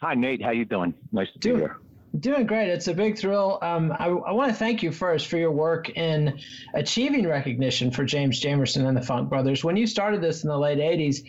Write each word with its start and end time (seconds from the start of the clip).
Hi, 0.00 0.14
Nate. 0.14 0.44
How 0.44 0.52
you 0.52 0.64
doing? 0.64 0.94
Nice 1.10 1.32
to 1.32 1.40
doing, 1.40 1.56
be 1.56 1.60
here. 1.62 1.80
Doing 2.20 2.46
great. 2.46 2.68
It's 2.68 2.86
a 2.86 2.94
big 2.94 3.18
thrill. 3.18 3.58
Um, 3.62 3.92
I, 3.98 4.06
I 4.06 4.32
want 4.32 4.50
to 4.50 4.56
thank 4.56 4.82
you 4.82 4.92
first 4.92 5.26
for 5.26 5.36
your 5.38 5.50
work 5.50 5.90
in 5.90 6.38
achieving 6.72 7.26
recognition 7.26 7.90
for 7.90 8.04
James 8.04 8.40
Jamerson 8.40 8.86
and 8.86 8.96
the 8.96 9.02
Funk 9.02 9.28
Brothers. 9.28 9.64
When 9.64 9.76
you 9.76 9.86
started 9.86 10.20
this 10.20 10.44
in 10.44 10.48
the 10.48 10.58
late 10.58 10.78
80s, 10.78 11.26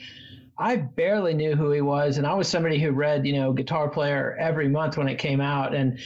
I 0.58 0.76
barely 0.76 1.34
knew 1.34 1.56
who 1.56 1.72
he 1.72 1.82
was, 1.82 2.18
and 2.18 2.28
I 2.28 2.34
was 2.36 2.48
somebody 2.48 2.80
who 2.80 2.92
read, 2.92 3.26
you 3.26 3.34
know, 3.34 3.54
Guitar 3.54 3.90
Player 3.90 4.38
every 4.40 4.68
month 4.68 4.98
when 4.98 5.08
it 5.08 5.18
came 5.18 5.42
out, 5.42 5.74
and 5.74 6.00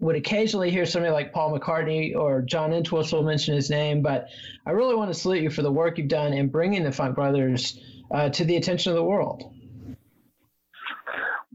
would 0.00 0.16
occasionally 0.16 0.70
hear 0.70 0.86
somebody 0.86 1.12
like 1.12 1.32
Paul 1.32 1.58
McCartney 1.58 2.14
or 2.14 2.42
John 2.42 2.72
Entwistle 2.72 3.22
mention 3.22 3.54
his 3.54 3.70
name. 3.70 4.02
But 4.02 4.28
I 4.66 4.70
really 4.70 4.94
want 4.94 5.12
to 5.12 5.18
salute 5.18 5.42
you 5.42 5.50
for 5.50 5.62
the 5.62 5.72
work 5.72 5.98
you've 5.98 6.08
done 6.08 6.32
in 6.32 6.48
bringing 6.48 6.84
the 6.84 6.92
Funk 6.92 7.14
Brothers 7.14 7.80
uh, 8.10 8.28
to 8.30 8.44
the 8.44 8.56
attention 8.56 8.92
of 8.92 8.96
the 8.96 9.04
world. 9.04 9.55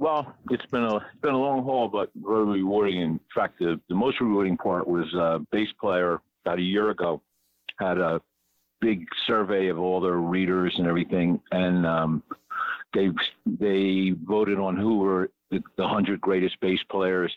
Well, 0.01 0.34
it's 0.50 0.66
been 0.72 0.81
a 0.81 0.95
it's 0.95 1.22
been 1.22 1.35
a 1.35 1.39
long 1.39 1.63
haul, 1.63 1.88
but 1.88 2.09
very 2.16 2.44
rewarding. 2.44 3.01
In 3.01 3.19
fact, 3.35 3.59
the, 3.59 3.79
the 3.88 3.94
most 3.94 4.19
rewarding 4.19 4.57
part 4.57 4.88
was 4.88 5.06
uh, 5.13 5.38
bass 5.51 5.67
player 5.79 6.19
about 6.44 6.57
a 6.57 6.63
year 6.63 6.89
ago 6.89 7.22
had 7.78 8.00
a 8.00 8.19
big 8.79 9.06
survey 9.28 9.67
of 9.67 9.78
all 9.78 10.01
their 10.01 10.17
readers 10.17 10.73
and 10.79 10.88
everything, 10.88 11.40
and 11.51 11.85
um, 11.85 12.23
they 12.95 13.09
they 13.45 14.16
voted 14.23 14.57
on 14.57 14.75
who 14.75 14.97
were 14.97 15.29
the, 15.51 15.61
the 15.78 15.88
hundred 15.88 16.19
greatest 16.19 16.59
bass 16.61 16.79
players 16.90 17.31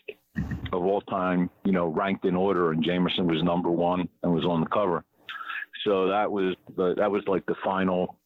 of 0.73 0.83
all 0.83 1.01
time, 1.01 1.51
you 1.65 1.71
know, 1.71 1.85
ranked 1.85 2.25
in 2.25 2.35
order, 2.35 2.71
and 2.71 2.83
Jamerson 2.83 3.27
was 3.31 3.43
number 3.43 3.69
one 3.69 4.09
and 4.23 4.33
was 4.33 4.43
on 4.43 4.61
the 4.61 4.69
cover. 4.69 5.05
So 5.83 6.07
that 6.07 6.31
was 6.31 6.55
the, 6.75 6.95
that 6.95 7.11
was 7.11 7.21
like 7.27 7.45
the 7.45 7.55
final 7.63 8.17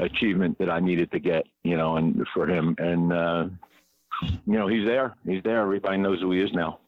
achievement 0.00 0.58
that 0.58 0.70
I 0.70 0.80
needed 0.80 1.12
to 1.12 1.18
get, 1.18 1.44
you 1.64 1.76
know, 1.76 1.98
and 1.98 2.26
for 2.32 2.48
him, 2.48 2.74
and 2.78 3.12
uh, 3.12 3.44
you 4.22 4.58
know, 4.58 4.66
he's 4.66 4.86
there, 4.86 5.14
he's 5.26 5.42
there. 5.42 5.62
Everybody 5.62 5.98
knows 5.98 6.20
who 6.20 6.32
he 6.32 6.40
is 6.40 6.52
now. 6.52 6.78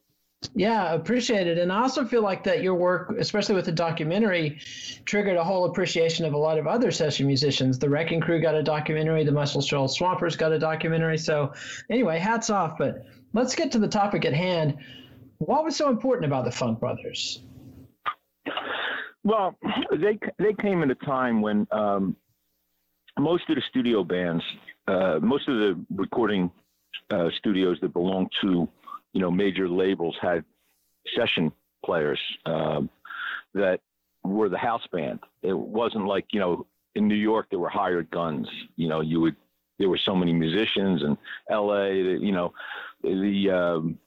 Yeah, 0.54 0.92
appreciate 0.92 1.47
it. 1.47 1.59
And 1.59 1.72
I 1.72 1.82
also 1.82 2.04
feel 2.04 2.22
like 2.22 2.44
that 2.44 2.62
your 2.62 2.75
work, 2.75 3.14
especially 3.19 3.54
with 3.54 3.64
the 3.64 3.72
documentary, 3.72 4.60
triggered 5.04 5.37
a 5.37 5.44
whole 5.44 5.64
appreciation 5.64 6.25
of 6.25 6.34
a 6.34 6.38
lot 6.38 6.59
of 6.59 6.66
other 6.66 6.91
session 6.91 7.26
musicians. 7.26 7.78
The 7.78 7.88
Wrecking 7.88 8.20
Crew 8.20 8.41
got 8.41 8.54
a 8.54 8.62
documentary, 8.62 9.25
the 9.25 9.32
Muscle 9.32 9.60
Shoals 9.60 9.97
Swampers 9.97 10.37
got 10.37 10.53
a 10.53 10.59
documentary. 10.59 11.19
So, 11.19 11.53
anyway, 11.91 12.19
hats 12.19 12.50
off. 12.50 12.78
But 12.78 13.04
let's 13.32 13.54
get 13.54 13.72
to 13.72 13.78
the 13.78 13.88
topic 13.88 14.25
at 14.25 14.34
hand. 14.34 14.78
What 15.38 15.64
was 15.64 15.76
so 15.76 15.88
important 15.88 16.26
about 16.26 16.44
the 16.44 16.53
Funk 16.53 16.81
Brothers? 16.81 17.43
Well, 19.25 19.58
they 19.91 20.19
they 20.38 20.54
came 20.60 20.82
at 20.82 20.91
a 20.91 20.94
time 20.94 21.43
when 21.43 21.66
um, 21.72 22.16
most 23.19 23.48
of 23.48 23.56
the 23.56 23.62
studio 23.69 24.04
bands, 24.04 24.44
uh, 24.87 25.19
most 25.20 25.48
of 25.48 25.56
the 25.58 25.84
recording 25.94 26.50
uh, 27.11 27.28
studios 27.39 27.78
that 27.81 27.93
belonged 27.93 28.31
to 28.41 28.69
you 29.17 29.22
know, 29.22 29.31
major 29.31 29.67
labels 29.67 30.15
had 30.21 30.44
session 31.17 31.50
players 31.83 32.21
um, 32.44 32.91
that 33.55 33.81
were 34.25 34.50
the 34.50 34.59
house 34.59 34.87
band. 34.93 35.21
It 35.43 35.59
wasn't 35.59 36.05
like, 36.05 36.27
you 36.33 36.41
know, 36.41 36.67
in 36.97 37.09
New 37.09 37.15
York, 37.15 37.47
there 37.49 37.59
were 37.59 37.71
hired 37.71 38.11
guns. 38.11 38.47
You 38.77 38.89
know, 38.89 39.00
you 39.00 39.22
would, 39.22 39.34
there 39.78 39.89
were 39.89 39.99
so 40.05 40.15
many 40.15 40.34
musicians 40.34 41.03
and 41.03 41.17
LA, 41.50 41.87
you 41.87 42.31
know, 42.31 42.53
the, 43.03 43.50
um, 43.50 43.99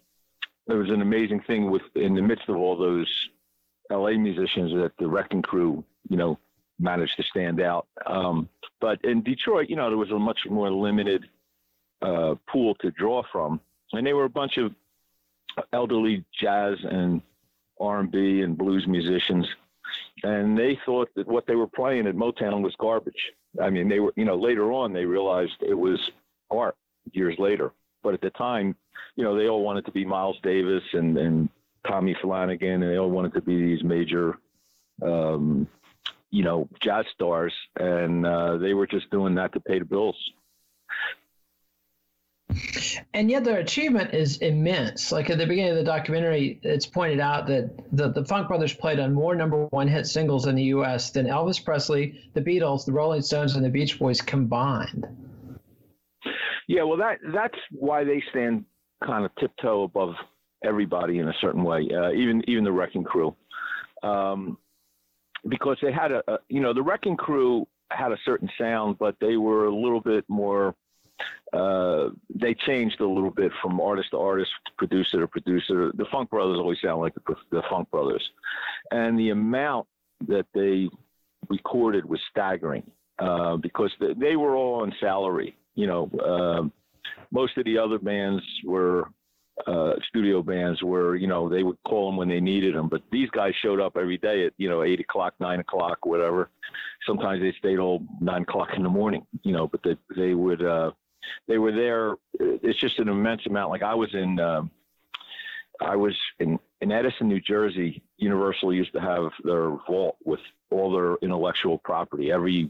there 0.68 0.78
was 0.78 0.92
an 0.92 1.02
amazing 1.02 1.42
thing 1.48 1.72
with, 1.72 1.82
in 1.96 2.14
the 2.14 2.22
midst 2.22 2.48
of 2.48 2.58
all 2.58 2.78
those 2.78 3.10
LA 3.90 4.12
musicians 4.12 4.72
that 4.74 4.92
the 5.00 5.08
Wrecking 5.08 5.42
Crew, 5.42 5.84
you 6.08 6.18
know, 6.18 6.38
managed 6.78 7.18
to 7.18 7.24
stand 7.24 7.62
out. 7.62 7.88
Um, 8.06 8.48
but 8.80 9.04
in 9.04 9.24
Detroit, 9.24 9.70
you 9.70 9.76
know, 9.76 9.90
there 9.90 9.98
was 9.98 10.12
a 10.12 10.20
much 10.20 10.42
more 10.48 10.72
limited 10.72 11.26
uh, 12.02 12.36
pool 12.48 12.76
to 12.76 12.92
draw 12.92 13.24
from. 13.32 13.60
And 13.94 14.06
they 14.06 14.14
were 14.14 14.26
a 14.26 14.30
bunch 14.30 14.58
of 14.58 14.74
elderly 15.74 16.24
jazz 16.40 16.78
and 16.84 17.22
R&B 17.80 18.42
and 18.42 18.58
blues 18.58 18.86
musicians, 18.88 19.48
and 20.24 20.58
they 20.58 20.78
thought 20.86 21.10
that 21.16 21.28
what 21.28 21.48
they 21.48 21.56
were 21.56 21.68
playing 21.68 22.08
at 22.08 22.16
Motown 22.16 22.62
was 22.62 22.76
garbage. 22.78 23.32
I 23.62 23.70
mean, 23.70 23.88
they 23.90 24.00
were, 24.00 24.14
you 24.16 24.26
know, 24.26 24.36
later 24.36 24.72
on 24.72 24.94
they 24.94 25.06
realized 25.06 25.54
it 25.62 25.74
was 25.74 26.00
art 26.52 26.76
years 27.14 27.36
later, 27.40 27.72
but 28.04 28.14
at 28.14 28.22
the 28.22 28.30
time, 28.32 28.76
you 29.16 29.24
know, 29.24 29.36
they 29.36 29.48
all 29.48 29.64
wanted 29.64 29.86
to 29.86 29.92
be 29.92 30.06
Miles 30.06 30.38
Davis 30.44 30.84
and 30.94 31.18
and 31.18 31.50
Tommy 31.88 32.16
Flanagan, 32.22 32.84
and 32.84 32.92
they 32.92 32.98
all 32.98 33.10
wanted 33.10 33.34
to 33.34 33.42
be 33.42 33.56
these 33.56 33.84
major, 33.84 34.38
um, 35.02 35.68
you 36.30 36.44
know, 36.44 36.68
jazz 36.82 37.06
stars, 37.14 37.54
and 37.78 38.26
uh, 38.26 38.58
they 38.58 38.74
were 38.74 38.88
just 38.88 39.10
doing 39.10 39.36
that 39.36 39.54
to 39.54 39.60
pay 39.62 39.80
the 39.80 39.86
bills 39.86 40.18
and 43.14 43.30
yet 43.30 43.44
their 43.44 43.60
achievement 43.60 44.14
is 44.14 44.38
immense. 44.38 45.12
Like 45.12 45.30
at 45.30 45.38
the 45.38 45.46
beginning 45.46 45.72
of 45.72 45.78
the 45.78 45.84
documentary, 45.84 46.60
it's 46.64 46.86
pointed 46.86 47.20
out 47.20 47.48
that 47.48 47.72
the, 47.92 48.10
the 48.10 48.26
Funk 48.26 48.48
Brothers 48.48 48.74
played 48.74 49.00
on 49.00 49.14
more 49.14 49.36
number 49.36 49.66
one 49.68 49.88
hit 49.88 50.08
singles 50.08 50.48
in 50.48 50.56
the 50.56 50.64
U.S. 50.64 51.12
than 51.12 51.28
Elvis 51.28 51.64
Presley, 51.64 52.30
the 52.34 52.42
Beatles, 52.42 52.86
the 52.86 52.92
Rolling 52.92 53.22
Stones, 53.22 53.56
and 53.56 53.64
the 53.64 53.70
Beach 53.70 54.00
Boys 54.00 54.22
combined. 54.22 55.06
Yeah, 56.68 56.84
well, 56.84 56.98
that 56.98 57.18
that's 57.34 57.58
why 57.72 58.04
they 58.04 58.22
stand 58.30 58.66
kind 59.04 59.26
of 59.26 59.32
tiptoe 59.40 59.84
above 59.84 60.14
everybody 60.64 61.20
in 61.20 61.28
a 61.28 61.34
certain 61.42 61.64
way, 61.64 61.88
uh, 61.92 62.12
even 62.12 62.44
even 62.48 62.64
the 62.64 62.72
Wrecking 62.72 63.04
Crew, 63.04 63.36
um, 64.04 64.58
because 65.48 65.78
they 65.82 65.92
had 65.92 66.12
a, 66.12 66.22
a 66.28 66.38
you 66.48 66.62
know 66.62 66.74
the 66.74 66.84
Wrecking 66.84 67.18
Crew 67.18 67.68
had 67.92 68.12
a 68.12 68.18
certain 68.24 68.50
sound, 68.60 68.98
but 69.00 69.16
they 69.20 69.36
were 69.36 69.66
a 69.66 69.76
little 69.76 70.02
bit 70.02 70.26
more 70.28 70.76
uh, 71.54 72.10
they 72.34 72.54
changed 72.54 73.00
a 73.02 73.08
little 73.08 73.32
bit 73.32 73.52
from 73.62 73.80
artist 73.82 74.12
to 74.12 74.18
artist, 74.18 74.52
producer 74.78 75.20
to 75.20 75.28
producer. 75.28 75.92
The 75.96 76.06
Funk 76.12 76.30
Brothers 76.30 76.58
always 76.60 76.80
sound 76.82 77.02
like 77.02 77.16
the, 77.16 77.36
the 77.52 77.64
Funk 77.70 77.90
Brothers, 77.92 78.28
and 78.92 79.18
the 79.18 79.30
amount 79.32 79.88
that 80.28 80.46
they 80.54 80.90
recorded 81.50 82.06
was 82.06 82.20
staggering. 82.30 82.84
uh, 83.20 83.58
because 83.58 83.92
they 84.18 84.36
were 84.36 84.56
all 84.56 84.82
on 84.82 84.94
salary. 85.00 85.56
You 85.76 85.88
know, 85.88 86.10
uh, 86.26 86.68
most 87.32 87.58
of 87.58 87.66
the 87.66 87.78
other 87.78 88.00
bands 88.00 88.44
were 88.66 89.08
uh, 89.68 89.94
studio 90.08 90.42
bands 90.42 90.82
where 90.82 91.16
you 91.16 91.28
know 91.28 91.50
they 91.50 91.64
would 91.64 91.78
call 91.86 92.10
them 92.10 92.18
when 92.18 92.30
they 92.30 92.40
needed 92.40 92.76
them, 92.76 92.88
but 92.88 93.02
these 93.12 93.30
guys 93.32 93.54
showed 93.62 93.80
up 93.82 93.98
every 93.98 94.18
day 94.18 94.46
at 94.46 94.54
you 94.58 94.70
know 94.70 94.84
eight 94.84 95.00
o'clock, 95.00 95.34
nine 95.40 95.60
o'clock, 95.60 96.06
whatever. 96.06 96.50
Sometimes 97.06 97.42
they 97.42 97.54
stayed 97.60 97.80
all 97.80 98.02
nine 98.22 98.44
o'clock 98.44 98.70
in 98.76 98.84
the 98.84 98.90
morning, 98.90 99.26
you 99.44 99.52
know, 99.52 99.68
but 99.68 99.82
they 99.84 99.98
they 100.16 100.34
would 100.34 100.64
uh, 100.64 100.92
they 101.48 101.58
were 101.58 101.72
there. 101.72 102.16
It's 102.40 102.80
just 102.80 103.00
an 103.00 103.10
immense 103.10 103.46
amount. 103.46 103.72
Like 103.72 103.84
I 103.84 103.96
was 103.96 104.14
in. 104.14 104.40
Um, 104.40 104.72
I 105.82 105.96
was 105.96 106.14
in, 106.40 106.60
in 106.82 106.92
Edison, 106.92 107.30
New 107.30 107.40
Jersey. 107.40 108.04
Universal 108.18 108.74
used 108.74 108.92
to 108.92 109.00
have 109.00 109.32
their 109.46 109.78
vault 109.88 110.18
with 110.26 110.42
all 110.72 110.92
their 110.92 111.16
intellectual 111.22 111.78
property, 111.78 112.34
every 112.34 112.70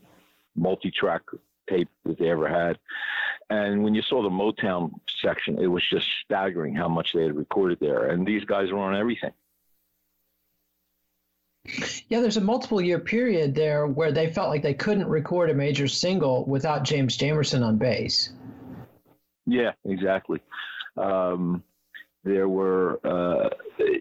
multi-track 0.56 1.24
tape 1.68 1.90
that 2.06 2.20
they 2.20 2.30
ever 2.30 2.48
had. 2.48 2.78
And 3.50 3.84
when 3.84 3.96
you 3.96 4.04
saw 4.04 4.22
the 4.22 4.30
Motown 4.30 4.92
section, 5.22 5.58
it 5.58 5.66
was 5.66 5.84
just 5.90 6.06
staggering 6.24 6.76
how 6.76 6.88
much 6.88 7.14
they 7.14 7.24
had 7.24 7.36
recorded 7.36 7.80
there. 7.80 8.10
And 8.10 8.28
these 8.28 8.46
guys 8.46 8.72
were 8.72 8.78
on 8.78 8.96
everything. 8.96 9.32
Yeah, 12.10 12.22
there's 12.22 12.38
a 12.38 12.42
multiple 12.42 12.82
year 12.82 13.00
period 13.00 13.56
there 13.56 13.88
where 13.88 14.12
they 14.12 14.32
felt 14.32 14.50
like 14.50 14.62
they 14.62 14.74
couldn't 14.74 15.08
record 15.08 15.50
a 15.50 15.54
major 15.54 15.88
single 15.88 16.46
without 16.46 16.84
James 16.84 17.18
Jamerson 17.18 17.66
on 17.66 17.78
bass. 17.78 18.30
Yeah, 19.50 19.72
exactly. 19.86 20.42
Um, 20.96 21.64
there 22.24 22.48
were, 22.48 23.00
uh, 23.04 23.50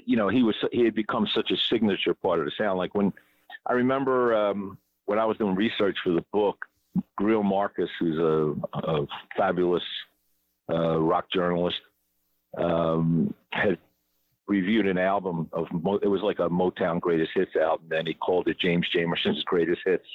you 0.04 0.16
know, 0.16 0.28
he 0.28 0.42
was 0.42 0.54
he 0.72 0.84
had 0.84 0.94
become 0.94 1.26
such 1.34 1.50
a 1.50 1.56
signature 1.56 2.14
part 2.14 2.40
of 2.40 2.44
the 2.44 2.52
sound. 2.58 2.78
Like 2.78 2.94
when 2.94 3.12
I 3.66 3.72
remember 3.72 4.34
um, 4.34 4.78
when 5.06 5.18
I 5.18 5.24
was 5.24 5.38
doing 5.38 5.54
research 5.54 5.96
for 6.04 6.10
the 6.10 6.24
book, 6.32 6.66
Greil 7.18 7.44
Marcus, 7.44 7.88
who's 7.98 8.18
a, 8.18 8.78
a 8.78 9.06
fabulous 9.36 9.82
uh, 10.70 10.98
rock 10.98 11.30
journalist, 11.32 11.80
um, 12.58 13.32
had 13.52 13.78
reviewed 14.46 14.86
an 14.86 14.98
album 14.98 15.48
of 15.52 15.66
it 16.02 16.08
was 16.08 16.22
like 16.22 16.40
a 16.40 16.48
Motown 16.48 17.00
greatest 17.00 17.30
hits 17.34 17.56
album, 17.56 17.86
and 17.92 18.08
he 18.08 18.14
called 18.14 18.48
it 18.48 18.58
James 18.58 18.86
Jamerson's 18.94 19.44
greatest 19.44 19.80
hits, 19.84 20.06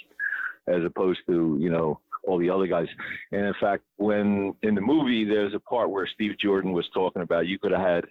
as 0.68 0.84
opposed 0.84 1.22
to 1.28 1.58
you 1.60 1.70
know 1.70 2.00
all 2.26 2.38
the 2.38 2.50
other 2.50 2.68
guys. 2.68 2.88
And 3.32 3.46
in 3.46 3.54
fact, 3.60 3.84
when 3.98 4.54
in 4.62 4.76
the 4.76 4.82
movie 4.82 5.26
there's 5.26 5.54
a 5.54 5.60
part 5.60 5.90
where 5.90 6.08
Steve 6.08 6.38
Jordan 6.40 6.72
was 6.72 6.88
talking 6.94 7.22
about 7.22 7.48
you 7.48 7.60
could 7.60 7.72
have 7.72 7.82
had 7.82 8.06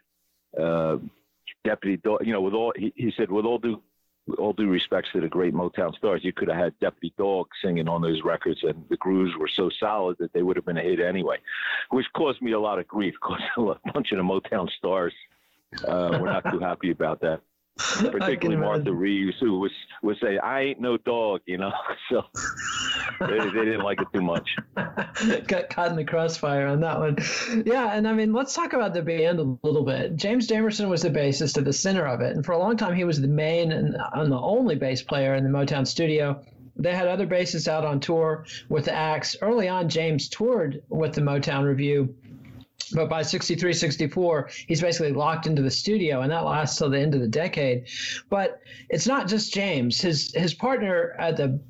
uh, 0.61 0.99
Deputy, 1.65 1.97
Dog, 1.97 2.27
you 2.27 2.33
know, 2.33 2.41
with 2.41 2.55
all 2.55 2.73
he, 2.77 2.93
he 2.97 3.13
said 3.17 3.31
with 3.31 3.45
all 3.45 3.59
due 3.59 3.83
with 4.27 4.39
all 4.39 4.53
due 4.53 4.69
respects 4.69 5.09
to 5.13 5.21
the 5.21 5.29
great 5.29 5.55
Motown 5.55 5.95
stars, 5.97 6.23
you 6.23 6.33
could 6.33 6.49
have 6.49 6.57
had 6.57 6.79
Deputy 6.81 7.13
Dog 7.19 7.49
singing 7.63 7.89
on 7.89 8.03
those 8.03 8.23
records, 8.25 8.61
and 8.63 8.85
the 8.89 8.97
grooves 8.97 9.37
were 9.37 9.51
so 9.55 9.71
solid 9.81 10.17
that 10.19 10.33
they 10.33 10.43
would 10.43 10.57
have 10.57 10.65
been 10.65 10.77
a 10.77 10.83
hit 10.83 11.01
anyway, 11.01 11.39
which 11.91 12.07
caused 12.15 12.41
me 12.41 12.53
a 12.53 12.61
lot 12.61 12.79
of 12.79 12.87
grief 12.87 13.15
because 13.21 13.41
a 13.87 13.93
bunch 13.93 14.13
of 14.13 14.19
the 14.19 14.25
Motown 14.25 14.69
stars 14.71 15.13
uh, 15.87 16.19
were 16.21 16.27
not 16.27 16.45
too 16.51 16.59
happy 16.59 16.91
about 16.91 17.21
that. 17.21 17.41
Particularly 17.79 18.61
Martha 18.61 18.93
Reeves, 18.93 19.37
who 19.41 19.59
was 19.59 19.73
would 20.03 20.19
say, 20.21 20.37
"I 20.39 20.61
ain't 20.61 20.81
no 20.81 20.99
dog," 20.99 21.41
you 21.47 21.59
know. 21.59 21.73
So 22.11 22.25
they, 23.21 23.39
they 23.39 23.65
didn't 23.65 23.83
like 23.83 24.01
it 24.01 24.09
too 24.13 24.23
much. 24.23 24.57
Got 25.47 25.71
caught 25.71 25.91
in 25.91 25.97
the 25.97 26.05
crossfire 26.05 26.67
on 26.67 26.81
that 26.81 26.99
one. 26.99 27.17
Yeah, 27.67 27.93
and 27.93 28.07
I 28.07 28.13
mean, 28.13 28.33
let's 28.33 28.55
talk 28.55 28.73
about 28.73 28.95
the 28.95 29.03
band 29.03 29.39
a 29.39 29.57
little 29.67 29.85
bit. 29.85 30.17
James 30.17 30.49
Jamerson 30.49 30.89
was 30.89 31.03
the 31.03 31.11
bassist 31.11 31.59
at 31.59 31.65
the 31.65 31.73
center 31.73 32.07
of 32.07 32.21
it, 32.21 32.35
and 32.35 32.45
for 32.45 32.53
a 32.53 32.59
long 32.59 32.77
time 32.77 32.95
he 32.95 33.05
was 33.05 33.21
the 33.21 33.29
main 33.29 33.73
and, 33.73 33.97
and 34.15 34.33
the 34.33 34.41
only 34.41 34.77
bass 34.77 35.03
player 35.03 35.35
in 35.35 35.45
the 35.45 35.51
Motown 35.51 35.87
studio. 35.87 36.43
They 36.77 36.95
had 36.95 37.07
other 37.07 37.27
bassists 37.27 37.69
out 37.69 37.85
on 37.85 38.01
tour 38.01 38.47
with 38.69 38.87
the 38.87 38.95
acts. 38.95 39.37
Early 39.43 39.69
on, 39.69 39.91
James 39.91 40.29
toured 40.29 40.83
with 40.89 41.13
the 41.15 41.21
Motown 41.21 41.65
Revue 41.65 42.15
but 42.95 43.09
by 43.09 43.23
63 43.23 43.73
64 43.73 44.51
he's 44.67 44.81
basically 44.81 45.13
locked 45.13 45.47
into 45.47 45.63
the 45.63 45.71
studio 45.71 46.21
and 46.21 46.31
that 46.31 46.45
lasts 46.45 46.79
till 46.79 46.91
the 46.91 46.99
end 46.99 47.15
of 47.15 47.21
the 47.21 47.29
decade 47.29 47.87
but 48.29 48.61
it's 48.91 49.07
not 49.07 49.29
just 49.29 49.53
james 49.53 50.01
his 50.01 50.35
his 50.35 50.53
partner 50.53 51.15
at 51.19 51.37
the 51.37 51.61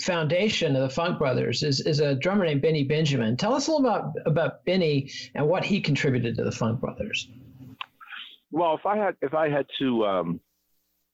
foundation 0.00 0.74
of 0.74 0.82
the 0.82 0.88
funk 0.88 1.18
brothers 1.18 1.62
is, 1.62 1.80
is 1.80 2.00
a 2.00 2.14
drummer 2.16 2.44
named 2.44 2.60
benny 2.60 2.82
benjamin 2.82 3.36
tell 3.36 3.54
us 3.54 3.68
a 3.68 3.70
little 3.70 3.86
about 3.86 4.12
about 4.26 4.64
benny 4.64 5.10
and 5.34 5.46
what 5.46 5.64
he 5.64 5.80
contributed 5.80 6.36
to 6.36 6.42
the 6.42 6.50
funk 6.50 6.80
brothers 6.80 7.28
well 8.50 8.74
if 8.74 8.84
i 8.84 8.96
had 8.96 9.14
if 9.22 9.34
i 9.34 9.48
had 9.48 9.66
to 9.78 10.04
um, 10.04 10.40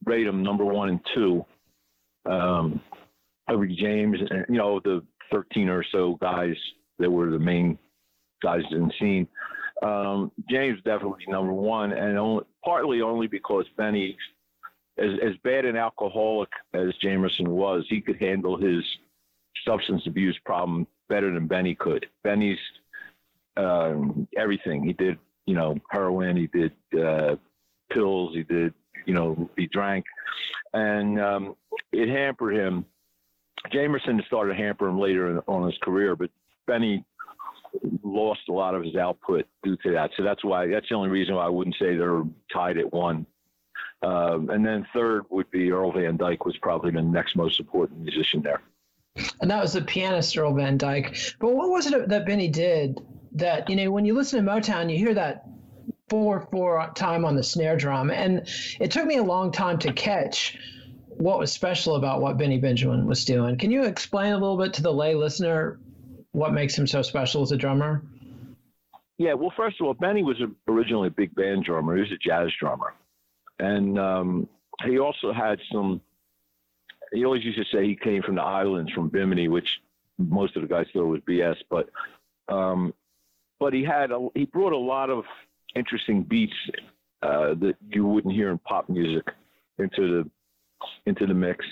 rate 0.04 0.24
them 0.24 0.42
number 0.42 0.64
one 0.64 0.88
and 0.88 1.00
two 1.14 1.44
um, 2.24 2.80
over 3.50 3.66
james 3.66 4.18
and 4.30 4.46
you 4.48 4.56
know 4.56 4.80
the 4.80 5.02
13 5.30 5.68
or 5.68 5.84
so 5.92 6.16
guys 6.20 6.56
that 6.98 7.10
were 7.10 7.30
the 7.30 7.38
main 7.38 7.78
guys 8.42 8.62
in 8.70 8.88
the 8.88 8.92
scene. 8.98 9.28
Um, 9.82 10.30
James 10.50 10.78
definitely 10.84 11.24
number 11.28 11.52
one, 11.52 11.92
and 11.92 12.18
only, 12.18 12.44
partly 12.64 13.00
only 13.00 13.26
because 13.26 13.64
Benny, 13.76 14.16
as, 14.98 15.10
as 15.22 15.32
bad 15.44 15.64
an 15.64 15.76
alcoholic 15.76 16.50
as 16.74 16.88
Jamerson 17.02 17.48
was, 17.48 17.84
he 17.88 18.00
could 18.00 18.20
handle 18.20 18.56
his 18.56 18.84
substance 19.66 20.02
abuse 20.06 20.38
problem 20.44 20.86
better 21.08 21.32
than 21.32 21.46
Benny 21.46 21.74
could. 21.74 22.06
Benny's 22.24 22.58
um, 23.56 24.26
everything. 24.36 24.84
He 24.84 24.92
did, 24.92 25.18
you 25.46 25.54
know, 25.54 25.76
heroin. 25.90 26.36
He 26.36 26.46
did 26.46 26.72
uh, 26.98 27.36
pills. 27.90 28.34
He 28.34 28.42
did, 28.42 28.72
you 29.06 29.14
know, 29.14 29.50
he 29.56 29.66
drank, 29.66 30.04
and 30.72 31.20
um, 31.20 31.56
it 31.92 32.08
hampered 32.08 32.54
him. 32.54 32.84
Jamerson 33.72 34.24
started 34.26 34.54
to 34.54 34.58
hamper 34.58 34.88
him 34.88 34.98
later 34.98 35.30
in, 35.30 35.38
on 35.46 35.66
his 35.66 35.78
career, 35.82 36.16
but 36.16 36.30
Benny 36.66 37.04
lost 38.02 38.40
a 38.48 38.52
lot 38.52 38.74
of 38.74 38.82
his 38.82 38.96
output 38.96 39.46
due 39.62 39.76
to 39.82 39.92
that. 39.92 40.10
So 40.16 40.22
that's 40.22 40.44
why 40.44 40.66
that's 40.66 40.88
the 40.88 40.94
only 40.94 41.10
reason 41.10 41.34
why 41.34 41.46
I 41.46 41.48
wouldn't 41.48 41.76
say 41.78 41.96
they're 41.96 42.22
tied 42.52 42.78
at 42.78 42.92
one. 42.92 43.26
Um, 44.02 44.48
and 44.50 44.64
then 44.64 44.86
third 44.94 45.24
would 45.30 45.50
be 45.50 45.70
Earl 45.70 45.92
Van 45.92 46.16
Dyke 46.16 46.44
was 46.46 46.56
probably 46.58 46.90
the 46.90 47.02
next 47.02 47.36
most 47.36 47.60
important 47.60 48.00
musician 48.00 48.40
there. 48.40 48.62
And 49.40 49.50
that 49.50 49.60
was 49.60 49.74
the 49.74 49.82
pianist 49.82 50.36
Earl 50.36 50.54
Van 50.54 50.78
Dyke. 50.78 51.16
But 51.38 51.54
what 51.54 51.68
was 51.70 51.86
it 51.86 52.08
that 52.08 52.26
Benny 52.26 52.48
did 52.48 53.00
that 53.32 53.68
you 53.68 53.76
know 53.76 53.90
when 53.90 54.04
you 54.04 54.14
listen 54.14 54.44
to 54.44 54.50
Motown, 54.50 54.90
you 54.90 54.98
hear 54.98 55.14
that 55.14 55.44
four 56.08 56.48
four 56.50 56.90
time 56.94 57.24
on 57.24 57.36
the 57.36 57.42
snare 57.42 57.76
drum, 57.76 58.10
and 58.10 58.48
it 58.80 58.90
took 58.90 59.06
me 59.06 59.16
a 59.16 59.22
long 59.22 59.52
time 59.52 59.78
to 59.78 59.92
catch 59.92 60.58
what 61.08 61.38
was 61.38 61.52
special 61.52 61.96
about 61.96 62.22
what 62.22 62.38
Benny 62.38 62.58
Benjamin 62.58 63.06
was 63.06 63.24
doing. 63.24 63.58
Can 63.58 63.70
you 63.70 63.84
explain 63.84 64.32
a 64.32 64.38
little 64.38 64.56
bit 64.56 64.72
to 64.74 64.82
the 64.82 64.92
lay 64.92 65.14
listener 65.14 65.78
what 66.32 66.52
makes 66.52 66.76
him 66.76 66.86
so 66.86 67.02
special 67.02 67.42
as 67.42 67.52
a 67.52 67.56
drummer? 67.56 68.02
Yeah, 69.18 69.34
well, 69.34 69.52
first 69.54 69.78
of 69.80 69.86
all, 69.86 69.92
Benny 69.92 70.22
was 70.22 70.40
originally 70.66 71.08
a 71.08 71.10
big 71.10 71.34
band 71.34 71.64
drummer. 71.64 71.94
He 71.96 72.02
was 72.02 72.12
a 72.12 72.16
jazz 72.16 72.50
drummer, 72.58 72.94
and 73.60 73.98
um, 73.98 74.48
he 74.84 74.98
also 74.98 75.32
had 75.32 75.60
some. 75.72 76.00
He 77.12 77.24
always 77.24 77.44
used 77.44 77.58
to 77.58 77.64
say 77.76 77.86
he 77.86 77.96
came 77.96 78.22
from 78.22 78.36
the 78.36 78.42
islands, 78.42 78.92
from 78.92 79.08
Bimini, 79.08 79.48
which 79.48 79.80
most 80.18 80.56
of 80.56 80.62
the 80.62 80.68
guys 80.68 80.86
thought 80.92 81.06
was 81.06 81.20
BS. 81.28 81.56
But 81.68 81.90
um, 82.48 82.94
but 83.58 83.72
he 83.72 83.84
had 83.84 84.10
a, 84.10 84.28
he 84.34 84.46
brought 84.46 84.72
a 84.72 84.78
lot 84.78 85.10
of 85.10 85.24
interesting 85.76 86.22
beats 86.22 86.54
uh, 87.22 87.54
that 87.54 87.74
you 87.90 88.06
wouldn't 88.06 88.34
hear 88.34 88.50
in 88.50 88.58
pop 88.58 88.88
music 88.88 89.26
into 89.78 90.24
the 90.24 90.30
into 91.06 91.26
the 91.26 91.34
mix. 91.34 91.64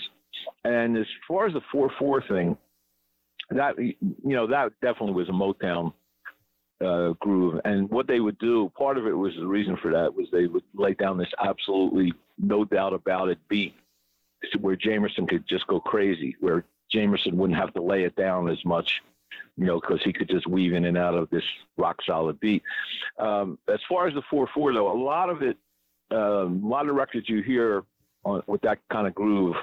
And 0.63 0.97
as 0.97 1.07
far 1.27 1.47
as 1.47 1.53
the 1.53 1.61
four 1.71 1.91
four 1.97 2.21
thing, 2.21 2.57
that 3.49 3.77
you 3.79 3.95
know 4.23 4.47
that 4.47 4.73
definitely 4.81 5.13
was 5.13 5.29
a 5.29 5.31
Motown 5.31 5.93
uh, 6.83 7.13
groove. 7.19 7.59
And 7.65 7.89
what 7.89 8.07
they 8.07 8.19
would 8.19 8.37
do, 8.39 8.71
part 8.77 8.97
of 8.97 9.07
it 9.07 9.13
was 9.13 9.33
the 9.35 9.47
reason 9.47 9.77
for 9.77 9.91
that 9.91 10.13
was 10.13 10.27
they 10.31 10.47
would 10.47 10.63
lay 10.73 10.93
down 10.93 11.17
this 11.17 11.31
absolutely 11.39 12.13
no 12.37 12.65
doubt 12.65 12.93
about 12.93 13.29
it 13.29 13.39
beat 13.47 13.75
where 14.61 14.77
Jamerson 14.77 15.27
could 15.27 15.45
just 15.47 15.67
go 15.67 15.81
crazy, 15.81 16.35
where 16.39 16.63
Jamerson 16.93 17.33
wouldn't 17.33 17.59
have 17.59 17.73
to 17.73 17.81
lay 17.81 18.03
it 18.03 18.15
down 18.15 18.49
as 18.49 18.63
much, 18.63 19.01
you 19.57 19.65
know, 19.65 19.81
because 19.81 20.01
he 20.01 20.13
could 20.13 20.29
just 20.29 20.47
weave 20.47 20.73
in 20.73 20.85
and 20.85 20.97
out 20.97 21.13
of 21.13 21.29
this 21.29 21.43
rock 21.75 21.97
solid 22.05 22.39
beat. 22.39 22.63
Um, 23.17 23.59
as 23.67 23.81
far 23.89 24.07
as 24.07 24.13
the 24.13 24.21
4 24.29 24.47
4, 24.53 24.73
though, 24.73 24.91
a 24.91 24.97
lot 24.97 25.29
of 25.29 25.41
it, 25.41 25.57
um, 26.11 26.63
a 26.63 26.67
lot 26.67 26.87
of 26.87 26.95
records 26.95 27.27
you 27.27 27.41
hear 27.41 27.83
on, 28.23 28.41
with 28.47 28.61
that 28.61 28.79
kind 28.89 29.07
of 29.07 29.13
groove 29.13 29.57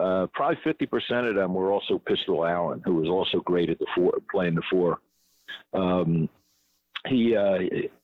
uh, 0.00 0.26
probably 0.32 0.56
50% 0.64 1.28
of 1.28 1.34
them 1.34 1.52
were 1.52 1.72
also 1.72 1.98
Pistol 1.98 2.46
Allen, 2.46 2.80
who 2.84 2.94
was 2.94 3.08
also 3.08 3.40
great 3.40 3.68
at 3.68 3.78
the 3.78 3.86
four, 3.94 4.14
playing 4.30 4.54
the 4.54 4.62
four. 4.70 4.98
Um, 5.74 6.28
he 7.06 7.36
uh, 7.36 7.58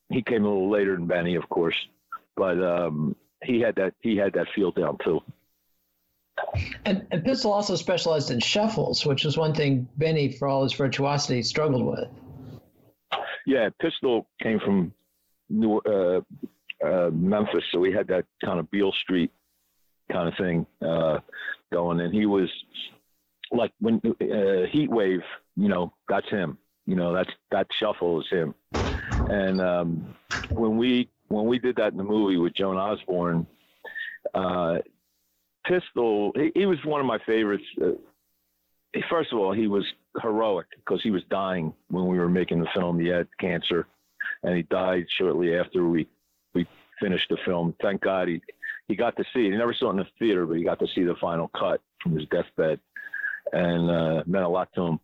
he 0.09 0.23
came 0.23 0.45
a 0.45 0.49
little 0.49 0.71
later 0.71 0.97
than 0.97 1.07
Benny, 1.07 1.35
of 1.35 1.49
course, 1.49 1.77
but 2.37 2.63
um, 2.63 3.17
he 3.45 3.61
had 3.61 3.75
that 3.77 3.95
he 4.01 4.17
had 4.17 4.33
that 4.35 4.47
feel 4.55 4.71
down 4.71 4.99
too. 5.05 5.21
And, 6.85 7.07
and 7.11 7.25
Pistol 7.25 7.53
also 7.53 7.77
specialized 7.77 8.31
in 8.31 8.41
shuffles, 8.41 9.07
which 9.07 9.25
was 9.25 9.39
one 9.39 9.55
thing 9.55 9.89
Benny, 9.97 10.33
for 10.33 10.49
all 10.49 10.63
his 10.63 10.75
virtuosity, 10.75 11.43
struggled 11.43 11.85
with. 11.85 12.09
Yeah, 13.47 13.71
Pistol 13.81 14.29
came 14.43 14.59
from 14.61 14.93
New, 15.49 15.79
uh, 15.79 16.21
uh, 16.85 17.11
Memphis, 17.11 17.65
so 17.73 17.83
he 17.83 17.93
had 17.93 18.09
that 18.09 18.25
kind 18.45 18.59
of 18.59 18.71
Beale 18.71 18.93
Street 18.93 19.31
kind 20.11 20.29
of 20.29 20.35
thing. 20.37 20.67
Uh, 20.85 21.21
going, 21.73 22.01
and 22.01 22.15
he 22.15 22.27
was 22.27 22.51
like 23.51 23.73
when 23.81 24.01
uh, 24.05 24.67
Heat 24.71 24.91
Wave, 24.91 25.23
you 25.57 25.69
know, 25.69 25.93
that's 26.09 26.29
him. 26.29 26.59
You 26.87 26.95
know, 26.95 27.13
that's 27.13 27.31
that 27.51 27.67
shuffle 27.79 28.21
is 28.21 28.29
him. 28.31 28.55
And 29.29 29.61
um, 29.61 30.15
when 30.51 30.77
we 30.77 31.09
when 31.29 31.47
we 31.47 31.59
did 31.59 31.77
that 31.77 31.93
in 31.93 31.99
the 31.99 32.05
movie 32.05 32.37
with 32.37 32.55
Joan 32.55 32.77
Osborne, 32.77 33.47
uh, 34.35 34.79
Pistol, 35.67 36.33
he, 36.37 36.53
he, 36.55 36.67
was 36.67 36.79
one 36.85 37.01
of 37.01 37.07
my 37.07 37.19
favorites. 37.27 37.65
Uh, 37.83 37.91
first 39.11 39.33
of 39.33 39.39
all, 39.39 39.53
he 39.53 39.67
was 39.67 39.85
heroic 40.23 40.67
because 40.77 41.03
he 41.03 41.11
was 41.11 41.23
dying 41.29 41.73
when 41.89 42.07
we 42.07 42.19
were 42.19 42.29
making 42.29 42.61
the 42.61 42.69
film. 42.75 43.01
He 43.01 43.09
had 43.09 43.27
cancer, 43.41 43.87
and 44.45 44.57
he 44.57 44.63
died 44.63 45.07
shortly 45.19 45.57
after 45.57 45.87
we 45.87 46.07
we 46.55 46.67
finished 47.01 47.29
the 47.31 47.39
film. 47.45 47.75
Thank 47.83 48.03
God 48.03 48.29
he 48.29 48.41
he 48.89 48.95
got 48.95 49.17
to 49.17 49.25
see 49.35 49.47
it. 49.47 49.51
He 49.51 49.59
never 49.59 49.75
saw 49.75 49.89
it 49.89 49.93
in 49.93 49.97
the 49.97 50.07
theater, 50.19 50.47
but 50.47 50.57
he 50.57 50.65
got 50.65 50.79
to 50.79 50.87
see 50.95 51.03
the 51.03 51.17
final 51.21 51.49
cut 51.49 51.81
from 52.01 52.17
his 52.17 52.29
deathbed, 52.29 52.79
and 53.53 53.91
uh, 53.91 54.23
meant 54.27 54.45
a 54.45 54.49
lot 54.49 54.69
to 54.75 54.83
him. 54.83 55.01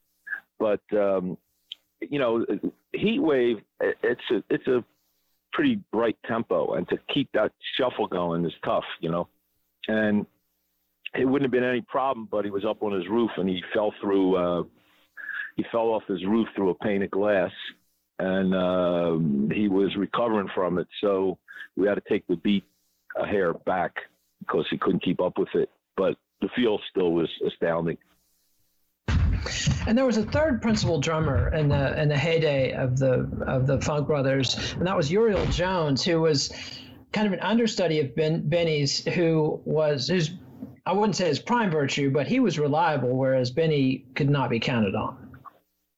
But 0.61 0.81
um, 0.93 1.37
you 2.11 2.19
know, 2.19 2.45
Heat 2.93 3.21
Wave, 3.21 3.59
it's 3.81 4.21
a 4.31 4.43
it's 4.51 4.67
a 4.67 4.85
pretty 5.53 5.81
bright 5.93 6.17
tempo, 6.27 6.75
and 6.75 6.89
to 6.89 6.99
keep 7.13 7.31
that 7.33 7.53
shuffle 7.77 8.07
going 8.07 8.45
is 8.45 8.53
tough, 8.65 8.85
you 9.01 9.11
know. 9.11 9.29
And 9.89 10.27
it 11.15 11.25
wouldn't 11.25 11.43
have 11.43 11.53
been 11.53 11.69
any 11.69 11.83
problem, 11.83 12.29
but 12.31 12.45
he 12.45 12.51
was 12.51 12.65
up 12.65 12.83
on 12.83 12.93
his 12.93 13.09
roof 13.09 13.31
and 13.37 13.49
he 13.49 13.63
fell 13.75 13.93
through. 14.01 14.37
Uh, 14.37 14.63
he 15.57 15.65
fell 15.71 15.89
off 15.89 16.05
his 16.09 16.25
roof 16.25 16.49
through 16.57 16.71
a 16.71 16.75
pane 16.75 17.03
of 17.03 17.11
glass, 17.11 17.51
and 18.19 18.55
um, 18.55 19.51
he 19.55 19.69
was 19.69 19.95
recovering 19.97 20.49
from 20.55 20.79
it. 20.79 20.89
So 21.01 21.39
we 21.77 21.87
had 21.87 21.95
to 21.95 22.03
take 22.09 22.27
the 22.27 22.37
beat 22.37 22.65
a 23.17 23.27
hair 23.27 23.53
back 23.53 23.95
because 24.41 24.67
he 24.71 24.79
couldn't 24.79 25.03
keep 25.03 25.21
up 25.21 25.39
with 25.39 25.55
it. 25.55 25.69
But 25.97 26.17
the 26.41 26.49
feel 26.57 26.79
still 26.91 27.13
was 27.13 27.29
astounding. 27.47 27.99
And 29.87 29.99
there 29.99 30.07
was 30.07 30.17
a 30.17 30.23
third 30.23 30.63
principal 30.63 31.01
drummer 31.01 31.53
in 31.53 31.69
the 31.69 32.01
in 32.01 32.09
the 32.09 32.17
heyday 32.17 32.73
of 32.73 32.99
the 32.99 33.29
of 33.47 33.67
the 33.67 33.81
Funk 33.81 34.07
Brothers, 34.07 34.75
and 34.75 34.87
that 34.87 34.97
was 34.97 35.11
Uriel 35.11 35.47
Jones, 35.47 36.05
who 36.05 36.21
was 36.21 36.53
kind 37.13 37.27
of 37.27 37.33
an 37.33 37.41
understudy 37.41 38.01
of 38.01 38.15
ben, 38.15 38.49
Benny's, 38.49 39.05
who 39.05 39.61
was 39.65 40.09
whose 40.09 40.31
I 40.87 40.93
wouldn't 40.93 41.17
say 41.17 41.29
his 41.29 41.39
prime 41.39 41.71
virtue, 41.71 42.11
but 42.11 42.27
he 42.27 42.41
was 42.41 42.59
reliable, 42.59 43.17
whereas 43.17 43.51
Benny 43.51 44.07
could 44.15 44.31
not 44.31 44.51
be 44.51 44.61
counted 44.61 44.95
on. 44.95 45.37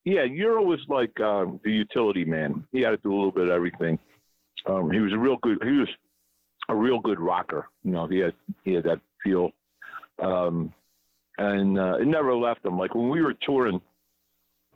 Yeah, 0.05 0.25
Uriel 0.25 0.67
was 0.67 0.81
like 0.89 1.19
um, 1.21 1.61
the 1.65 1.71
utility 1.71 2.25
man. 2.25 2.67
He 2.73 2.83
had 2.83 2.91
to 2.91 2.97
do 2.99 3.13
a 3.13 3.17
little 3.17 3.33
bit 3.33 3.45
of 3.45 3.51
everything. 3.51 3.99
Um, 4.67 4.91
he 4.91 5.01
was 5.01 5.13
a 5.13 5.19
real 5.19 5.37
good. 5.43 5.59
He 5.63 5.73
was 5.73 5.89
a 6.69 6.75
real 6.75 7.01
good 7.01 7.21
rocker. 7.21 7.69
You 7.83 7.93
know, 7.93 8.07
he 8.07 8.19
had 8.19 8.35
he 8.65 8.75
had 8.75 8.85
that 8.85 9.01
feel. 9.23 9.53
Um, 10.23 10.73
and 11.39 11.79
uh, 11.79 11.97
it 12.01 12.07
never 12.07 12.35
left 12.35 12.65
him. 12.65 12.79
Like 12.79 12.95
when 12.95 13.09
we 13.09 13.23
were 13.23 13.35
touring, 13.43 13.81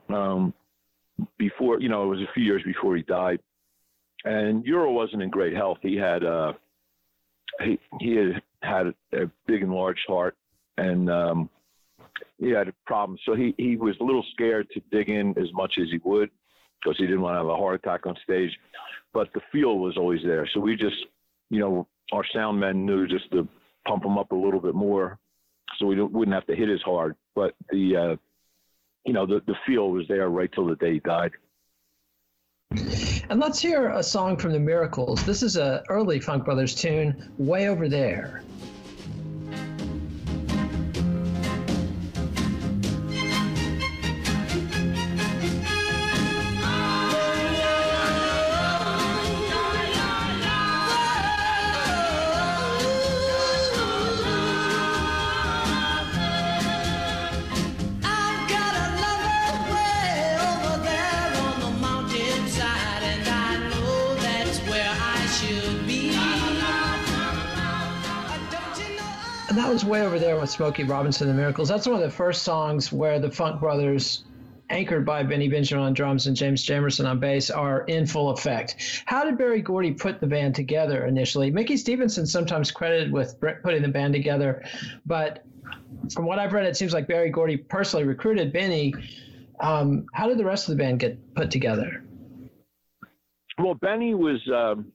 um, 0.08 0.52
before 1.38 1.80
you 1.80 1.88
know, 1.88 2.04
it 2.04 2.16
was 2.16 2.20
a 2.20 2.32
few 2.34 2.44
years 2.44 2.62
before 2.64 2.96
he 2.96 3.02
died, 3.02 3.40
and 4.24 4.64
Uriel 4.64 4.94
wasn't 4.94 5.22
in 5.22 5.30
great 5.30 5.54
health. 5.54 5.78
He 5.82 5.96
had 5.96 6.24
uh, 6.24 6.52
he 7.62 7.78
he 8.00 8.16
had 8.16 8.42
had 8.62 8.94
a 9.12 9.30
big 9.46 9.62
enlarged 9.62 10.04
heart, 10.06 10.36
and 10.76 11.10
um, 11.10 11.50
he 12.38 12.50
had 12.50 12.68
a 12.68 12.74
problem. 12.86 13.18
So 13.24 13.34
he 13.34 13.54
he 13.58 13.76
was 13.76 13.96
a 14.00 14.04
little 14.04 14.24
scared 14.32 14.68
to 14.70 14.80
dig 14.90 15.08
in 15.10 15.36
as 15.38 15.52
much 15.52 15.74
as 15.78 15.88
he 15.90 16.00
would 16.04 16.30
because 16.82 16.96
he 16.98 17.06
didn't 17.06 17.22
want 17.22 17.34
to 17.34 17.38
have 17.38 17.48
a 17.48 17.56
heart 17.56 17.76
attack 17.76 18.06
on 18.06 18.16
stage. 18.22 18.56
But 19.12 19.32
the 19.34 19.40
feel 19.50 19.78
was 19.78 19.96
always 19.96 20.20
there. 20.22 20.48
So 20.52 20.60
we 20.60 20.76
just, 20.76 20.96
you 21.50 21.60
know, 21.60 21.88
our 22.12 22.24
sound 22.32 22.60
men 22.60 22.84
knew 22.84 23.06
just 23.06 23.30
to 23.32 23.48
pump 23.86 24.04
him 24.04 24.18
up 24.18 24.32
a 24.32 24.36
little 24.36 24.60
bit 24.60 24.74
more 24.74 25.18
so 25.78 25.86
we 25.86 26.00
wouldn't 26.00 26.34
have 26.34 26.46
to 26.46 26.56
hit 26.56 26.68
as 26.68 26.82
hard. 26.82 27.16
But 27.34 27.54
the, 27.70 27.96
uh, 27.96 28.16
you 29.04 29.12
know, 29.12 29.26
the, 29.26 29.40
the 29.46 29.54
feel 29.66 29.90
was 29.90 30.06
there 30.08 30.28
right 30.28 30.50
till 30.52 30.66
the 30.66 30.76
day 30.76 30.94
he 30.94 31.00
died. 31.00 31.32
And 33.30 33.40
let's 33.40 33.60
hear 33.60 33.90
a 33.90 34.02
song 34.02 34.36
from 34.36 34.52
the 34.52 34.58
Miracles. 34.58 35.24
This 35.24 35.42
is 35.42 35.56
a 35.56 35.82
early 35.88 36.20
Funk 36.20 36.44
Brothers 36.44 36.74
tune, 36.74 37.32
"Way 37.38 37.68
Over 37.68 37.88
There." 37.88 38.42
Was 69.78 69.84
way 69.84 70.02
over 70.02 70.18
there 70.18 70.34
with 70.40 70.50
Smokey 70.50 70.82
Robinson 70.82 71.28
and 71.28 71.38
the 71.38 71.40
Miracles. 71.40 71.68
That's 71.68 71.86
one 71.86 71.94
of 71.94 72.02
the 72.02 72.10
first 72.10 72.42
songs 72.42 72.90
where 72.90 73.20
the 73.20 73.30
Funk 73.30 73.60
Brothers, 73.60 74.24
anchored 74.70 75.06
by 75.06 75.22
Benny 75.22 75.46
Benjamin 75.46 75.84
on 75.84 75.94
drums 75.94 76.26
and 76.26 76.34
James 76.34 76.66
Jamerson 76.66 77.08
on 77.08 77.20
bass, 77.20 77.48
are 77.48 77.82
in 77.82 78.04
full 78.04 78.30
effect. 78.30 79.04
How 79.06 79.24
did 79.24 79.38
Berry 79.38 79.62
Gordy 79.62 79.92
put 79.92 80.18
the 80.18 80.26
band 80.26 80.56
together 80.56 81.06
initially? 81.06 81.52
Mickey 81.52 81.76
Stevenson 81.76 82.26
sometimes 82.26 82.72
credited 82.72 83.12
with 83.12 83.40
putting 83.40 83.82
the 83.82 83.88
band 83.88 84.14
together, 84.14 84.64
but 85.06 85.44
from 86.12 86.26
what 86.26 86.40
I've 86.40 86.52
read, 86.52 86.66
it 86.66 86.76
seems 86.76 86.92
like 86.92 87.06
Berry 87.06 87.30
Gordy 87.30 87.56
personally 87.56 88.04
recruited 88.04 88.52
Benny. 88.52 88.92
Um, 89.60 90.06
how 90.12 90.26
did 90.26 90.38
the 90.38 90.44
rest 90.44 90.68
of 90.68 90.76
the 90.76 90.82
band 90.82 90.98
get 90.98 91.36
put 91.36 91.52
together? 91.52 92.02
Well, 93.58 93.74
Benny 93.74 94.12
was. 94.16 94.40
Um, 94.52 94.90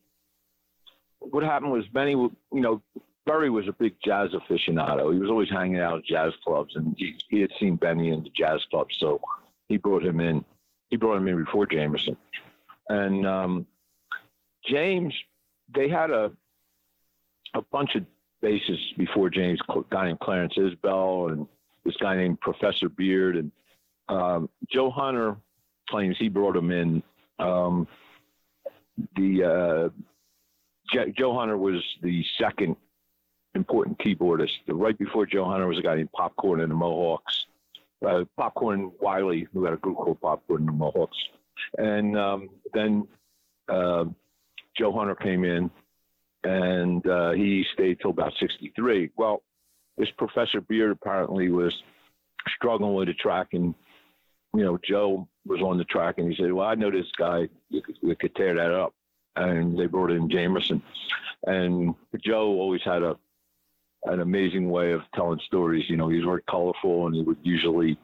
what 1.20 1.42
happened 1.42 1.72
was 1.72 1.88
Benny, 1.88 2.12
you 2.12 2.42
know, 2.52 2.82
Berry 3.26 3.50
was 3.50 3.68
a 3.68 3.74
big 3.74 3.96
jazz 4.04 4.32
aficionado. 4.32 5.14
He 5.14 5.20
was 5.20 5.30
always 5.30 5.50
hanging 5.50 5.80
out 5.80 6.00
at 6.00 6.06
jazz 6.06 6.34
clubs, 6.44 6.76
and 6.76 6.94
he, 6.98 7.16
he 7.30 7.40
had 7.40 7.52
seen 7.60 7.78
Benny 7.78 8.10
in 8.10 8.24
the 8.24 8.32
jazz 8.36 8.60
clubs, 8.70 8.96
so 9.00 9.22
he 9.70 9.78
brought 9.78 10.06
him 10.06 10.20
in. 10.20 10.44
He 10.90 10.98
brought 10.98 11.18
him 11.18 11.28
in 11.28 11.44
before 11.44 11.66
Jamerson, 11.66 12.18
and 12.90 13.26
um, 13.26 13.68
James. 14.66 15.14
They 15.74 15.88
had 15.90 16.12
a 16.12 16.32
a 17.56 17.62
bunch 17.72 17.96
of 17.96 18.06
basses 18.42 18.80
before 18.98 19.30
James. 19.30 19.60
A 19.70 19.80
guy 19.90 20.08
named 20.08 20.20
Clarence 20.20 20.54
Isbell, 20.58 21.32
and 21.32 21.48
this 21.86 21.96
guy 21.98 22.16
named 22.16 22.42
Professor 22.42 22.90
Beard, 22.90 23.38
and 23.38 23.52
um, 24.10 24.50
Joe 24.70 24.92
Hunter 24.92 25.38
claims 25.90 26.18
he 26.20 26.30
brought 26.30 26.56
him 26.56 26.72
in. 26.72 27.02
Um, 27.40 27.88
the 29.16 29.92
uh, 29.94 31.08
Joe 31.18 31.38
Hunter 31.38 31.58
was 31.58 31.82
the 32.02 32.24
second 32.40 32.76
important 33.56 34.00
keyboardist. 34.00 34.52
Right 34.68 34.98
before 34.98 35.26
Joe 35.26 35.46
Hunter 35.46 35.68
was 35.68 35.78
a 35.78 35.82
guy 35.82 35.96
named 35.96 36.12
Popcorn 36.12 36.62
and 36.62 36.72
the 36.72 36.76
Mohawks. 36.76 37.46
Uh, 38.06 38.26
Popcorn 38.36 38.92
Wiley, 39.00 39.48
who 39.54 39.64
had 39.64 39.74
a 39.74 39.78
group 39.78 39.98
called 39.98 40.20
Popcorn 40.20 40.62
and 40.62 40.68
the 40.68 40.74
Mohawks. 40.74 41.18
And 41.78 42.18
um, 42.18 42.50
then 42.74 43.08
uh, 43.70 44.06
Joe 44.76 44.92
Hunter 44.92 45.16
came 45.16 45.46
in 45.46 45.72
and 46.44 47.06
uh, 47.08 47.32
he 47.32 47.66
stayed 47.74 48.00
till 48.02 48.12
about 48.12 48.34
63. 48.40 49.12
Well, 49.16 49.44
this 49.98 50.10
Professor 50.18 50.60
Beard 50.60 50.92
apparently 50.92 51.50
was 51.50 51.84
struggling 52.48 52.94
with 52.94 53.08
the 53.08 53.14
track 53.14 53.50
and 53.54 53.74
you 54.54 54.64
know, 54.64 54.78
Joe 54.84 55.28
was 55.46 55.62
on 55.62 55.78
the 55.78 55.84
track 55.84 56.16
and 56.18 56.32
he 56.32 56.42
said, 56.42 56.54
Well, 56.54 56.68
I 56.68 56.76
know 56.76 56.92
this 56.92 57.12
guy, 57.18 57.50
we 58.02 58.16
could 58.16 58.36
tear 58.36 58.54
that 58.54 58.72
up. 58.72 58.94
And 59.36 59.78
they 59.78 59.88
brought 59.88 60.12
in 60.12 60.30
Jamerson. 60.30 60.82
And 61.48 61.96
Joe 62.24 62.50
always 62.50 62.84
had 62.84 63.02
a 63.02 63.18
an 64.06 64.20
amazing 64.20 64.70
way 64.70 64.92
of 64.92 65.02
telling 65.16 65.40
stories. 65.46 65.86
You 65.90 65.98
know, 65.98 66.10
he 66.10 66.18
was 66.18 66.26
very 66.26 66.44
colorful, 66.50 67.08
and 67.08 67.16
he 67.16 67.22
would 67.22 67.38
usually 67.44 67.98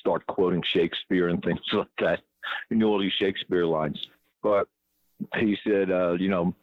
start 0.00 0.26
quoting 0.26 0.62
Shakespeare 0.72 1.28
and 1.28 1.42
things 1.44 1.60
like 1.72 1.88
that. 2.00 2.20
He 2.68 2.76
knew 2.76 2.88
all 2.88 3.00
these 3.00 3.12
Shakespeare 3.18 3.66
lines, 3.66 3.98
but 4.42 4.68
he 5.36 5.56
said, 5.66 5.90
uh, 5.90 6.12
you 6.12 6.28
know, 6.28 6.54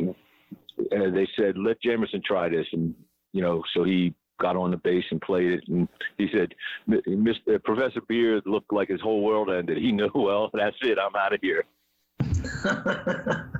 uh, 0.00 1.10
they 1.10 1.28
said 1.36 1.56
let 1.56 1.82
Jamerson 1.82 2.22
try 2.24 2.48
this, 2.48 2.66
and 2.72 2.94
you 3.32 3.42
know, 3.42 3.62
so 3.74 3.84
he 3.84 4.14
got 4.40 4.56
on 4.56 4.70
the 4.70 4.76
bass 4.76 5.04
and 5.10 5.20
played 5.20 5.52
it, 5.52 5.64
and 5.68 5.88
he 6.16 6.28
said, 6.32 6.54
Mr. 6.88 7.56
Uh, 7.56 7.58
Professor 7.64 8.00
Beard 8.08 8.44
looked 8.46 8.72
like 8.72 8.88
his 8.88 9.00
whole 9.00 9.22
world 9.22 9.50
ended. 9.50 9.78
He 9.82 9.92
knew, 9.92 10.10
well, 10.14 10.50
that's 10.52 10.76
it, 10.82 10.98
I'm 10.98 11.14
out 11.16 11.34
of 11.34 11.40
here. 11.42 11.64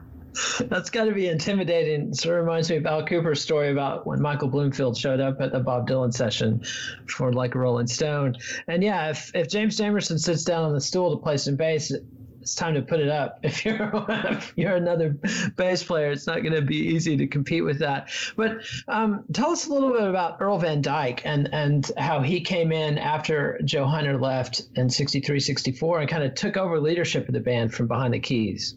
That's 0.61 0.91
got 0.91 1.05
to 1.05 1.13
be 1.13 1.29
intimidating. 1.29 2.11
It 2.11 2.17
sort 2.17 2.39
of 2.39 2.45
reminds 2.45 2.71
me 2.71 2.77
of 2.77 2.87
Al 2.87 3.05
Kooper's 3.05 3.41
story 3.41 3.71
about 3.71 4.07
when 4.07 4.21
Michael 4.21 4.49
Bloomfield 4.49 4.97
showed 4.97 5.21
up 5.21 5.41
at 5.41 5.53
the 5.53 5.61
Bob 5.61 5.89
Dylan 5.89 6.13
session 6.13 6.63
for 7.07 7.33
like 7.33 7.55
Rolling 7.55 7.87
Stone. 7.87 8.37
And 8.67 8.83
yeah, 8.83 9.11
if, 9.11 9.31
if 9.35 9.49
James 9.49 9.79
Jamerson 9.79 10.19
sits 10.19 10.45
down 10.45 10.65
on 10.65 10.75
the 10.75 10.81
stool 10.81 11.17
to 11.17 11.23
play 11.23 11.37
some 11.37 11.57
bass, 11.57 11.93
it's 12.41 12.55
time 12.55 12.75
to 12.75 12.83
put 12.83 13.01
it 13.01 13.09
up. 13.09 13.41
If 13.49 13.65
you're 13.65 14.05
if 14.09 14.53
you're 14.57 14.77
another 14.77 15.17
bass 15.57 15.83
player, 15.83 16.11
it's 16.11 16.27
not 16.27 16.43
going 16.43 16.55
to 16.55 16.63
be 16.63 16.77
easy 16.77 17.17
to 17.17 17.27
compete 17.27 17.65
with 17.65 17.81
that. 17.81 18.11
But 18.37 18.59
um, 18.87 19.25
tell 19.33 19.51
us 19.51 19.67
a 19.67 19.73
little 19.73 19.93
bit 19.93 20.03
about 20.03 20.39
Earl 20.41 20.59
Van 20.59 20.81
Dyke 20.81 21.23
and 21.25 21.49
and 21.53 21.91
how 21.97 22.21
he 22.21 22.41
came 22.41 22.73
in 22.73 22.99
after 22.99 23.61
Joe 23.65 23.87
Hunter 23.87 24.19
left 24.19 24.63
in 24.77 24.89
63, 24.91 25.41
64 25.41 26.01
and 26.01 26.09
kind 26.09 26.23
of 26.23 26.35
took 26.35 26.57
over 26.57 26.81
leadership 26.81 27.29
of 27.29 27.35
the 27.35 27.41
band 27.41 27.75
from 27.75 27.87
behind 27.87 28.15
the 28.15 28.21
keys. 28.21 28.77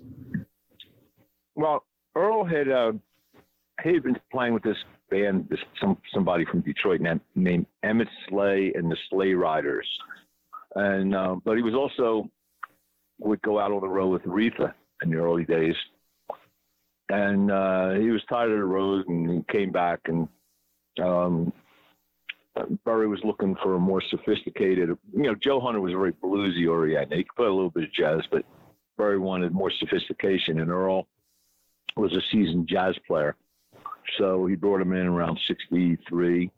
Well, 1.61 1.85
Earl 2.15 2.43
had 2.43 2.69
uh, 2.69 2.93
he 3.83 3.93
had 3.93 4.01
been 4.01 4.17
playing 4.31 4.55
with 4.55 4.63
this 4.63 4.77
band, 5.11 5.47
this 5.47 5.59
some 5.79 5.95
somebody 6.11 6.43
from 6.43 6.61
Detroit 6.61 7.01
named 7.35 7.67
Emmett 7.83 8.07
Slay 8.27 8.73
and 8.73 8.89
the 8.89 8.97
Sleigh 9.09 9.35
Riders, 9.35 9.87
and 10.73 11.15
uh, 11.15 11.35
but 11.45 11.57
he 11.57 11.61
was 11.61 11.75
also 11.75 12.27
would 13.19 13.43
go 13.43 13.59
out 13.59 13.71
on 13.71 13.81
the 13.81 13.87
road 13.87 14.07
with 14.07 14.23
Aretha 14.23 14.73
in 15.03 15.11
the 15.11 15.17
early 15.17 15.45
days, 15.45 15.75
and 17.09 17.51
uh, 17.51 17.91
he 17.91 18.09
was 18.09 18.23
tired 18.27 18.51
of 18.51 18.57
the 18.57 18.63
road 18.63 19.07
and 19.07 19.29
he 19.29 19.43
came 19.51 19.71
back 19.71 19.99
and. 20.05 20.27
Um, 21.01 21.53
Berry 22.83 23.07
was 23.07 23.21
looking 23.23 23.55
for 23.63 23.75
a 23.75 23.79
more 23.79 24.03
sophisticated, 24.09 24.89
you 25.15 25.23
know, 25.23 25.35
Joe 25.35 25.61
Hunter 25.61 25.79
was 25.79 25.93
very 25.93 26.11
bluesy 26.11 26.69
oriented. 26.69 27.17
He 27.17 27.23
could 27.23 27.35
play 27.37 27.47
a 27.47 27.53
little 27.53 27.69
bit 27.69 27.85
of 27.85 27.93
jazz, 27.93 28.19
but 28.29 28.43
Berry 28.97 29.17
wanted 29.17 29.53
more 29.53 29.71
sophistication, 29.79 30.59
and 30.59 30.69
Earl 30.69 31.07
was 31.95 32.13
a 32.13 32.21
seasoned 32.31 32.67
jazz 32.67 32.95
player. 33.07 33.35
So 34.17 34.45
he 34.45 34.55
brought 34.55 34.81
him 34.81 34.93
in 34.93 35.07
around 35.07 35.39
63. 35.47 36.51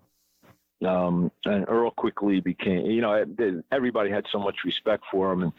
Um, 0.85 1.31
and 1.45 1.65
Earl 1.67 1.91
quickly 1.91 2.39
became, 2.41 2.85
you 2.85 3.01
know, 3.01 3.25
everybody 3.71 4.09
had 4.09 4.25
so 4.31 4.39
much 4.39 4.57
respect 4.65 5.03
for 5.11 5.31
him. 5.31 5.43
And 5.43 5.53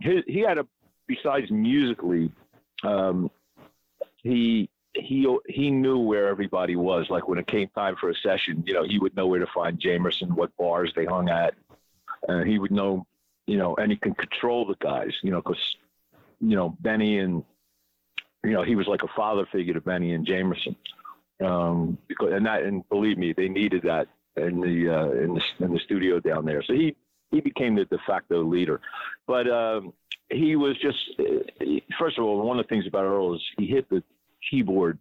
his, 0.00 0.24
he 0.26 0.40
had 0.40 0.58
a, 0.58 0.66
besides 1.06 1.50
musically, 1.50 2.32
um, 2.82 3.30
he, 4.16 4.68
he, 4.94 5.38
he 5.46 5.70
knew 5.70 5.98
where 5.98 6.28
everybody 6.28 6.76
was. 6.76 7.08
Like 7.08 7.28
when 7.28 7.38
it 7.38 7.46
came 7.46 7.68
time 7.68 7.96
for 7.98 8.10
a 8.10 8.14
session, 8.14 8.62
you 8.66 8.74
know, 8.74 8.84
he 8.84 8.98
would 8.98 9.16
know 9.16 9.26
where 9.26 9.40
to 9.40 9.46
find 9.54 9.80
Jamerson, 9.80 10.32
what 10.32 10.54
bars 10.56 10.92
they 10.94 11.06
hung 11.06 11.30
at. 11.30 11.54
Uh, 12.28 12.42
he 12.42 12.58
would 12.58 12.72
know, 12.72 13.06
you 13.46 13.56
know, 13.56 13.74
and 13.76 13.90
he 13.90 13.96
can 13.96 14.14
control 14.14 14.66
the 14.66 14.76
guys, 14.80 15.12
you 15.22 15.30
know, 15.30 15.40
because, 15.40 15.76
you 16.40 16.56
know, 16.56 16.76
Benny 16.80 17.18
and, 17.18 17.42
you 18.44 18.50
know, 18.50 18.62
he 18.62 18.76
was 18.76 18.86
like 18.86 19.02
a 19.02 19.08
father 19.08 19.46
figure 19.52 19.74
to 19.74 19.80
Benny 19.80 20.14
and 20.14 20.26
Jamerson 20.26 20.76
um, 21.42 21.98
because 22.08 22.32
and 22.32 22.46
that 22.46 22.62
and 22.62 22.88
believe 22.88 23.18
me, 23.18 23.32
they 23.32 23.48
needed 23.48 23.82
that 23.82 24.08
in 24.36 24.60
the 24.60 24.88
uh, 24.88 25.10
in 25.12 25.34
the 25.34 25.42
in 25.64 25.72
the 25.72 25.80
studio 25.80 26.20
down 26.20 26.44
there. 26.44 26.62
So 26.62 26.72
he 26.72 26.96
he 27.30 27.40
became 27.40 27.74
the 27.74 27.84
de 27.84 27.98
facto 28.06 28.42
leader, 28.42 28.80
but 29.26 29.50
um, 29.50 29.92
he 30.30 30.56
was 30.56 30.76
just 30.78 30.98
first 31.98 32.18
of 32.18 32.24
all 32.24 32.46
one 32.46 32.58
of 32.58 32.64
the 32.64 32.68
things 32.68 32.86
about 32.86 33.04
Earl 33.04 33.34
is 33.34 33.42
he 33.58 33.66
hit 33.66 33.88
the 33.88 34.02
keyboard 34.48 34.98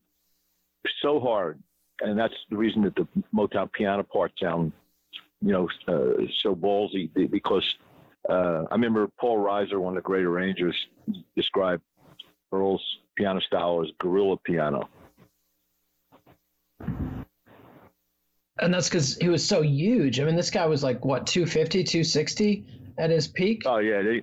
so 1.02 1.20
hard, 1.20 1.62
and 2.02 2.18
that's 2.18 2.36
the 2.50 2.58
reason 2.58 2.84
that 2.84 2.96
the 2.96 3.08
Motown 3.34 3.72
piano 3.72 4.04
part 4.04 4.32
sound 4.40 4.72
you 5.42 5.52
know 5.52 5.70
uh, 5.88 6.26
so 6.42 6.56
ballsy 6.56 7.10
because. 7.30 7.76
Uh, 8.30 8.66
I 8.70 8.76
remember 8.76 9.08
Paul 9.20 9.40
Riser, 9.40 9.80
one 9.80 9.98
of 9.98 10.04
the 10.04 10.08
great 10.08 10.26
arrangers, 10.26 10.76
described 11.36 11.82
Earl's 12.52 12.84
piano 13.22 13.40
style 13.42 13.84
as 13.84 13.92
guerrilla 14.00 14.36
piano 14.38 14.90
And 18.58 18.72
that's 18.72 18.90
because 18.90 19.18
he 19.18 19.28
was 19.28 19.44
so 19.44 19.62
huge. 19.64 20.20
I 20.20 20.24
mean, 20.24 20.36
this 20.36 20.52
guy 20.52 20.68
was 20.68 20.84
like, 20.84 21.04
what, 21.04 21.26
250, 21.26 21.84
260 21.84 22.66
at 23.00 23.10
his 23.10 23.28
peak? 23.28 23.64
Oh, 23.66 23.80
yeah. 23.80 24.04
They, 24.04 24.22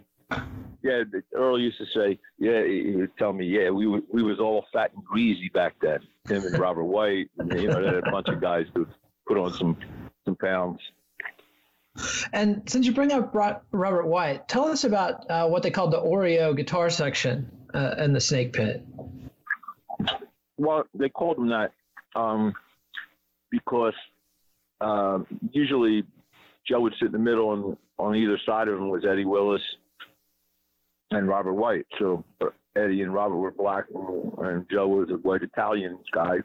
yeah, 0.85 1.03
Earl 1.35 1.59
used 1.59 1.79
to 1.79 1.87
say, 1.93 2.21
yeah, 2.39 2.63
he 2.65 2.93
would 2.95 3.17
tell 3.19 3.33
me, 3.33 3.47
yeah, 3.47 3.71
we 3.71 3.89
were, 3.89 4.01
we 4.13 4.23
was 4.23 4.39
all 4.39 4.65
fat 4.73 4.93
and 4.95 5.05
greasy 5.05 5.51
back 5.53 5.75
then. 5.83 5.99
Him 6.29 6.45
and 6.45 6.57
Robert 6.57 6.85
White, 6.85 7.31
and, 7.39 7.53
you 7.61 7.67
know, 7.67 7.83
a 7.83 8.11
bunch 8.13 8.29
of 8.29 8.41
guys 8.41 8.67
who 8.77 8.87
put 9.27 9.39
on 9.39 9.53
some 9.55 9.77
some 10.25 10.37
pounds. 10.37 10.79
And 12.33 12.63
since 12.71 12.87
you 12.87 12.93
bring 12.93 13.11
up 13.11 13.35
Robert 13.35 14.07
White, 14.07 14.47
tell 14.47 14.67
us 14.67 14.85
about 14.85 15.29
uh, 15.29 15.49
what 15.49 15.65
they 15.65 15.73
called 15.73 15.91
the 15.91 16.01
Oreo 16.01 16.57
guitar 16.57 16.91
section 16.91 17.58
uh, 17.75 17.95
in 17.99 18.13
the 18.13 18.21
Snake 18.21 18.53
Pit. 18.53 18.85
Well, 20.57 20.85
they 20.95 21.09
called 21.09 21.37
them 21.37 21.49
that 21.49 21.73
um, 22.17 22.55
because 23.51 23.95
um, 24.81 25.27
usually 25.53 26.05
Joe 26.67 26.81
would 26.81 26.95
sit 26.99 27.07
in 27.07 27.13
the 27.13 27.19
middle, 27.19 27.53
and 27.53 27.77
on 27.99 28.17
either 28.17 28.39
side 28.45 28.69
of 28.69 28.75
him 28.75 28.89
was 28.89 29.05
Eddie 29.05 29.25
Willis 29.25 29.63
and 31.11 31.29
Robert 31.29 31.55
White. 31.55 31.87
So 31.99 32.25
uh, 32.41 32.47
Eddie 32.77 33.03
and 33.03 33.13
Robert 33.13 33.37
were 33.37 33.51
black, 33.51 33.85
and 33.95 34.67
Joe 34.71 34.89
was 34.89 35.11
a 35.11 35.15
white 35.15 35.43
Italian 35.43 35.99
guy. 36.13 36.39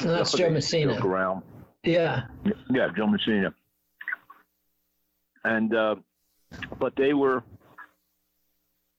So 0.00 0.08
that's 0.08 0.32
Joe 0.32 0.50
Messina. 0.50 0.98
Around. 1.04 1.42
Yeah. 1.82 2.24
Yeah, 2.70 2.88
Joe 2.96 3.06
Messina. 3.06 3.54
And 5.44 5.74
uh, 5.74 5.96
but 6.78 6.94
they 6.96 7.14
were 7.14 7.42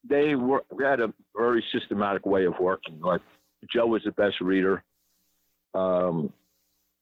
they 0.10 0.36
were 0.36 0.64
they 0.78 0.86
had 0.86 1.00
a 1.00 1.14
very 1.36 1.64
systematic 1.72 2.26
way 2.26 2.46
of 2.46 2.60
working. 2.60 3.00
Like 3.00 3.22
Joe 3.72 3.88
was 3.88 4.04
the 4.04 4.12
best 4.12 4.42
reader. 4.42 4.84
Um, 5.74 6.32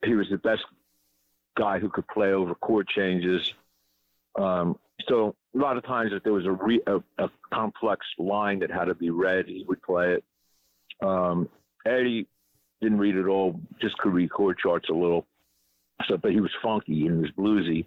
he 0.03 0.15
was 0.15 0.27
the 0.29 0.37
best 0.37 0.63
guy 1.57 1.79
who 1.79 1.89
could 1.89 2.07
play 2.07 2.31
over 2.31 2.55
chord 2.55 2.87
changes. 2.87 3.53
Um, 4.37 4.77
so 5.07 5.35
a 5.55 5.57
lot 5.57 5.77
of 5.77 5.85
times, 5.85 6.11
if 6.13 6.23
there 6.23 6.33
was 6.33 6.45
a, 6.45 6.51
re, 6.51 6.81
a, 6.87 6.97
a, 7.17 7.29
complex 7.53 8.05
line 8.17 8.59
that 8.59 8.71
had 8.71 8.85
to 8.85 8.95
be 8.95 9.09
read, 9.09 9.45
he 9.47 9.63
would 9.67 9.81
play 9.81 10.15
it. 10.15 10.23
Um, 11.01 11.47
Eddie 11.85 12.27
didn't 12.81 12.97
read 12.97 13.15
it 13.15 13.27
all, 13.27 13.59
just 13.81 13.97
could 13.97 14.13
read 14.13 14.31
chord 14.31 14.57
charts 14.57 14.89
a 14.89 14.93
little. 14.93 15.25
So, 16.07 16.17
but 16.17 16.31
he 16.31 16.41
was 16.41 16.51
funky 16.61 17.07
and 17.07 17.15
he 17.15 17.21
was 17.21 17.31
bluesy. 17.31 17.85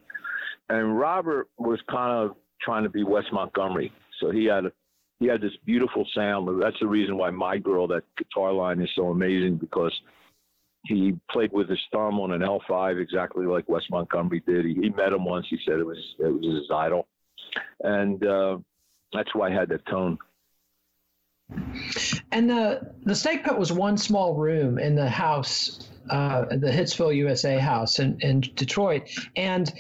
And 0.71 0.99
Robert 0.99 1.49
was 1.59 1.81
kind 1.91 2.13
of 2.13 2.37
trying 2.61 2.85
to 2.85 2.89
be 2.89 3.05
Wes 3.05 3.25
Montgomery, 3.33 3.93
so 4.21 4.31
he 4.31 4.47
had 4.47 4.67
a, 4.67 4.73
he 5.21 5.27
had 5.27 5.41
this 5.41 5.57
beautiful 5.65 6.07
sound. 6.15 6.63
That's 6.63 6.79
the 6.81 6.87
reason 6.87 7.17
why 7.17 7.31
my 7.31 7.59
girl, 7.59 7.87
that 7.89 8.05
guitar 8.17 8.53
line, 8.53 8.81
is 8.81 8.91
so 8.95 9.09
amazing 9.09 9.57
because 9.57 9.93
he 10.85 11.15
played 11.31 11.53
with 11.53 11.69
his 11.69 11.81
thumb 11.93 12.21
on 12.21 12.33
an 12.33 12.41
L5 12.41 13.01
exactly 13.01 13.47
like 13.47 13.69
Wes 13.69 13.83
Montgomery 13.91 14.43
did. 14.47 14.65
He, 14.65 14.75
he 14.75 14.91
met 14.91 15.13
him 15.13 15.25
once. 15.25 15.47
He 15.51 15.59
said 15.67 15.79
it 15.79 15.87
was 15.87 15.99
it 16.19 16.29
was 16.29 16.45
his 16.45 16.71
idol, 16.73 17.07
and 17.83 18.25
uh, 18.25 18.59
that's 19.13 19.35
why 19.35 19.49
I 19.49 19.53
had 19.53 19.69
that 19.71 19.85
tone. 19.87 20.19
And 22.31 22.49
the 22.49 22.95
the 23.05 23.15
snake 23.15 23.45
pit 23.45 23.59
was 23.59 23.73
one 23.73 23.97
small 23.97 24.35
room 24.35 24.79
in 24.79 24.95
the 24.95 25.09
house, 25.09 25.91
uh, 26.11 26.45
the 26.45 26.71
Hitsville 26.71 27.17
USA 27.17 27.59
house 27.59 27.99
in, 27.99 28.19
in 28.21 28.41
Detroit, 28.41 29.11
and 29.35 29.73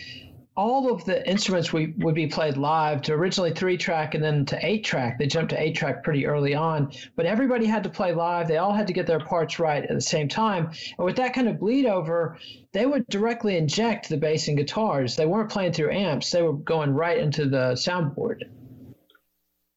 all 0.58 0.92
of 0.92 1.04
the 1.04 1.26
instruments 1.30 1.72
we 1.72 1.94
would 1.98 2.16
be 2.16 2.26
played 2.26 2.56
live 2.56 3.00
to 3.00 3.12
originally 3.12 3.52
three 3.52 3.76
track 3.76 4.16
and 4.16 4.24
then 4.24 4.44
to 4.44 4.58
eight 4.66 4.84
track. 4.84 5.16
They 5.16 5.28
jumped 5.28 5.50
to 5.50 5.62
eight 5.62 5.76
track 5.76 6.02
pretty 6.02 6.26
early 6.26 6.52
on, 6.52 6.90
but 7.14 7.26
everybody 7.26 7.64
had 7.64 7.84
to 7.84 7.88
play 7.88 8.12
live. 8.12 8.48
They 8.48 8.56
all 8.56 8.72
had 8.72 8.88
to 8.88 8.92
get 8.92 9.06
their 9.06 9.20
parts 9.20 9.60
right 9.60 9.84
at 9.84 9.88
the 9.88 10.00
same 10.00 10.26
time. 10.26 10.72
And 10.98 11.06
with 11.06 11.14
that 11.14 11.32
kind 11.32 11.48
of 11.48 11.60
bleed 11.60 11.86
over, 11.86 12.38
they 12.72 12.86
would 12.86 13.06
directly 13.06 13.56
inject 13.56 14.08
the 14.08 14.16
bass 14.16 14.48
and 14.48 14.56
guitars. 14.56 15.14
They 15.14 15.26
weren't 15.26 15.48
playing 15.48 15.74
through 15.74 15.92
amps. 15.92 16.32
They 16.32 16.42
were 16.42 16.54
going 16.54 16.90
right 16.90 17.18
into 17.18 17.48
the 17.48 17.74
soundboard. 17.74 18.42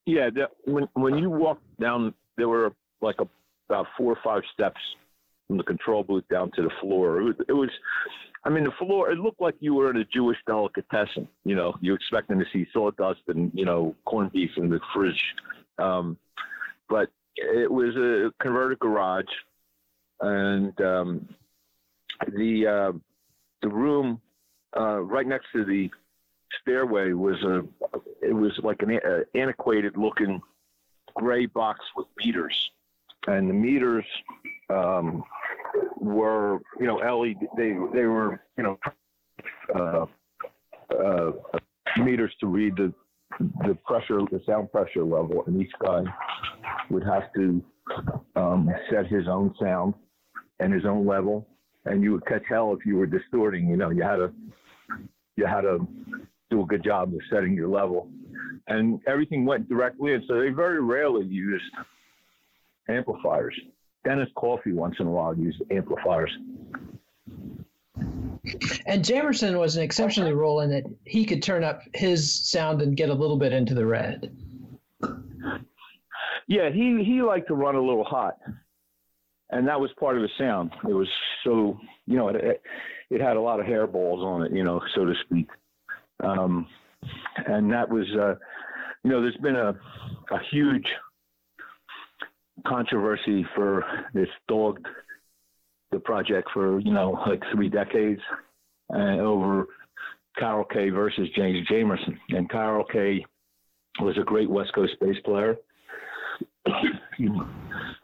Yeah, 0.07 0.31
when 0.65 0.87
when 0.93 1.19
you 1.19 1.29
walked 1.29 1.61
down, 1.79 2.15
there 2.37 2.49
were 2.49 2.73
like 3.01 3.17
a, 3.19 3.27
about 3.69 3.85
four 3.95 4.13
or 4.13 4.19
five 4.23 4.41
steps 4.51 4.79
from 5.47 5.57
the 5.57 5.63
control 5.63 6.03
booth 6.03 6.23
down 6.31 6.49
to 6.55 6.63
the 6.63 6.71
floor. 6.81 7.21
It 7.21 7.23
was, 7.23 7.35
it 7.49 7.53
was 7.53 7.69
I 8.43 8.49
mean, 8.49 8.63
the 8.63 8.71
floor, 8.71 9.12
it 9.12 9.19
looked 9.19 9.39
like 9.39 9.56
you 9.60 9.75
were 9.75 9.91
in 9.91 9.97
a 9.97 10.06
Jewish 10.06 10.38
delicatessen. 10.47 11.27
You 11.45 11.56
know, 11.56 11.75
you're 11.80 11.95
expecting 11.95 12.39
to 12.39 12.45
see 12.51 12.65
sawdust 12.73 13.21
and, 13.27 13.51
you 13.54 13.65
know, 13.65 13.95
corned 14.06 14.32
beef 14.32 14.49
in 14.58 14.69
the 14.69 14.80
fridge. 14.93 15.21
Um, 15.77 16.17
but 16.89 17.10
it 17.36 17.71
was 17.71 17.95
a 17.95 18.32
converted 18.41 18.80
garage. 18.80 19.25
And 20.21 20.80
um, 20.82 21.30
the, 22.36 22.67
uh, 22.67 22.97
the 23.62 23.69
room 23.69 24.19
uh, 24.75 25.01
right 25.01 25.27
next 25.27 25.47
to 25.54 25.63
the 25.63 25.89
stairway 26.62 27.13
was 27.13 27.41
a, 27.43 27.63
it 28.21 28.34
was 28.34 28.60
like 28.63 28.82
an 28.82 28.99
uh, 29.06 29.38
antiquated 29.38 29.97
looking 29.97 30.41
gray 31.15 31.45
box 31.45 31.80
with 31.95 32.08
meters. 32.17 32.71
And 33.27 33.49
the 33.49 33.54
meters, 33.54 34.06
um, 34.69 35.23
were, 35.99 36.60
you 36.79 36.88
know, 36.88 36.95
LED, 36.95 37.47
they, 37.57 37.73
they 37.93 38.05
were, 38.05 38.41
you 38.57 38.63
know, 38.63 38.79
uh, 39.75 40.05
uh, 40.93 41.31
meters 42.03 42.34
to 42.39 42.47
read 42.47 42.75
the, 42.75 42.93
the 43.65 43.77
pressure, 43.86 44.19
the 44.31 44.41
sound 44.45 44.71
pressure 44.71 45.03
level, 45.03 45.43
and 45.47 45.62
each 45.62 45.71
guy 45.84 46.03
would 46.89 47.03
have 47.03 47.31
to 47.36 47.63
um, 48.36 48.69
set 48.89 49.07
his 49.07 49.27
own 49.27 49.53
sound 49.60 49.93
and 50.60 50.73
his 50.73 50.86
own 50.86 51.05
level, 51.05 51.47
and 51.86 52.03
you 52.03 52.12
would 52.12 52.25
catch 52.25 52.43
hell 52.47 52.75
if 52.77 52.86
you 52.86 52.95
were 52.97 53.05
distorting. 53.05 53.67
You 53.67 53.77
know, 53.77 53.89
you 53.89 54.03
had 54.03 54.17
to 54.17 54.34
you 55.38 55.45
had 55.45 55.62
to 55.62 55.88
do 56.49 56.62
a 56.62 56.65
good 56.65 56.84
job 56.84 57.13
of 57.13 57.19
setting 57.31 57.53
your 57.53 57.69
level. 57.69 58.10
and 58.67 58.99
everything 59.07 59.45
went 59.45 59.67
directly 59.69 60.13
in. 60.13 60.23
So 60.27 60.39
they 60.39 60.49
very 60.49 60.81
rarely 60.81 61.25
used 61.25 61.63
amplifiers. 62.89 63.57
Dennis 64.03 64.29
Coffey 64.35 64.73
once 64.73 64.95
in 64.99 65.07
a 65.07 65.11
while 65.11 65.35
used 65.37 65.61
amplifiers. 65.69 66.31
And 68.87 69.03
Jamerson 69.05 69.59
was 69.59 69.75
an 69.75 69.83
exceptionally 69.83 70.33
role 70.33 70.61
in 70.61 70.69
that 70.71 70.83
he 71.05 71.25
could 71.25 71.43
turn 71.43 71.63
up 71.63 71.81
his 71.93 72.49
sound 72.49 72.81
and 72.81 72.97
get 72.97 73.09
a 73.09 73.13
little 73.13 73.37
bit 73.37 73.53
into 73.53 73.75
the 73.75 73.85
red. 73.85 74.35
Yeah, 76.47 76.69
he 76.69 77.03
he 77.03 77.21
liked 77.21 77.47
to 77.47 77.53
run 77.53 77.75
a 77.75 77.81
little 77.81 78.03
hot, 78.03 78.37
and 79.51 79.67
that 79.67 79.79
was 79.79 79.91
part 79.99 80.17
of 80.17 80.23
his 80.23 80.31
sound. 80.37 80.71
It 80.89 80.93
was 80.93 81.07
so 81.43 81.79
you 82.07 82.17
know 82.17 82.29
it 82.29 82.61
it 83.09 83.21
had 83.21 83.37
a 83.37 83.41
lot 83.41 83.59
of 83.59 83.65
hairballs 83.67 84.23
on 84.23 84.43
it, 84.43 84.51
you 84.51 84.63
know, 84.63 84.81
so 84.95 85.05
to 85.05 85.13
speak. 85.25 85.47
Um, 86.21 86.67
and 87.47 87.71
that 87.71 87.87
was 87.87 88.05
uh, 88.19 88.35
you 89.03 89.11
know 89.11 89.21
there's 89.21 89.37
been 89.37 89.55
a 89.55 89.69
a 90.31 90.39
huge 90.49 90.87
controversy 92.67 93.45
for 93.56 93.84
this 94.13 94.30
dogged 94.47 94.86
the 95.91 96.00
project 96.00 96.50
for 96.54 96.80
you 96.80 96.93
know 96.93 97.12
like 97.28 97.41
three 97.54 97.69
decades 97.69 98.21
uh, 98.93 99.17
over 99.17 99.67
Carol 100.38 100.65
Kaye 100.65 100.89
versus 100.89 101.28
James 101.36 101.67
Jamerson, 101.67 102.17
and 102.30 102.50
Carol 102.50 102.86
Kaye 102.86 103.26
was 104.00 104.17
a 104.17 104.24
great 104.24 104.50
West 104.50 104.74
Coast 104.74 104.93
bass 105.02 105.17
player 105.26 105.58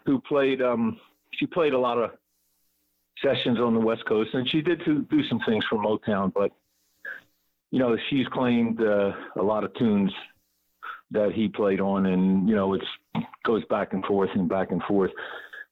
who 0.06 0.22
played. 0.28 0.62
Um, 0.62 1.00
she 1.34 1.46
played 1.46 1.74
a 1.74 1.80
lot 1.80 1.98
of 1.98 2.12
sessions 3.24 3.60
on 3.60 3.74
the 3.74 3.80
West 3.80 4.04
Coast, 4.08 4.32
and 4.34 4.48
she 4.50 4.62
did 4.62 4.82
do, 4.86 5.04
do 5.04 5.24
some 5.28 5.40
things 5.48 5.64
for 5.70 5.78
Motown. 5.78 6.34
But 6.34 6.52
you 7.72 7.80
know, 7.80 7.98
she's 8.10 8.28
claimed 8.28 8.82
uh, 8.82 9.12
a 9.40 9.44
lot 9.44 9.64
of 9.64 9.74
tunes 9.76 10.12
that 11.12 11.32
he 11.34 11.48
played 11.48 11.80
on, 11.80 12.08
and 12.08 12.48
you 12.48 12.56
know, 12.56 12.74
it 12.74 12.82
goes 13.46 13.64
back 13.66 13.94
and 13.94 14.04
forth 14.06 14.30
and 14.34 14.50
back 14.50 14.72
and 14.72 14.82
forth. 14.84 15.12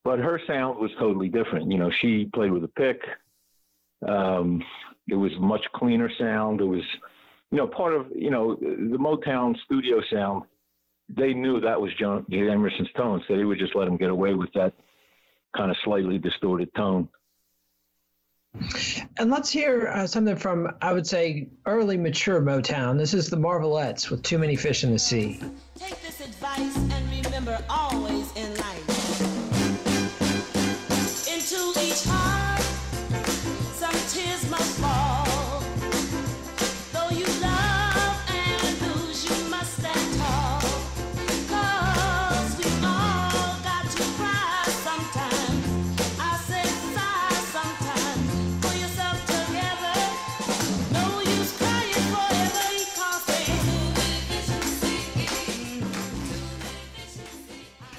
But 0.04 0.20
her 0.20 0.40
sound 0.48 0.80
was 0.80 0.92
totally 1.00 1.30
different. 1.30 1.72
You 1.72 1.78
know, 1.78 1.92
she 2.02 2.30
played 2.34 2.52
with 2.52 2.64
a 2.64 2.70
pick. 2.70 3.02
Um, 4.08 4.64
it 5.08 5.16
was 5.16 5.32
much 5.40 5.66
cleaner 5.76 6.10
sound. 6.18 6.62
It 6.62 6.66
was, 6.66 6.84
you 7.52 7.58
know, 7.58 7.68
part 7.68 7.94
of 7.94 8.08
you 8.16 8.30
know 8.32 8.56
the 8.56 8.98
Motown 8.98 9.56
studio 9.66 10.02
sound. 10.12 10.44
They 11.10 11.34
knew 11.34 11.60
that 11.60 11.80
was 11.80 11.92
Jamerson's 12.00 12.92
tone, 12.96 13.24
so 13.28 13.36
they 13.36 13.44
would 13.44 13.60
just 13.60 13.76
let 13.76 13.88
him 13.88 13.98
get 13.98 14.10
away 14.10 14.34
with 14.34 14.52
that 14.54 14.74
kind 15.56 15.70
of 15.70 15.78
slightly 15.84 16.18
distorted 16.18 16.74
tone. 16.76 17.08
And 19.18 19.30
let's 19.30 19.50
hear 19.50 19.88
uh, 19.88 20.08
something 20.08 20.36
from, 20.36 20.72
I 20.82 20.94
would 20.94 21.08
say, 21.08 21.48
early 21.66 21.98
mature 21.98 22.42
Motown. 22.42 22.98
This 22.98 23.14
is 23.14 23.30
the 23.30 23.38
Marvelettes 23.38 24.10
with 24.10 24.24
Too 24.24 24.38
Many 24.38 24.56
Fish 24.56 24.84
in 24.84 24.92
the 24.92 25.00
Sea. 25.00 25.40
Take 25.78 26.02
this 26.02 26.22
advice 26.22 26.76
and 26.78 27.24
remember 27.24 27.58
always 27.70 28.32
in 28.36 28.56
life. 28.58 28.65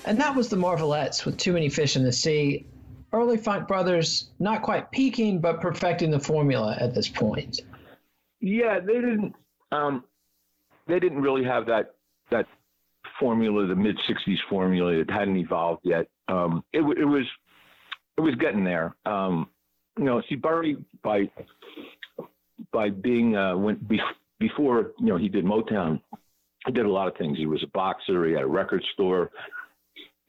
And 0.06 0.20
that 0.20 0.34
was 0.34 0.48
the 0.48 0.56
Marvelettes 0.56 1.24
with 1.24 1.36
Too 1.36 1.52
Many 1.52 1.68
Fish 1.68 1.96
in 1.96 2.04
the 2.04 2.12
Sea. 2.12 2.64
Early 3.12 3.36
Funk 3.36 3.66
Brothers, 3.66 4.30
not 4.38 4.62
quite 4.62 4.90
peaking, 4.90 5.40
but 5.40 5.60
perfecting 5.60 6.10
the 6.10 6.20
formula 6.20 6.76
at 6.78 6.94
this 6.94 7.08
point. 7.08 7.60
Yeah, 8.40 8.78
they 8.78 8.94
didn't. 8.94 9.34
Um, 9.72 10.04
they 10.86 11.00
didn't 11.00 11.20
really 11.20 11.44
have 11.44 11.66
that 11.66 11.94
that 12.30 12.46
formula, 13.18 13.66
the 13.66 13.74
mid 13.74 13.98
'60s 14.08 14.38
formula. 14.48 14.92
It 14.92 15.10
hadn't 15.10 15.36
evolved 15.36 15.82
yet. 15.84 16.08
Um, 16.28 16.62
it, 16.72 16.80
it, 16.80 17.04
was 17.04 17.26
it 18.16 18.20
was 18.20 18.34
getting 18.36 18.64
there. 18.64 18.94
Um, 19.06 19.48
you 19.98 20.04
know, 20.04 20.22
see, 20.28 20.36
Berry 20.36 20.76
by 21.02 21.30
by 22.72 22.90
being 22.90 23.36
uh, 23.36 23.56
when 23.56 23.76
before 24.38 24.92
you 24.98 25.06
know 25.06 25.16
he 25.16 25.28
did 25.28 25.44
Motown, 25.44 26.00
he 26.66 26.72
did 26.72 26.86
a 26.86 26.90
lot 26.90 27.08
of 27.08 27.16
things. 27.16 27.38
He 27.38 27.46
was 27.46 27.62
a 27.62 27.68
boxer. 27.68 28.26
He 28.26 28.34
had 28.34 28.42
a 28.42 28.46
record 28.46 28.84
store. 28.92 29.30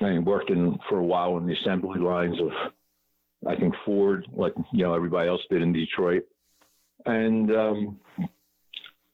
I 0.02 0.20
worked 0.20 0.50
in 0.50 0.78
for 0.90 1.00
a 1.00 1.04
while 1.04 1.38
in 1.38 1.48
the 1.48 1.54
assembly 1.54 2.00
lines 2.00 2.40
of, 2.40 2.52
I 3.48 3.56
think 3.56 3.74
Ford, 3.86 4.28
like 4.34 4.54
you 4.72 4.84
know 4.84 4.94
everybody 4.94 5.30
else 5.30 5.42
did 5.50 5.62
in 5.62 5.74
Detroit, 5.74 6.24
and 7.06 7.52
um, 7.52 8.00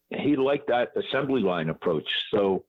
he 0.10 0.36
liked 0.36 0.68
that 0.68 0.92
assembly 0.96 1.42
line 1.42 1.70
approach. 1.70 2.08
So 2.32 2.64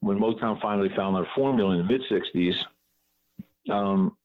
when 0.00 0.18
Motown 0.18 0.60
finally 0.60 0.90
found 0.96 1.16
their 1.16 1.28
formula 1.34 1.72
in 1.72 1.78
the 1.78 1.92
mid 1.92 2.02
'60s, 2.10 3.72
um, 3.72 4.16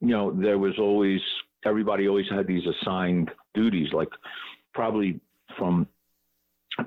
you 0.00 0.08
know 0.08 0.32
there 0.32 0.58
was 0.58 0.78
always 0.78 1.20
everybody 1.64 2.08
always 2.08 2.28
had 2.30 2.46
these 2.46 2.66
assigned 2.66 3.30
duties, 3.54 3.92
like 3.92 4.08
probably 4.74 5.20
from 5.56 5.86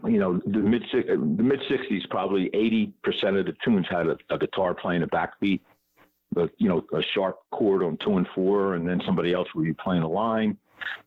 you 0.06 0.20
know, 0.20 0.40
the 0.46 0.60
mid 0.60 0.84
the 0.94 1.44
mid 1.44 1.60
'60s, 1.62 2.10
probably 2.10 2.50
80 2.54 2.94
percent 3.04 3.38
of 3.38 3.46
the 3.46 3.56
tunes 3.64 3.88
had 3.90 4.08
a, 4.08 4.18
a, 4.30 4.38
guitar 4.38 4.74
playing 4.74 5.04
a 5.04 5.08
backbeat, 5.08 5.62
but 6.34 6.52
you 6.58 6.70
know, 6.70 6.84
a 6.94 7.02
sharp 7.02 7.40
chord 7.52 7.84
on 7.84 7.98
two 7.98 8.18
and 8.18 8.28
four, 8.36 8.76
and 8.76 8.88
then 8.88 9.02
somebody 9.06 9.34
else 9.34 9.48
would 9.56 9.66
be 9.66 9.74
playing 9.74 10.04
a 10.04 10.08
line, 10.08 10.58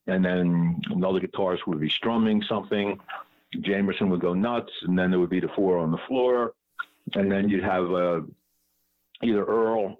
and 0.06 0.24
then 0.24 0.80
another 0.90 1.20
guitarist 1.20 1.66
would 1.66 1.80
be 1.80 1.88
strumming 1.88 2.42
something. 2.42 2.98
Jamerson 3.56 4.08
would 4.08 4.20
go 4.20 4.35
nuts, 4.35 4.72
and 4.82 4.98
then 4.98 5.11
there 5.11 5.20
would 5.20 5.30
be 5.30 5.40
the 5.40 5.50
four 5.54 5.78
on 5.78 5.90
the 5.90 5.98
floor, 6.08 6.54
and 7.14 7.30
then 7.30 7.48
you'd 7.48 7.64
have 7.64 7.92
uh, 7.92 8.20
either 9.22 9.44
Earl 9.44 9.98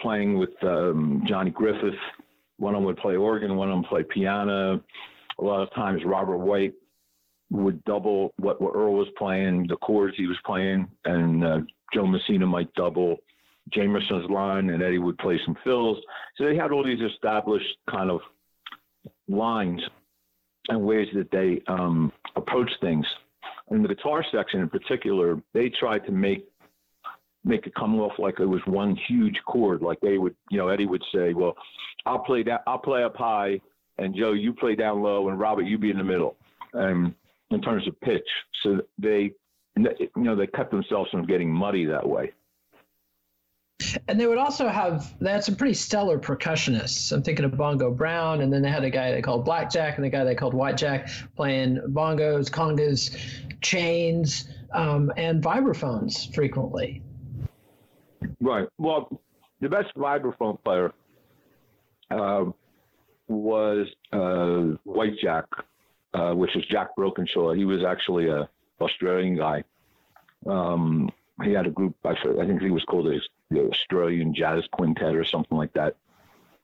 playing 0.00 0.38
with 0.38 0.50
um, 0.62 1.22
Johnny 1.26 1.50
Griffith. 1.50 1.98
One 2.58 2.74
of 2.74 2.80
them 2.80 2.86
would 2.86 2.96
play 2.96 3.16
organ, 3.16 3.56
one 3.56 3.70
of 3.70 3.76
them 3.76 3.84
play 3.84 4.02
piano. 4.02 4.82
A 5.38 5.44
lot 5.44 5.62
of 5.62 5.72
times, 5.74 6.02
Robert 6.04 6.38
White 6.38 6.74
would 7.50 7.82
double 7.84 8.34
what, 8.38 8.60
what 8.60 8.74
Earl 8.74 8.94
was 8.94 9.08
playing, 9.16 9.68
the 9.68 9.76
chords 9.76 10.16
he 10.16 10.26
was 10.26 10.36
playing, 10.44 10.88
and 11.04 11.44
uh, 11.44 11.60
Joe 11.94 12.06
Messina 12.06 12.46
might 12.46 12.72
double 12.74 13.18
Jamerson's 13.74 14.30
line, 14.30 14.70
and 14.70 14.82
Eddie 14.82 14.98
would 14.98 15.18
play 15.18 15.40
some 15.44 15.56
fills. 15.64 15.98
So 16.36 16.44
they 16.44 16.56
had 16.56 16.72
all 16.72 16.84
these 16.84 17.00
established 17.00 17.76
kind 17.90 18.10
of 18.10 18.20
lines 19.28 19.80
and 20.68 20.82
ways 20.82 21.08
that 21.14 21.30
they 21.30 21.62
um, 21.72 22.12
approach 22.36 22.70
things. 22.80 23.06
In 23.70 23.82
the 23.82 23.88
guitar 23.88 24.24
section, 24.32 24.60
in 24.60 24.68
particular, 24.68 25.40
they 25.54 25.70
tried 25.70 26.04
to 26.06 26.12
make 26.12 26.46
make 27.44 27.66
it 27.66 27.74
come 27.76 27.98
off 28.00 28.12
like 28.18 28.40
it 28.40 28.46
was 28.46 28.60
one 28.66 28.98
huge 29.06 29.36
chord. 29.46 29.80
Like 29.80 30.00
they 30.00 30.18
would, 30.18 30.34
you 30.50 30.58
know, 30.58 30.68
Eddie 30.68 30.86
would 30.86 31.04
say, 31.14 31.32
"Well, 31.34 31.54
I'll 32.04 32.18
play 32.18 32.42
that. 32.44 32.62
I'll 32.66 32.78
play 32.78 33.02
up 33.02 33.16
high, 33.16 33.60
and 33.98 34.14
Joe, 34.14 34.32
you 34.32 34.52
play 34.52 34.74
down 34.74 35.02
low, 35.02 35.28
and 35.28 35.38
Robert, 35.38 35.62
you 35.62 35.78
be 35.78 35.90
in 35.90 35.98
the 35.98 36.04
middle." 36.04 36.36
Um, 36.74 37.14
in 37.50 37.62
terms 37.62 37.86
of 37.88 37.98
pitch. 38.00 38.28
So 38.62 38.80
they, 38.98 39.32
you 39.76 40.10
know, 40.16 40.36
they 40.36 40.46
cut 40.46 40.70
themselves 40.70 41.10
from 41.10 41.26
getting 41.26 41.50
muddy 41.50 41.84
that 41.86 42.06
way. 42.06 42.32
And 44.08 44.18
they 44.18 44.26
would 44.26 44.38
also 44.38 44.68
have 44.68 45.14
they 45.20 45.30
had 45.30 45.44
some 45.44 45.54
pretty 45.54 45.74
stellar 45.74 46.18
percussionists. 46.18 47.12
I'm 47.12 47.22
thinking 47.22 47.44
of 47.44 47.56
Bongo 47.56 47.90
Brown, 47.90 48.40
and 48.40 48.52
then 48.52 48.62
they 48.62 48.70
had 48.70 48.84
a 48.84 48.90
guy 48.90 49.12
they 49.12 49.22
called 49.22 49.44
Blackjack 49.44 49.96
and 49.96 50.06
a 50.06 50.10
guy 50.10 50.24
they 50.24 50.34
called 50.34 50.54
Whitejack 50.54 51.10
playing 51.36 51.78
bongos, 51.88 52.50
congas, 52.50 53.16
chains, 53.60 54.48
um, 54.72 55.12
and 55.16 55.42
vibraphones 55.42 56.34
frequently. 56.34 57.02
Right. 58.40 58.68
Well, 58.78 59.20
the 59.60 59.68
best 59.68 59.94
vibraphone 59.96 60.62
player 60.64 60.92
uh, 62.10 62.46
was 63.28 63.86
uh, 64.12 64.76
Whitejack 64.86 65.44
uh, 66.14 66.32
which 66.32 66.54
is 66.56 66.64
Jack 66.70 66.88
Brokensha. 66.96 67.56
He 67.56 67.64
was 67.64 67.84
actually 67.84 68.28
a 68.28 68.48
Australian 68.80 69.36
guy. 69.36 69.62
Um, 70.46 71.10
he 71.44 71.52
had 71.52 71.66
a 71.66 71.70
group. 71.70 71.94
I, 72.04 72.14
think 72.46 72.60
he 72.62 72.70
was 72.70 72.84
called 72.84 73.06
the 73.06 73.20
Australian 73.52 74.34
Jazz 74.34 74.64
Quintet 74.72 75.14
or 75.14 75.24
something 75.24 75.56
like 75.56 75.72
that. 75.74 75.96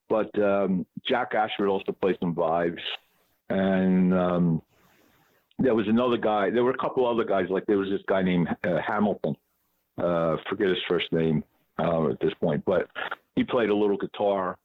But 0.08 0.36
um, 0.38 0.86
Jack 1.06 1.34
Ashford 1.34 1.68
also 1.68 1.92
played 1.92 2.18
some 2.20 2.34
vibes, 2.34 2.82
and 3.48 4.12
um, 4.12 4.62
there 5.58 5.74
was 5.74 5.88
another 5.88 6.18
guy. 6.18 6.50
There 6.50 6.64
were 6.64 6.72
a 6.72 6.78
couple 6.78 7.06
other 7.06 7.24
guys. 7.24 7.48
Like 7.48 7.66
there 7.66 7.78
was 7.78 7.90
this 7.90 8.02
guy 8.06 8.22
named 8.22 8.48
uh, 8.64 8.78
Hamilton. 8.86 9.36
Uh, 9.96 10.36
forget 10.48 10.68
his 10.68 10.82
first 10.88 11.12
name 11.12 11.44
uh, 11.78 12.08
at 12.10 12.20
this 12.20 12.34
point, 12.34 12.64
but 12.64 12.88
he 13.36 13.44
played 13.44 13.70
a 13.70 13.74
little 13.74 13.96
guitar 13.96 14.58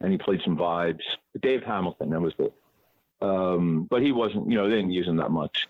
and 0.00 0.12
he 0.12 0.18
played 0.18 0.40
some 0.44 0.56
vibes. 0.56 1.02
Dave 1.40 1.62
Hamilton, 1.64 2.10
that 2.10 2.20
was 2.20 2.32
the 2.38 2.52
um, 3.20 3.86
but 3.90 4.02
he 4.02 4.12
wasn't, 4.12 4.50
you 4.50 4.56
know, 4.56 4.68
they 4.68 4.76
didn't 4.76 4.92
use 4.92 5.06
him 5.06 5.16
that 5.16 5.30
much. 5.30 5.68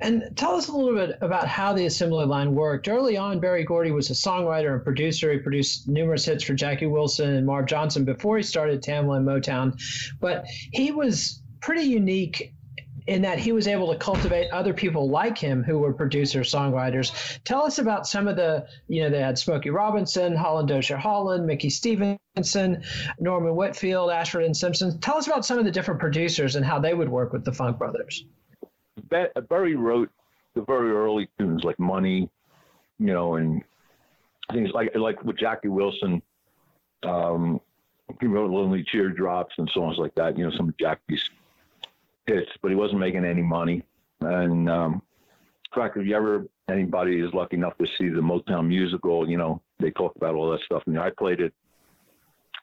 And 0.00 0.30
tell 0.36 0.54
us 0.54 0.68
a 0.68 0.72
little 0.76 0.94
bit 0.94 1.18
about 1.20 1.48
how 1.48 1.72
the 1.72 1.86
assembly 1.86 2.24
line 2.24 2.54
worked. 2.54 2.88
Early 2.88 3.16
on, 3.16 3.40
Berry 3.40 3.64
Gordy 3.64 3.90
was 3.90 4.10
a 4.10 4.14
songwriter 4.14 4.74
and 4.74 4.84
producer. 4.84 5.32
He 5.32 5.38
produced 5.38 5.88
numerous 5.88 6.24
hits 6.24 6.44
for 6.44 6.54
Jackie 6.54 6.86
Wilson 6.86 7.34
and 7.34 7.46
Marv 7.46 7.66
Johnson 7.66 8.04
before 8.04 8.36
he 8.36 8.42
started 8.42 8.82
Tamla 8.82 9.16
and 9.18 9.26
Motown. 9.26 9.80
But 10.20 10.44
he 10.46 10.92
was 10.92 11.42
pretty 11.60 11.82
unique 11.82 12.54
in 13.08 13.22
that 13.22 13.38
he 13.38 13.52
was 13.52 13.66
able 13.66 13.90
to 13.90 13.98
cultivate 13.98 14.50
other 14.50 14.74
people 14.74 15.08
like 15.08 15.38
him 15.38 15.64
who 15.64 15.78
were 15.78 15.94
producers, 15.94 16.52
songwriters. 16.52 17.40
Tell 17.44 17.64
us 17.64 17.78
about 17.78 18.06
some 18.06 18.28
of 18.28 18.36
the, 18.36 18.66
you 18.86 19.02
know, 19.02 19.08
they 19.08 19.20
had 19.20 19.38
Smokey 19.38 19.70
Robinson, 19.70 20.36
Holland 20.36 20.68
Dozier 20.68 20.98
Holland, 20.98 21.46
Mickey 21.46 21.70
Stevenson, 21.70 22.82
Norman 23.18 23.56
Whitfield, 23.56 24.10
Ashford 24.10 24.44
and 24.44 24.54
Simpson. 24.54 25.00
Tell 25.00 25.16
us 25.16 25.26
about 25.26 25.46
some 25.46 25.58
of 25.58 25.64
the 25.64 25.70
different 25.70 26.00
producers 26.00 26.54
and 26.54 26.66
how 26.66 26.78
they 26.78 26.92
would 26.92 27.08
work 27.08 27.32
with 27.32 27.46
the 27.46 27.52
Funk 27.52 27.78
Brothers. 27.78 28.24
Berry 29.48 29.76
wrote 29.76 30.10
the 30.54 30.62
very 30.62 30.90
early 30.90 31.28
tunes 31.38 31.64
like 31.64 31.78
Money, 31.78 32.28
you 32.98 33.06
know, 33.06 33.36
and 33.36 33.62
things 34.52 34.70
like 34.72 34.94
like 34.94 35.22
with 35.24 35.38
Jackie 35.38 35.68
Wilson. 35.68 36.22
Um, 37.04 37.60
he 38.20 38.26
wrote 38.26 38.50
Lonely 38.50 38.84
Teardrops 38.90 39.54
and 39.58 39.70
songs 39.72 39.98
like 39.98 40.14
that, 40.14 40.38
you 40.38 40.44
know, 40.44 40.56
some 40.56 40.70
of 40.70 40.76
Jackie's 40.78 41.22
hits, 42.26 42.50
but 42.62 42.70
he 42.70 42.74
wasn't 42.74 43.00
making 43.00 43.24
any 43.24 43.42
money. 43.42 43.84
And 44.20 44.68
um, 44.68 45.02
in 45.72 45.80
fact, 45.80 45.96
if 45.96 46.06
you 46.06 46.16
ever 46.16 46.46
anybody 46.68 47.20
is 47.20 47.32
lucky 47.34 47.56
enough 47.56 47.76
to 47.78 47.86
see 47.98 48.08
the 48.08 48.20
Motown 48.20 48.66
musical, 48.68 49.28
you 49.28 49.36
know, 49.36 49.60
they 49.78 49.90
talk 49.90 50.16
about 50.16 50.34
all 50.34 50.50
that 50.50 50.60
stuff. 50.62 50.82
And 50.86 50.98
I 50.98 51.10
played 51.10 51.40
it 51.40 51.52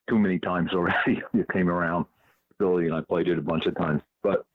too 0.10 0.19
many 0.19 0.39
times 0.39 0.71
already. 0.74 1.21
it 1.34 1.48
came 1.52 1.69
around 1.69 2.06
Philly, 2.58 2.86
and 2.86 2.93
I 2.93 3.02
played 3.02 3.28
it 3.28 3.38
a 3.38 3.41
bunch 3.41 3.65
of 3.65 3.76
times. 3.78 4.02
But 4.24 4.45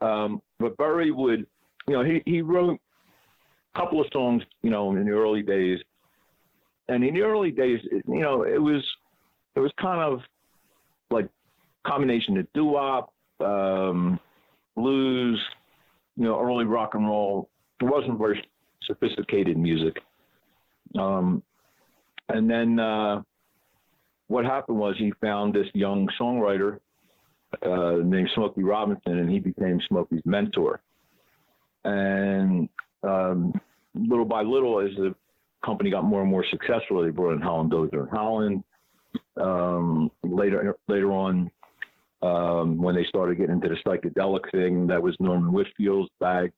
um, 0.00 0.40
but 0.58 0.76
Berry 0.76 1.10
would, 1.10 1.46
you 1.86 1.94
know, 1.94 2.04
he 2.04 2.22
he 2.24 2.42
wrote 2.42 2.78
a 3.74 3.78
couple 3.78 4.00
of 4.00 4.06
songs, 4.12 4.42
you 4.62 4.70
know, 4.70 4.90
in 4.92 5.04
the 5.04 5.12
early 5.12 5.42
days. 5.42 5.78
And 6.88 7.04
in 7.04 7.14
the 7.14 7.22
early 7.22 7.50
days, 7.50 7.80
you 7.92 8.20
know, 8.20 8.42
it 8.42 8.60
was 8.60 8.82
it 9.54 9.60
was 9.60 9.72
kind 9.80 10.00
of 10.00 10.20
like 11.10 11.28
combination 11.86 12.36
of 12.38 12.52
doo 12.52 12.64
wop, 12.64 13.12
um, 13.40 14.18
blues, 14.76 15.40
you 16.16 16.24
know, 16.24 16.40
early 16.40 16.64
rock 16.64 16.94
and 16.94 17.06
roll. 17.06 17.48
It 17.80 17.84
wasn't 17.84 18.18
very 18.18 18.42
sophisticated 18.84 19.56
music. 19.56 19.96
Um, 20.98 21.42
and 22.28 22.50
then 22.50 22.78
uh, 22.78 23.22
what 24.28 24.44
happened 24.44 24.78
was 24.78 24.96
he 24.98 25.12
found 25.20 25.54
this 25.54 25.66
young 25.74 26.08
songwriter 26.20 26.78
uh, 27.62 27.96
named 28.04 28.30
Smokey 28.34 28.62
Robinson, 28.62 29.18
and 29.18 29.30
he 29.30 29.38
became 29.38 29.80
Smokey's 29.88 30.22
mentor. 30.24 30.80
And 31.84 32.68
um, 33.02 33.52
little 33.94 34.24
by 34.24 34.42
little, 34.42 34.80
as 34.80 34.94
the 34.96 35.14
company 35.64 35.90
got 35.90 36.04
more 36.04 36.22
and 36.22 36.30
more 36.30 36.44
successful, 36.50 37.02
they 37.02 37.10
brought 37.10 37.34
in 37.34 37.40
Holland 37.40 37.70
Dozier 37.70 38.02
and 38.02 38.10
Holland. 38.10 38.64
Um, 39.36 40.10
later, 40.22 40.76
later 40.88 41.12
on, 41.12 41.50
um, 42.22 42.80
when 42.80 42.94
they 42.94 43.04
started 43.04 43.36
getting 43.36 43.56
into 43.56 43.68
the 43.68 43.76
psychedelic 43.84 44.50
thing. 44.50 44.86
That 44.86 45.02
was 45.02 45.16
Norman 45.18 45.52
Whitfield's 45.52 46.10
bag. 46.20 46.52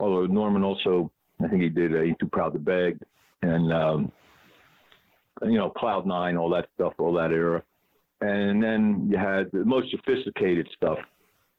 Although 0.00 0.26
Norman 0.26 0.62
also, 0.62 1.10
I 1.42 1.48
think 1.48 1.62
he 1.62 1.68
did 1.68 1.94
Ain't 1.94 2.18
Too 2.18 2.28
Proud 2.28 2.52
to 2.52 2.58
Beg 2.58 2.98
and, 3.42 3.72
um, 3.72 4.12
you 5.42 5.58
know, 5.58 5.70
Cloud 5.70 6.06
Nine, 6.06 6.36
all 6.36 6.50
that 6.50 6.68
stuff, 6.74 6.94
all 6.98 7.12
that 7.14 7.30
era. 7.30 7.62
And 8.20 8.62
then 8.62 9.08
you 9.10 9.18
had 9.18 9.50
the 9.52 9.64
most 9.64 9.90
sophisticated 9.90 10.68
stuff 10.74 10.98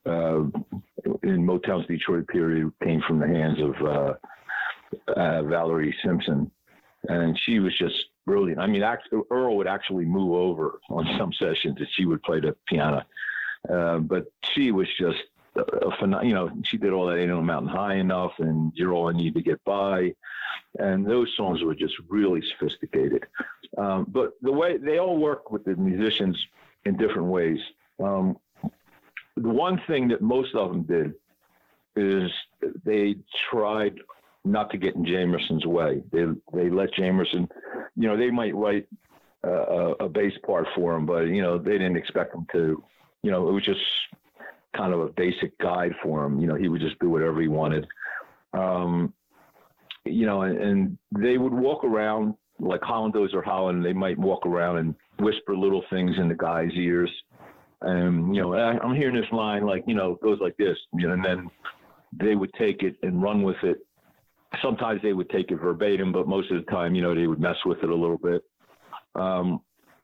uh, 0.05 0.43
in 1.23 1.45
Motown's 1.45 1.87
Detroit 1.87 2.27
period 2.27 2.71
came 2.83 3.01
from 3.07 3.19
the 3.19 3.27
hands 3.27 3.59
of 3.61 3.75
uh, 3.85 4.13
uh, 5.11 5.43
Valerie 5.43 5.95
Simpson. 6.03 6.49
And 7.09 7.39
she 7.45 7.59
was 7.59 7.77
just 7.77 7.95
brilliant. 8.25 8.59
I 8.59 8.67
mean, 8.67 8.83
actually, 8.83 9.21
Earl 9.29 9.57
would 9.57 9.67
actually 9.67 10.05
move 10.05 10.33
over 10.33 10.79
on 10.89 11.07
some 11.17 11.31
sessions 11.39 11.77
and 11.77 11.87
she 11.95 12.05
would 12.05 12.23
play 12.23 12.39
the 12.39 12.55
piano. 12.67 13.03
Uh, 13.69 13.99
but 13.99 14.25
she 14.53 14.71
was 14.71 14.87
just 14.99 15.19
a, 15.57 15.87
a 15.87 16.25
you 16.25 16.33
know, 16.33 16.49
she 16.63 16.77
did 16.77 16.93
all 16.93 17.07
that 17.07 17.17
Ain't 17.17 17.29
No 17.29 17.41
Mountain 17.41 17.69
High 17.69 17.95
Enough 17.95 18.33
and 18.39 18.71
You're 18.75 18.93
All 18.93 19.09
I 19.09 19.13
Need 19.13 19.35
to 19.35 19.41
Get 19.41 19.63
By. 19.63 20.13
And 20.79 21.05
those 21.05 21.33
songs 21.35 21.63
were 21.63 21.75
just 21.75 21.95
really 22.07 22.41
sophisticated. 22.51 23.25
Um, 23.77 24.05
but 24.09 24.33
the 24.41 24.51
way 24.51 24.77
they 24.77 24.99
all 24.99 25.17
work 25.17 25.51
with 25.51 25.65
the 25.65 25.75
musicians 25.75 26.37
in 26.85 26.97
different 26.97 27.27
ways. 27.27 27.59
Um, 28.01 28.37
the 29.35 29.49
one 29.49 29.81
thing 29.87 30.07
that 30.09 30.21
most 30.21 30.55
of 30.55 30.69
them 30.69 30.83
did 30.83 31.13
is 31.95 32.31
they 32.85 33.15
tried 33.49 33.95
not 34.45 34.69
to 34.71 34.77
get 34.77 34.95
in 34.95 35.03
Jamerson's 35.03 35.65
way. 35.65 36.01
They 36.11 36.25
they 36.53 36.69
let 36.69 36.93
Jamerson, 36.93 37.49
you 37.95 38.07
know, 38.07 38.15
they 38.15 38.31
might 38.31 38.55
write 38.55 38.87
uh, 39.45 39.93
a 39.99 40.07
bass 40.07 40.33
part 40.45 40.67
for 40.75 40.95
him, 40.95 41.05
but 41.05 41.27
you 41.27 41.41
know 41.41 41.57
they 41.57 41.73
didn't 41.73 41.97
expect 41.97 42.33
him 42.33 42.47
to 42.53 42.83
you 43.23 43.31
know, 43.31 43.49
it 43.49 43.51
was 43.51 43.65
just 43.65 43.81
kind 44.77 44.93
of 44.93 44.99
a 45.01 45.09
basic 45.09 45.57
guide 45.59 45.93
for 46.03 46.25
him. 46.25 46.39
You 46.39 46.47
know, 46.47 46.55
he 46.55 46.69
would 46.69 46.81
just 46.81 46.99
do 46.99 47.09
whatever 47.09 47.41
he 47.41 47.47
wanted. 47.47 47.87
Um, 48.53 49.13
you 50.05 50.25
know, 50.25 50.43
and, 50.43 50.57
and, 50.57 50.97
they 51.19 51.37
would 51.37 51.53
walk 51.53 51.83
around 51.83 52.33
like 52.59 52.81
Holland 52.81 53.15
or 53.15 53.41
Holland. 53.41 53.83
They 53.83 53.93
might 53.93 54.17
walk 54.17 54.45
around 54.45 54.77
and 54.77 54.95
whisper 55.19 55.55
little 55.55 55.83
things 55.89 56.11
in 56.17 56.29
the 56.29 56.35
guy's 56.35 56.71
ears. 56.73 57.11
And, 57.81 58.35
you 58.35 58.41
know, 58.41 58.53
I'm 58.53 58.95
hearing 58.95 59.15
this 59.15 59.31
line 59.31 59.65
like, 59.65 59.83
you 59.85 59.93
know, 59.93 60.15
goes 60.23 60.39
like 60.41 60.57
this, 60.57 60.77
you 60.93 61.07
know, 61.07 61.13
and 61.13 61.23
then 61.23 61.49
they 62.13 62.35
would 62.35 62.51
take 62.57 62.81
it 62.83 62.95
and 63.03 63.21
run 63.21 63.43
with 63.43 63.57
it. 63.63 63.77
Sometimes 64.61 65.01
they 65.01 65.13
would 65.13 65.29
take 65.29 65.51
it 65.51 65.57
verbatim, 65.57 66.11
but 66.11 66.27
most 66.27 66.49
of 66.51 66.57
the 66.57 66.71
time, 66.71 66.95
you 66.95 67.01
know, 67.01 67.13
they 67.13 67.27
would 67.27 67.39
mess 67.39 67.57
with 67.65 67.79
it 67.83 67.89
a 67.89 67.95
little 67.95 68.17
bit. 68.17 68.41
Um, 69.13 69.61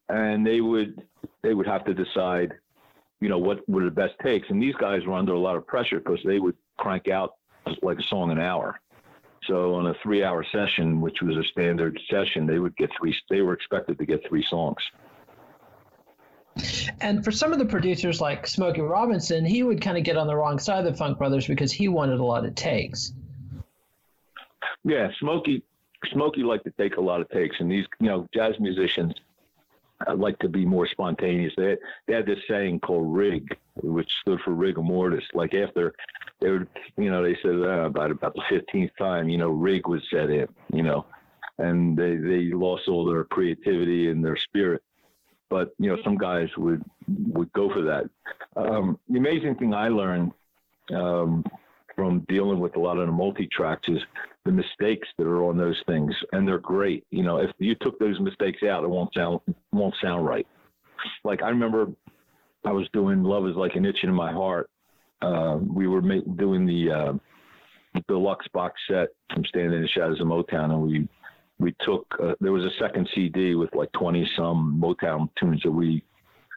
and 0.10 0.46
they 0.46 0.62
would, 0.62 1.02
they 1.42 1.54
would 1.54 1.66
have 1.66 1.86
to 1.86 1.94
decide, 1.94 2.54
you 3.24 3.30
know, 3.30 3.38
what 3.38 3.68
were 3.70 3.86
the 3.86 3.90
best 3.92 4.16
takes. 4.22 4.50
And 4.50 4.62
these 4.62 4.76
guys 4.76 5.06
were 5.06 5.14
under 5.14 5.32
a 5.32 5.40
lot 5.40 5.56
of 5.56 5.66
pressure 5.66 6.00
because 6.00 6.20
they 6.26 6.40
would 6.40 6.58
crank 6.78 7.08
out 7.08 7.36
like 7.82 7.98
a 7.98 8.04
song 8.04 8.32
an 8.32 8.40
hour. 8.40 8.82
So 9.48 9.76
on 9.76 9.88
a 9.88 9.94
three 10.04 10.26
hour 10.26 10.46
session, 10.52 11.00
which 11.00 11.22
was 11.22 11.38
a 11.38 11.44
standard 11.46 11.98
session, 12.10 12.46
they 12.46 12.60
would 12.60 12.76
get 12.76 12.90
three, 13.00 13.16
they 13.30 13.42
were 13.42 13.54
expected 13.54 13.98
to 14.00 14.06
get 14.06 14.28
three 14.28 14.46
songs. 14.50 14.82
And 17.00 17.24
for 17.24 17.32
some 17.32 17.54
of 17.54 17.60
the 17.60 17.66
producers 17.66 18.20
like 18.20 18.46
Smokey 18.46 18.82
Robinson, 18.82 19.46
he 19.46 19.64
would 19.64 19.82
kind 19.82 19.98
of 19.98 20.04
get 20.04 20.18
on 20.18 20.28
the 20.28 20.36
wrong 20.36 20.60
side 20.60 20.86
of 20.86 20.92
the 20.92 20.98
Funk 20.98 21.18
Brothers 21.18 21.48
because 21.48 21.72
he 21.72 21.88
wanted 21.88 22.20
a 22.20 22.26
lot 22.26 22.46
of 22.46 22.56
takes. 22.56 23.14
Yeah, 24.84 25.10
Smokey 25.20 25.64
Smokey 26.12 26.44
liked 26.44 26.66
to 26.66 26.72
take 26.72 26.98
a 26.98 27.02
lot 27.02 27.22
of 27.22 27.30
takes, 27.30 27.56
and 27.62 27.72
these 27.72 27.86
you 28.02 28.08
know 28.08 28.28
jazz 28.34 28.56
musicians 28.60 29.14
I 30.08 30.14
like 30.14 30.38
to 30.40 30.50
be 30.50 30.66
more 30.66 30.88
spontaneous. 30.88 31.54
They, 31.58 31.78
they 32.08 32.14
had 32.14 32.26
this 32.26 32.40
saying 32.50 32.82
called 32.82 33.16
RIG, 33.16 33.58
which 33.82 34.12
stood 34.22 34.40
for 34.42 34.52
rigor 34.52 34.82
mortis. 34.82 35.24
Like 35.34 35.54
after 35.54 35.94
they 36.42 36.50
would, 36.52 36.68
you 36.98 37.10
know, 37.10 37.24
they 37.24 37.38
said 37.42 37.56
uh, 37.56 37.86
about 37.86 38.12
about 38.12 38.36
the 38.36 38.44
fifteenth 38.50 38.92
time, 38.98 39.30
you 39.30 39.38
know, 39.38 39.50
rig 39.50 39.88
was 39.88 40.02
set 40.10 40.30
in, 40.30 40.48
you 40.72 40.84
know, 40.84 41.06
and 41.58 41.98
they 41.98 42.16
they 42.16 42.52
lost 42.52 42.88
all 42.88 43.06
their 43.06 43.24
creativity 43.24 44.10
and 44.10 44.24
their 44.24 44.38
spirit. 44.38 44.82
But 45.50 45.74
you 45.80 45.90
know, 45.90 46.02
some 46.04 46.18
guys 46.18 46.50
would 46.58 46.84
would 47.28 47.52
go 47.54 47.72
for 47.72 47.82
that. 47.84 48.10
Um, 48.56 49.00
the 49.10 49.20
amazing 49.20 49.56
thing 49.56 49.74
I 49.74 49.88
learned 49.88 50.32
um, 50.94 51.44
from 51.96 52.26
dealing 52.28 52.60
with 52.60 52.76
a 52.76 52.80
lot 52.80 52.98
of 52.98 53.08
the 53.08 53.12
multi 53.12 53.48
tracks 53.48 53.88
is 53.88 54.00
the 54.46 54.52
mistakes 54.52 55.08
that 55.18 55.28
are 55.28 55.44
on 55.46 55.58
those 55.58 55.82
things, 55.88 56.14
and 56.32 56.48
they're 56.48 56.60
great. 56.60 57.06
You 57.12 57.24
know, 57.24 57.38
if 57.38 57.52
you 57.60 57.76
took 57.76 57.98
those 58.00 58.20
mistakes 58.20 58.64
out, 58.64 58.84
it 58.84 58.90
won't 58.90 59.14
sound 59.14 59.40
won't 59.72 59.96
sound 60.02 60.26
right. 60.26 60.48
Like 61.24 61.42
I 61.42 61.50
remember, 61.50 61.88
I 62.66 62.72
was 62.72 62.88
doing 62.94 63.24
"Love 63.24 63.48
Is 63.48 63.56
Like 63.56 63.76
an 63.76 63.86
Itch 63.86 64.04
in 64.04 64.14
My 64.14 64.32
Heart." 64.32 64.70
Uh, 65.22 65.60
we 65.62 65.88
were 65.88 66.02
ma- 66.02 66.34
doing 66.36 66.66
the 66.66 66.92
uh, 66.92 68.00
deluxe 68.08 68.48
box 68.54 68.80
set 68.90 69.10
from 69.34 69.46
Standing 69.46 69.74
in 69.74 69.82
the 69.82 69.88
Shadows 69.88 70.20
of 70.20 70.28
Motown, 70.28 70.72
and 70.72 70.82
we 70.82 71.08
we 71.60 71.74
took 71.82 72.06
uh, 72.22 72.34
there 72.42 72.52
was 72.52 72.64
a 72.64 72.78
second 72.80 73.08
CD 73.16 73.56
with 73.56 73.74
like 73.74 73.92
twenty 73.94 74.30
some 74.36 74.80
Motown 74.82 75.30
tunes 75.40 75.62
that 75.64 75.72
we 75.72 76.04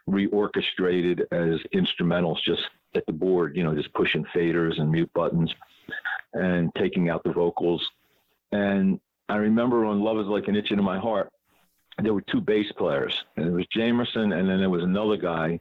reorchestrated 0.09 1.21
as 1.31 1.59
instrumentals 1.73 2.37
just 2.43 2.63
at 2.95 3.05
the 3.05 3.13
board, 3.13 3.55
you 3.55 3.63
know, 3.63 3.75
just 3.75 3.93
pushing 3.93 4.25
faders 4.35 4.79
and 4.79 4.91
mute 4.91 5.11
buttons 5.13 5.53
and 6.33 6.73
taking 6.75 7.09
out 7.09 7.23
the 7.23 7.31
vocals. 7.31 7.85
And 8.51 8.99
I 9.29 9.35
remember 9.35 9.85
on 9.85 10.01
Love 10.01 10.19
is 10.19 10.27
Like 10.27 10.47
an 10.47 10.55
Itch 10.55 10.71
in 10.71 10.81
My 10.83 10.97
Heart, 10.97 11.31
there 12.01 12.13
were 12.13 12.21
two 12.21 12.41
bass 12.41 12.71
players, 12.77 13.13
and 13.35 13.47
it 13.47 13.51
was 13.51 13.65
Jamerson, 13.75 14.37
and 14.37 14.47
then 14.47 14.59
there 14.59 14.69
was 14.69 14.83
another 14.83 15.17
guy 15.17 15.59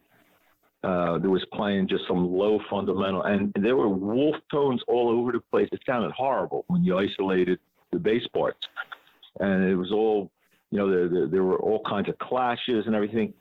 uh, 0.84 1.18
that 1.18 1.28
was 1.28 1.44
playing 1.52 1.88
just 1.88 2.06
some 2.06 2.30
low 2.30 2.60
fundamental, 2.68 3.22
and 3.22 3.52
there 3.58 3.76
were 3.76 3.88
wolf 3.88 4.36
tones 4.50 4.82
all 4.86 5.08
over 5.08 5.32
the 5.32 5.40
place. 5.40 5.68
It 5.72 5.80
sounded 5.86 6.12
horrible 6.12 6.64
when 6.68 6.84
you 6.84 6.98
isolated 6.98 7.58
the 7.90 7.98
bass 7.98 8.26
parts, 8.28 8.68
and 9.40 9.64
it 9.64 9.74
was 9.74 9.90
all, 9.92 10.30
you 10.70 10.78
know, 10.78 10.90
there, 10.90 11.08
there, 11.08 11.26
there 11.26 11.42
were 11.42 11.58
all 11.58 11.82
kinds 11.88 12.08
of 12.08 12.18
clashes 12.18 12.86
and 12.86 12.94
everything. 12.94 13.32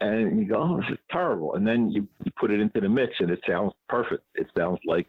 And 0.00 0.38
you 0.38 0.46
go, 0.46 0.62
oh, 0.62 0.76
this 0.76 0.90
is 0.92 0.98
terrible. 1.10 1.54
And 1.54 1.66
then 1.66 1.90
you, 1.90 2.06
you 2.24 2.30
put 2.38 2.50
it 2.50 2.60
into 2.60 2.80
the 2.80 2.88
mix, 2.88 3.14
and 3.18 3.30
it 3.30 3.40
sounds 3.48 3.72
perfect. 3.88 4.22
It 4.36 4.46
sounds 4.56 4.78
like, 4.86 5.08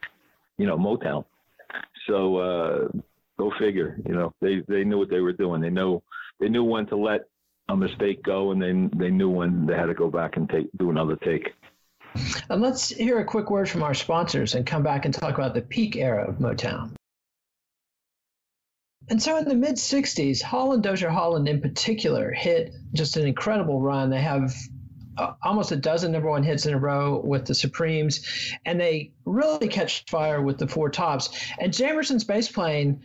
you 0.57 0.65
know, 0.65 0.77
Motown. 0.77 1.25
So 2.07 2.37
uh, 2.37 2.87
go 3.37 3.51
figure. 3.59 3.97
You 4.05 4.13
know, 4.13 4.33
they 4.41 4.63
they 4.67 4.83
knew 4.83 4.97
what 4.97 5.09
they 5.09 5.21
were 5.21 5.33
doing. 5.33 5.61
They 5.61 5.69
know 5.69 6.03
they 6.39 6.49
knew 6.49 6.63
when 6.63 6.85
to 6.87 6.95
let 6.95 7.21
a 7.69 7.77
mistake 7.77 8.23
go, 8.23 8.51
and 8.51 8.61
they 8.61 8.97
they 8.97 9.11
knew 9.11 9.29
when 9.29 9.65
they 9.65 9.75
had 9.75 9.85
to 9.85 9.93
go 9.93 10.09
back 10.09 10.37
and 10.37 10.49
take 10.49 10.67
do 10.77 10.89
another 10.89 11.15
take. 11.17 11.53
And 12.49 12.61
let's 12.61 12.89
hear 12.89 13.19
a 13.19 13.25
quick 13.25 13.51
word 13.51 13.69
from 13.69 13.83
our 13.83 13.93
sponsors 13.93 14.55
and 14.55 14.65
come 14.65 14.81
back 14.81 15.05
and 15.05 15.13
talk 15.13 15.35
about 15.35 15.53
the 15.53 15.61
peak 15.61 15.95
era 15.95 16.27
of 16.27 16.37
Motown. 16.37 16.95
And 19.09 19.21
so 19.21 19.37
in 19.37 19.45
the 19.45 19.55
mid 19.55 19.75
60s, 19.75 20.41
Holland, 20.41 20.83
Dozier 20.83 21.09
Holland 21.09 21.47
in 21.47 21.61
particular 21.61 22.31
hit 22.31 22.73
just 22.93 23.17
an 23.17 23.27
incredible 23.27 23.81
run. 23.81 24.09
They 24.09 24.21
have 24.21 24.53
uh, 25.19 25.33
almost 25.43 25.71
a 25.71 25.75
dozen 25.75 26.13
number 26.13 26.29
one 26.29 26.43
hits 26.43 26.65
in 26.65 26.73
a 26.73 26.79
row 26.79 27.21
with 27.23 27.45
the 27.45 27.53
Supremes, 27.53 28.53
and 28.65 28.79
they 28.79 29.11
really 29.25 29.67
catch 29.67 30.05
fire 30.05 30.41
with 30.41 30.57
the 30.57 30.67
Four 30.67 30.89
Tops. 30.89 31.29
And 31.59 31.73
Jamerson's 31.73 32.23
bass 32.23 32.49
playing 32.49 33.01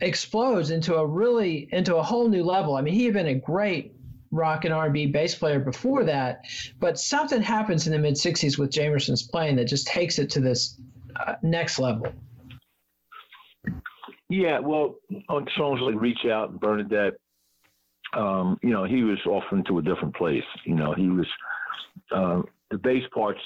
explodes 0.00 0.70
into 0.70 0.94
a 0.96 1.06
really 1.06 1.68
into 1.72 1.96
a 1.96 2.02
whole 2.02 2.28
new 2.28 2.44
level. 2.44 2.76
I 2.76 2.82
mean, 2.82 2.94
he 2.94 3.06
had 3.06 3.14
been 3.14 3.28
a 3.28 3.34
great 3.34 3.94
rock 4.30 4.66
and 4.66 4.74
R&B 4.74 5.06
bass 5.06 5.34
player 5.34 5.58
before 5.58 6.04
that, 6.04 6.44
but 6.78 6.98
something 6.98 7.40
happens 7.40 7.86
in 7.86 7.92
the 7.92 7.98
mid 7.98 8.14
'60s 8.14 8.58
with 8.58 8.70
Jamerson's 8.70 9.22
playing 9.22 9.56
that 9.56 9.64
just 9.64 9.86
takes 9.86 10.18
it 10.18 10.30
to 10.30 10.40
this 10.40 10.78
uh, 11.16 11.36
next 11.42 11.78
level. 11.78 12.12
Yeah, 14.28 14.58
well, 14.58 14.96
on 15.28 15.46
songs 15.56 15.80
like 15.80 15.94
"Reach 15.94 16.26
Out" 16.30 16.50
and 16.50 16.60
"Bernadette," 16.60 17.14
um, 18.16 18.58
you 18.62 18.70
know, 18.70 18.84
he 18.84 19.02
was 19.02 19.18
off 19.26 19.44
into 19.52 19.78
a 19.78 19.82
different 19.82 20.16
place. 20.16 20.44
You 20.64 20.74
know, 20.74 20.94
he 20.94 21.08
was 21.08 21.26
uh, 22.10 22.42
the 22.70 22.78
bass 22.78 23.04
parts 23.12 23.40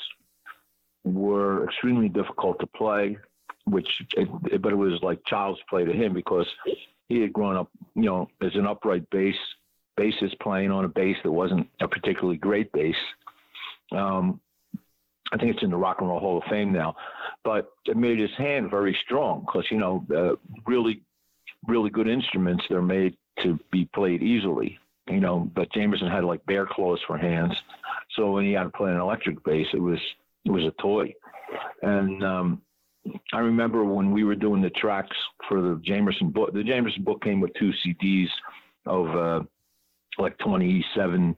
were 1.05 1.65
extremely 1.65 2.09
difficult 2.09 2.59
to 2.61 2.67
play, 2.67 3.19
which, 3.65 3.89
it, 4.17 4.63
but 4.63 4.73
it 4.73 4.77
was 4.77 5.03
like 5.03 5.25
child's 5.27 5.61
play 5.69 5.85
to 5.85 5.93
him 5.93 6.15
because 6.15 6.47
he 7.09 7.21
had 7.21 7.33
grown 7.33 7.57
up, 7.57 7.69
you 7.95 8.05
know, 8.05 8.29
as 8.43 8.55
an 8.55 8.67
upright 8.67 9.09
bass 9.11 9.35
bassist 9.99 10.39
playing 10.41 10.71
on 10.71 10.85
a 10.85 10.89
bass 10.89 11.17
that 11.25 11.33
wasn't 11.33 11.69
a 11.81 11.89
particularly 11.89 12.39
great 12.39 12.71
bass. 12.73 12.95
Um, 13.93 14.41
I 15.33 15.37
think 15.37 15.55
it's 15.55 15.63
in 15.63 15.71
the 15.71 15.77
Rock 15.77 15.99
and 16.01 16.09
Roll 16.09 16.21
Hall 16.21 16.39
of 16.39 16.45
Fame 16.51 16.73
now, 16.73 16.97
but 17.45 17.73
it 17.87 17.97
made 17.97 18.19
his 18.19 18.31
hand 18.37 18.71
very 18.71 18.97
strong 19.05 19.41
because 19.41 19.65
you 19.71 19.79
know 19.79 20.05
uh, 20.15 20.37
really, 20.67 21.03
really 21.67 21.91
good 21.91 22.09
instruments 22.09 22.65
they're 22.69 22.83
made 22.83 23.17
to 23.43 23.59
be 23.71 23.89
played 23.95 24.23
easily. 24.23 24.79
You 25.09 25.21
know, 25.21 25.51
but 25.55 25.73
Jamerson 25.73 26.11
had 26.11 26.25
like 26.25 26.45
bear 26.47 26.67
claws 26.71 27.01
for 27.07 27.19
hands, 27.19 27.53
so 28.17 28.31
when 28.31 28.45
he 28.45 28.53
had 28.53 28.65
to 28.65 28.71
play 28.71 28.93
an 28.93 29.01
electric 29.01 29.43
bass, 29.45 29.67
it 29.73 29.81
was 29.81 29.99
it 30.45 30.51
was 30.51 30.65
a 30.65 30.83
toy. 30.83 31.13
And 31.83 32.25
um, 32.25 32.63
I 33.33 33.39
remember 33.39 33.85
when 33.85 34.13
we 34.13 34.25
were 34.25 34.37
doing 34.37 34.63
the 34.63 34.71
tracks 34.71 35.17
for 35.49 35.61
the 35.61 35.83
Jamerson 35.87 36.33
book. 36.33 36.53
The 36.53 36.61
Jamerson 36.61 37.05
book 37.05 37.23
came 37.23 37.41
with 37.41 37.51
two 37.59 37.73
CDs 37.85 38.29
of 38.87 39.17
uh, 39.17 39.45
like 40.19 40.37
27 40.39 41.37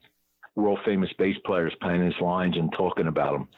world 0.54 0.78
famous 0.84 1.10
bass 1.18 1.36
players 1.46 1.72
playing 1.80 2.04
his 2.04 2.20
lines 2.20 2.56
and 2.56 2.72
talking 2.72 3.06
about 3.06 3.32
them. 3.32 3.48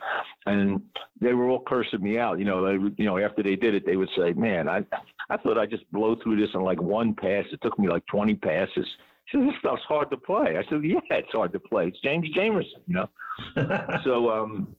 And 0.46 0.82
they 1.20 1.32
were 1.32 1.48
all 1.48 1.62
cursing 1.66 2.02
me 2.02 2.18
out. 2.18 2.38
You 2.38 2.44
know, 2.44 2.64
they, 2.64 2.94
you 2.96 3.04
know, 3.04 3.18
after 3.18 3.42
they 3.42 3.56
did 3.56 3.74
it, 3.74 3.84
they 3.84 3.96
would 3.96 4.10
say, 4.16 4.32
"Man, 4.32 4.68
I, 4.68 4.84
I 5.30 5.36
thought 5.38 5.58
I 5.58 5.66
just 5.66 5.90
blow 5.92 6.16
through 6.16 6.40
this 6.40 6.54
in 6.54 6.60
like 6.62 6.80
one 6.80 7.14
pass. 7.14 7.44
It 7.52 7.60
took 7.62 7.78
me 7.78 7.88
like 7.88 8.06
20 8.06 8.34
passes." 8.36 8.86
She 9.26 9.38
said, 9.38 9.48
"This 9.48 9.54
stuff's 9.60 9.82
hard 9.88 10.10
to 10.10 10.16
play." 10.16 10.56
I 10.56 10.64
said, 10.68 10.84
"Yeah, 10.84 11.00
it's 11.10 11.32
hard 11.32 11.52
to 11.52 11.60
play. 11.60 11.88
It's 11.88 12.00
James 12.00 12.28
Jamerson, 12.36 12.80
you 12.86 12.94
know." 12.94 13.08
so 14.04 14.30
um, 14.30 14.76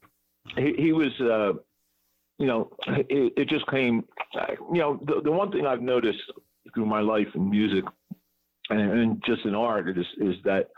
he, 0.55 0.73
he 0.77 0.93
was. 0.93 1.19
Uh, 1.19 1.53
you 2.37 2.47
know, 2.47 2.69
it, 2.87 3.31
it 3.37 3.47
just 3.47 3.65
came. 3.67 4.03
You 4.73 4.79
know, 4.79 4.99
the, 5.05 5.21
the 5.23 5.31
one 5.31 5.53
thing 5.53 5.65
I've 5.65 5.81
noticed 5.81 6.19
through 6.73 6.85
my 6.85 6.99
life 6.99 7.27
in 7.33 7.49
music 7.49 7.85
and, 8.69 8.79
and 8.79 9.23
just 9.25 9.45
in 9.45 9.55
art 9.55 9.89
is 9.89 10.05
is 10.17 10.35
that 10.43 10.69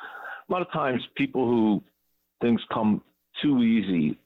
a 0.49 0.53
lot 0.53 0.61
of 0.61 0.71
times 0.71 1.01
people 1.15 1.45
who 1.45 1.83
things 2.41 2.61
come 2.73 3.01
too 3.41 3.63
easy, 3.63 4.17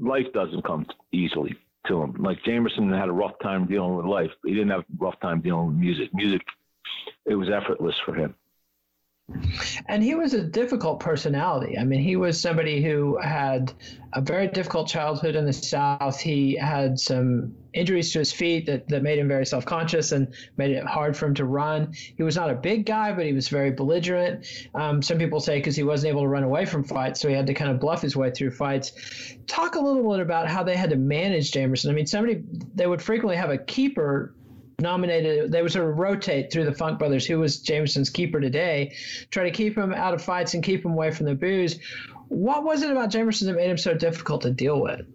life 0.00 0.26
doesn't 0.32 0.64
come 0.64 0.86
easily 1.12 1.56
to 1.86 2.00
them. 2.00 2.14
Like 2.18 2.42
Jamerson 2.42 2.96
had 2.96 3.08
a 3.08 3.12
rough 3.12 3.34
time 3.42 3.66
dealing 3.66 3.96
with 3.96 4.06
life. 4.06 4.30
He 4.44 4.52
didn't 4.52 4.70
have 4.70 4.80
a 4.80 4.84
rough 4.98 5.18
time 5.20 5.40
dealing 5.40 5.68
with 5.68 5.76
music. 5.76 6.10
Music, 6.12 6.42
it 7.26 7.34
was 7.34 7.48
effortless 7.50 7.96
for 8.04 8.14
him. 8.14 8.34
And 9.86 10.02
he 10.02 10.14
was 10.14 10.34
a 10.34 10.42
difficult 10.42 11.00
personality. 11.00 11.78
I 11.78 11.84
mean, 11.84 12.00
he 12.00 12.16
was 12.16 12.40
somebody 12.40 12.82
who 12.82 13.18
had 13.18 13.72
a 14.12 14.20
very 14.20 14.48
difficult 14.48 14.88
childhood 14.88 15.34
in 15.34 15.46
the 15.46 15.52
South. 15.52 16.20
He 16.20 16.56
had 16.56 17.00
some 17.00 17.54
injuries 17.72 18.12
to 18.12 18.20
his 18.20 18.32
feet 18.32 18.66
that, 18.66 18.88
that 18.88 19.02
made 19.02 19.18
him 19.18 19.26
very 19.26 19.46
self 19.46 19.64
conscious 19.64 20.12
and 20.12 20.32
made 20.56 20.70
it 20.70 20.84
hard 20.84 21.16
for 21.16 21.26
him 21.26 21.34
to 21.34 21.44
run. 21.44 21.92
He 21.94 22.22
was 22.22 22.36
not 22.36 22.50
a 22.50 22.54
big 22.54 22.86
guy, 22.86 23.12
but 23.12 23.24
he 23.24 23.32
was 23.32 23.48
very 23.48 23.70
belligerent. 23.70 24.46
Um, 24.74 25.02
some 25.02 25.18
people 25.18 25.40
say 25.40 25.58
because 25.58 25.76
he 25.76 25.82
wasn't 25.82 26.10
able 26.10 26.22
to 26.22 26.28
run 26.28 26.44
away 26.44 26.66
from 26.66 26.84
fights, 26.84 27.20
so 27.20 27.28
he 27.28 27.34
had 27.34 27.46
to 27.46 27.54
kind 27.54 27.70
of 27.70 27.80
bluff 27.80 28.02
his 28.02 28.16
way 28.16 28.30
through 28.30 28.50
fights. 28.50 28.92
Talk 29.46 29.74
a 29.74 29.80
little 29.80 30.08
bit 30.10 30.20
about 30.20 30.48
how 30.48 30.62
they 30.62 30.76
had 30.76 30.90
to 30.90 30.96
manage 30.96 31.50
Jamerson. 31.50 31.90
I 31.90 31.92
mean, 31.92 32.06
somebody, 32.06 32.42
they 32.74 32.86
would 32.86 33.02
frequently 33.02 33.36
have 33.36 33.50
a 33.50 33.58
keeper 33.58 34.34
nominated. 34.80 35.50
They 35.52 35.62
would 35.62 35.72
sort 35.72 35.88
of 35.88 35.98
rotate 35.98 36.52
through 36.52 36.64
the 36.64 36.74
Funk 36.74 36.98
Brothers, 36.98 37.26
who 37.26 37.38
was 37.38 37.62
Jamerson's 37.62 38.10
keeper 38.10 38.40
today, 38.40 38.94
try 39.30 39.44
to 39.44 39.50
keep 39.50 39.76
him 39.76 39.92
out 39.92 40.14
of 40.14 40.22
fights 40.22 40.54
and 40.54 40.62
keep 40.62 40.84
him 40.84 40.92
away 40.92 41.10
from 41.10 41.26
the 41.26 41.34
booze. 41.34 41.78
What 42.28 42.64
was 42.64 42.82
it 42.82 42.90
about 42.90 43.10
Jamerson 43.10 43.46
that 43.46 43.54
made 43.54 43.70
him 43.70 43.78
so 43.78 43.94
difficult 43.94 44.42
to 44.42 44.50
deal 44.50 44.80
with? 44.80 45.06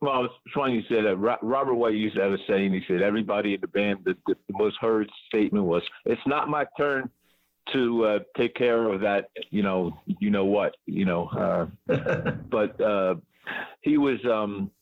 Well, 0.00 0.24
it's 0.24 0.34
funny 0.52 0.74
you 0.74 0.82
said 0.88 1.04
that. 1.04 1.16
Robert 1.16 1.74
White 1.74 1.94
used 1.94 2.16
to 2.16 2.22
have 2.22 2.32
a 2.32 2.38
saying. 2.48 2.72
He 2.72 2.82
said, 2.88 3.02
"Everybody 3.02 3.54
in 3.54 3.60
the 3.60 3.68
band, 3.68 4.00
the, 4.04 4.16
the, 4.26 4.34
the 4.48 4.58
most 4.58 4.76
heard 4.80 5.08
statement 5.28 5.64
was, 5.64 5.82
it's 6.04 6.20
not 6.26 6.48
my 6.48 6.66
turn 6.76 7.08
to 7.72 8.04
uh, 8.04 8.18
take 8.36 8.56
care 8.56 8.88
of 8.88 9.02
that. 9.02 9.30
You 9.50 9.62
know, 9.62 10.00
you 10.06 10.30
know 10.30 10.44
what, 10.44 10.74
you 10.86 11.04
know." 11.04 11.28
Uh, 11.88 12.32
but 12.50 12.80
uh, 12.80 13.14
he 13.82 13.96
was. 13.96 14.18
Um, 14.24 14.72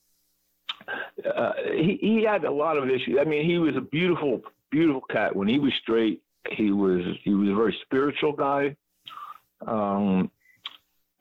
uh, 1.25 1.51
he, 1.73 1.97
he 2.01 2.23
had 2.23 2.43
a 2.45 2.51
lot 2.51 2.77
of 2.77 2.89
issues. 2.89 3.17
I 3.19 3.23
mean, 3.23 3.45
he 3.45 3.57
was 3.57 3.75
a 3.75 3.81
beautiful, 3.81 4.41
beautiful 4.69 5.01
cat. 5.09 5.35
When 5.35 5.47
he 5.47 5.59
was 5.59 5.73
straight, 5.81 6.21
he 6.49 6.71
was 6.71 7.01
he 7.23 7.33
was 7.33 7.49
a 7.49 7.55
very 7.55 7.77
spiritual 7.85 8.33
guy. 8.33 8.75
Um, 9.67 10.31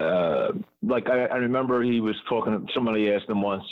uh, 0.01 0.53
like 0.83 1.09
I, 1.09 1.27
I 1.27 1.37
remember 1.37 1.83
he 1.83 2.01
was 2.01 2.17
talking. 2.29 2.67
Somebody 2.75 3.13
asked 3.13 3.29
him 3.29 3.43
once, 3.43 3.65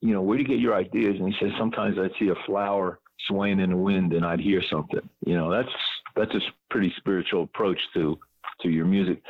you 0.00 0.14
know, 0.14 0.22
where 0.22 0.36
do 0.36 0.42
you 0.42 0.48
get 0.48 0.60
your 0.60 0.74
ideas? 0.74 1.16
And 1.18 1.28
he 1.28 1.34
said, 1.40 1.50
sometimes 1.58 1.96
I'd 1.98 2.12
see 2.18 2.28
a 2.28 2.46
flower 2.46 3.00
swaying 3.26 3.60
in 3.60 3.70
the 3.70 3.76
wind 3.76 4.12
and 4.12 4.24
I'd 4.24 4.40
hear 4.40 4.62
something. 4.70 5.08
You 5.26 5.36
know, 5.36 5.50
that's 5.50 5.68
that's 6.14 6.34
a 6.34 6.40
pretty 6.70 6.92
spiritual 6.98 7.44
approach 7.44 7.78
to 7.94 8.18
to 8.62 8.68
your 8.68 8.86
music. 8.86 9.22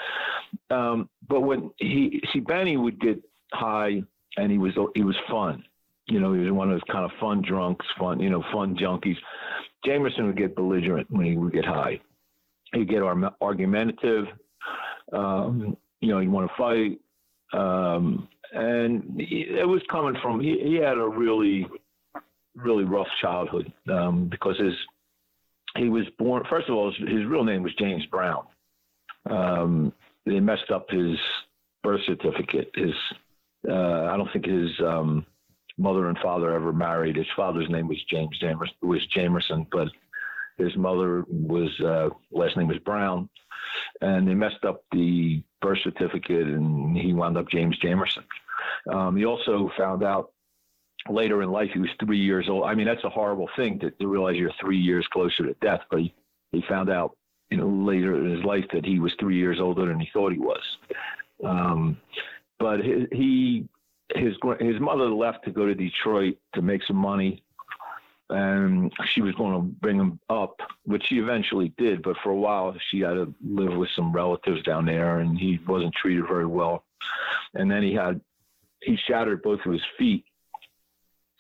Um, 0.71 1.09
but 1.29 1.41
when 1.41 1.71
he 1.79 2.23
see 2.33 2.41
Benny 2.41 2.77
would 2.77 3.01
get 3.01 3.23
high 3.53 4.03
and 4.37 4.53
he 4.53 4.59
was 4.59 4.75
he 4.95 5.03
was 5.03 5.17
fun. 5.31 5.65
You 6.09 6.21
know, 6.21 6.33
he 6.33 6.41
was 6.41 6.53
one 6.53 6.71
of 6.71 6.75
those 6.75 6.91
kind 6.91 7.05
of 7.05 7.11
fun 7.21 7.43
drunks, 7.47 7.87
fun, 7.99 8.21
you 8.21 8.31
know, 8.31 8.43
fun 8.53 8.77
junkies. 8.77 9.17
Jamerson 9.87 10.27
would 10.27 10.39
get 10.39 10.57
belligerent 10.57 11.11
when 11.11 11.27
he 11.27 11.37
would 11.37 11.53
get 11.53 11.65
high. 11.65 12.01
He'd 12.73 12.89
get 12.89 13.03
argumentative. 13.41 14.25
Um, 15.13 15.77
you 16.01 16.09
know, 16.09 16.21
he'd 16.21 16.29
want 16.29 16.51
to 16.51 16.57
fight. 16.57 17.01
Um, 17.59 18.29
and 18.53 19.05
it 19.19 19.67
was 19.67 19.83
coming 19.91 20.19
from, 20.23 20.41
he, 20.41 20.59
he, 20.63 20.75
had 20.77 20.99
a 20.99 21.09
really, 21.09 21.67
really 22.55 22.85
rough 22.85 23.07
childhood 23.21 23.73
um, 23.91 24.29
because 24.31 24.59
his, 24.59 24.75
he 25.77 25.89
was 25.89 26.05
born, 26.19 26.43
first 26.49 26.69
of 26.69 26.75
all, 26.75 26.93
his, 26.93 27.09
his 27.09 27.27
real 27.27 27.45
name 27.45 27.63
was 27.63 27.75
James 27.79 28.05
Brown. 28.07 28.45
Um, 29.31 29.93
they 30.27 30.41
messed 30.41 30.71
up 30.71 30.91
his 30.91 31.17
birth 31.83 32.01
certificate. 32.07 32.71
His, 32.75 32.93
uh, 33.69 34.05
I 34.05 34.17
don't 34.17 34.31
think 34.33 34.47
his, 34.47 34.71
um, 34.81 35.27
mother 35.79 36.09
and 36.09 36.19
father 36.19 36.53
ever 36.53 36.73
married. 36.73 37.17
His 37.17 37.27
father's 37.37 37.71
name 37.71 37.89
was 37.89 37.99
James 38.11 38.37
Jamerson, 38.43 38.73
was 38.83 39.07
Jamerson, 39.17 39.67
but 39.71 39.89
his 40.59 40.77
mother 40.77 41.25
was 41.29 41.71
uh, 41.81 42.09
last 42.33 42.57
name 42.57 42.69
was 42.69 42.79
Brown, 42.79 43.29
and 44.01 44.27
they 44.27 44.35
messed 44.35 44.65
up 44.67 44.83
the 44.93 45.43
birth 45.63 45.79
certificate, 45.85 46.47
and 46.47 46.97
he 46.97 47.13
wound 47.13 47.39
up 47.39 47.49
James 47.49 47.79
Jamerson. 47.83 48.25
Um, 48.93 49.17
he 49.17 49.25
also 49.25 49.71
found 49.79 50.03
out 50.03 50.33
later 51.09 51.43
in 51.43 51.51
life 51.51 51.71
he 51.73 51.79
was 51.79 51.91
three 52.05 52.19
years 52.19 52.49
old. 52.49 52.65
I 52.65 52.75
mean, 52.75 52.87
that's 52.87 53.05
a 53.05 53.11
horrible 53.11 53.49
thing 53.57 53.79
to, 53.79 53.91
to 53.93 54.07
realize 54.09 54.37
you're 54.37 54.51
three 54.61 54.79
years 54.79 55.07
closer 55.13 55.47
to 55.47 55.55
death, 55.63 55.81
but 55.91 56.01
he, 56.01 56.15
he 56.53 56.63
found 56.69 56.91
out 56.91 57.17
you 57.51 57.57
know 57.57 57.69
later 57.69 58.17
in 58.17 58.35
his 58.35 58.45
life 58.45 58.65
that 58.73 58.85
he 58.85 58.99
was 58.99 59.13
three 59.21 59.37
years 59.37 59.59
older 59.61 59.87
than 59.87 60.01
he 60.01 60.09
thought 60.13 60.33
he 60.33 60.39
was. 60.39 60.63
Um, 61.45 61.97
but 62.59 62.81
he, 62.81 63.07
he 63.13 63.69
his 64.15 64.35
his 64.61 64.81
mother 64.81 65.09
left 65.09 65.45
to 65.45 65.51
go 65.51 65.67
to 65.67 65.75
Detroit 65.75 66.39
to 66.55 66.63
make 66.63 66.83
some 66.85 66.97
money, 66.97 67.43
and 68.31 68.93
she 69.13 69.21
was 69.21 69.35
going 69.35 69.55
to 69.55 69.61
bring 69.61 69.99
him 69.99 70.19
up, 70.29 70.61
which 70.85 71.07
she 71.09 71.19
eventually 71.19 71.73
did. 71.77 72.03
But 72.03 72.17
for 72.23 72.31
a 72.31 72.37
while, 72.37 72.75
she 72.91 73.01
had 73.01 73.15
to 73.15 73.35
live 73.45 73.77
with 73.77 73.91
some 73.95 74.13
relatives 74.13 74.63
down 74.63 74.87
there, 74.87 75.21
and 75.21 75.39
he 75.39 75.59
wasn't 75.67 75.95
treated 75.95 76.27
very 76.27 76.47
well. 76.47 76.85
And 77.55 77.71
then 77.71 77.83
he 77.83 77.95
had 77.95 78.21
he 78.83 78.97
shattered 78.97 79.43
both 79.43 79.61
of 79.65 79.73
his 79.73 79.85
feet, 79.99 80.25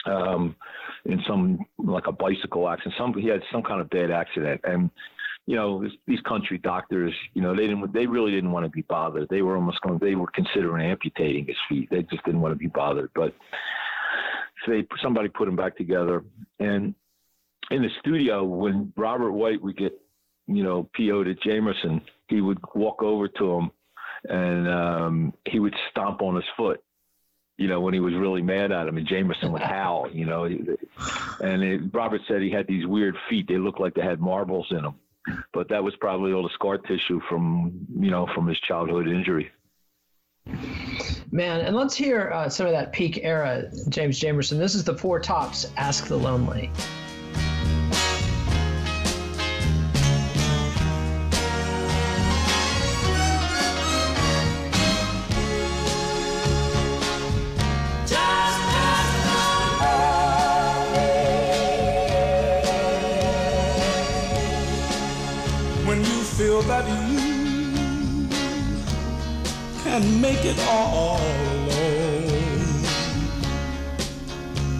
um, 0.05 0.57
in 1.05 1.23
some 1.27 1.61
like 1.79 2.07
a 2.07 2.13
bicycle 2.13 2.69
accident. 2.69 2.95
Some 2.99 3.15
he 3.15 3.29
had 3.29 3.43
some 3.51 3.63
kind 3.63 3.81
of 3.81 3.91
bad 3.91 4.11
accident, 4.11 4.61
and 4.65 4.91
you 5.49 5.57
know 5.57 5.83
these 6.07 6.21
country 6.21 6.59
doctors, 6.59 7.15
you 7.33 7.41
know, 7.41 7.57
they 7.57 7.67
didn't 7.67 7.93
they 7.93 8.07
really 8.07 8.33
didn't 8.33 8.53
want 8.53 8.67
to 8.67 8.71
be 8.71 8.83
bothered. 8.83 9.29
They 9.31 9.43
were 9.43 9.57
almost 9.57 9.81
going 9.81 9.99
they 9.99 10.15
were 10.15 10.31
considering 10.35 10.87
amputating 10.91 11.47
his 11.47 11.57
feet. 11.69 11.89
They 11.91 12.03
just 12.03 12.23
didn't 12.25 12.43
want 12.43 12.53
to 12.53 12.59
be 12.59 12.69
bothered, 12.69 13.11
but. 13.15 13.35
So 14.67 14.73
they 14.73 14.85
somebody 15.01 15.29
put 15.29 15.47
him 15.47 15.55
back 15.55 15.77
together, 15.77 16.25
and 16.59 16.93
in 17.71 17.83
the 17.83 17.89
studio 18.01 18.45
when 18.45 18.93
Robert 18.97 19.33
White 19.33 19.63
would 19.63 19.77
get, 19.77 19.93
you 20.47 20.65
know, 20.65 20.89
PO'd 20.97 21.29
at 21.29 21.41
Jamerson, 21.41 22.03
he 22.29 22.41
would 22.41 22.59
walk 22.75 23.03
over 23.03 23.29
to 23.29 23.53
him 23.53 23.71
and 24.29 24.69
um, 24.69 25.35
he 25.47 25.61
would 25.61 25.75
stomp 25.91 26.23
on 26.23 26.35
his 26.35 26.45
foot, 26.57 26.83
you 27.57 27.69
know, 27.69 27.81
when 27.81 27.95
he 27.95 28.01
was 28.01 28.15
really 28.15 28.43
mad 28.43 28.73
at 28.73 28.89
him. 28.89 28.97
And 28.97 29.07
Jamerson 29.07 29.53
would 29.53 29.63
howl, 29.63 30.11
you 30.11 30.27
know. 30.27 30.45
And 30.45 31.63
it, 31.63 31.81
Robert 31.93 32.23
said 32.27 32.43
he 32.43 32.51
had 32.51 32.67
these 32.67 32.87
weird 32.87 33.17
feet. 33.31 33.47
They 33.49 33.59
looked 33.59 33.81
like 33.81 33.95
they 33.95 34.03
had 34.03 34.21
marbles 34.21 34.67
in 34.71 34.83
them. 34.83 34.97
But 35.53 35.69
that 35.69 35.83
was 35.83 35.95
probably 35.97 36.33
all 36.33 36.43
the 36.43 36.51
scar 36.55 36.79
tissue 36.79 37.21
from, 37.29 37.87
you 37.99 38.11
know, 38.11 38.27
from 38.35 38.47
his 38.47 38.59
childhood 38.61 39.09
injury. 39.09 39.51
Man, 41.31 41.61
and 41.61 41.77
let's 41.77 41.95
hear 41.95 42.31
uh, 42.31 42.49
some 42.49 42.67
of 42.67 42.73
that 42.73 42.93
peak 42.93 43.21
era, 43.23 43.71
James 43.89 44.19
Jamerson. 44.19 44.59
This 44.59 44.75
is 44.75 44.85
the 44.85 44.97
Four 44.97 45.21
Tops, 45.21 45.71
Ask 45.77 46.07
the 46.07 46.17
Lonely. 46.17 46.71
And 69.87 70.23
make 70.23 70.45
it 70.45 70.59
all 70.69 71.19
alone. 71.19 72.09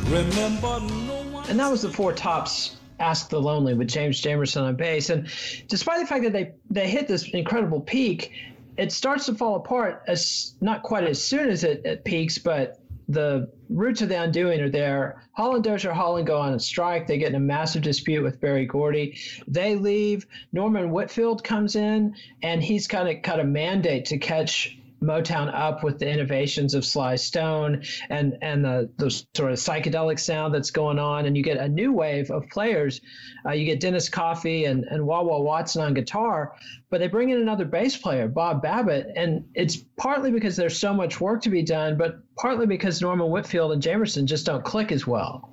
Remember 0.05 0.81
no 0.81 1.45
And 1.49 1.59
that 1.59 1.71
was 1.71 1.83
the 1.83 1.91
Four 1.91 2.13
Tops 2.13 2.77
Ask 3.01 3.31
the 3.31 3.41
Lonely 3.41 3.75
with 3.75 3.89
James 3.89 4.21
Jamerson 4.21 4.63
on 4.63 4.77
bass. 4.77 5.11
And 5.11 5.29
despite 5.69 6.01
the 6.01 6.07
fact 6.07 6.25
that 6.25 6.33
they, 6.33 6.53
they 6.71 6.89
hit 6.89 7.09
this 7.09 7.29
incredible 7.29 7.81
peak, 7.81 8.33
it 8.77 8.93
starts 8.93 9.27
to 9.27 9.35
fall 9.35 9.57
apart 9.57 10.03
as 10.07 10.55
not 10.61 10.83
quite 10.83 11.05
as 11.05 11.23
soon 11.23 11.49
as 11.49 11.65
it, 11.65 11.85
it 11.85 12.05
peaks, 12.05 12.39
but 12.39 12.81
the 13.09 13.51
roots 13.71 14.03
of 14.03 14.11
the 14.11 14.23
undoing 14.23 14.61
are 14.61 14.69
there. 14.69 15.23
Holland 15.33 15.65
Dozier 15.65 15.93
Holland 15.93 16.27
go 16.27 16.39
on 16.39 16.53
a 16.53 16.61
strike. 16.61 17.07
They 17.07 17.19
get 17.19 17.31
in 17.31 17.35
a 17.37 17.41
massive 17.41 17.83
dispute 17.83 18.23
with 18.23 18.41
Berry 18.41 18.67
Gordy. 18.67 19.19
They 19.47 19.77
leave. 19.77 20.27
Norman 20.53 20.91
Whitfield 20.91 21.43
comes 21.43 21.75
in, 21.75 22.15
and 22.43 22.63
he's 22.63 22.87
kind 22.87 23.09
of 23.09 23.23
got 23.23 23.41
a 23.41 23.45
mandate 23.45 24.07
to 24.07 24.19
catch 24.19 24.79
Motown 25.03 25.53
up 25.55 25.85
with 25.85 25.99
the 25.99 26.09
innovations 26.09 26.75
of 26.75 26.85
Sly 26.85 27.17
Stone 27.17 27.85
and 28.11 28.37
and 28.43 28.65
the, 28.65 28.91
the 28.97 29.11
sort 29.11 29.53
of 29.53 29.59
psychedelic 29.59 30.19
sound 30.19 30.55
that's 30.55 30.71
going 30.71 30.99
on, 30.99 31.27
and 31.27 31.37
you 31.37 31.43
get 31.43 31.59
a 31.59 31.69
new 31.69 31.93
wave 31.93 32.31
of 32.31 32.49
players. 32.49 33.01
Uh, 33.47 33.53
you 33.53 33.65
get 33.65 33.81
Dennis 33.81 34.09
Coffey 34.09 34.65
and 34.65 34.85
and 34.85 35.07
Wah 35.07 35.23
Watson 35.23 35.83
on 35.83 35.95
guitar, 35.95 36.55
but 36.91 36.99
they 36.99 37.09
bring 37.09 37.31
in 37.31 37.41
another 37.41 37.65
bass 37.65 37.97
player, 37.97 38.29
Bob 38.29 38.63
Babbitt, 38.63 39.07
and 39.15 39.45
it's 39.55 39.77
partly 39.97 40.31
because 40.31 40.57
there's 40.57 40.79
so 40.79 40.93
much 40.93 41.21
work 41.21 41.43
to 41.43 41.51
be 41.51 41.63
done, 41.63 41.97
but 41.97 42.19
partly 42.37 42.67
because 42.67 43.01
Norman 43.01 43.31
Whitfield 43.31 43.73
and 43.73 43.83
Jamerson 43.83 44.25
just 44.25 44.47
don't 44.47 44.65
click 44.65 44.91
as 44.91 45.07
well. 45.07 45.51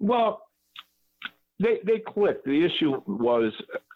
Well, 0.00 0.42
they 1.60 1.80
they 1.84 1.98
clicked. 1.98 2.44
The 2.44 2.64
issue 2.64 3.02
was 3.06 3.52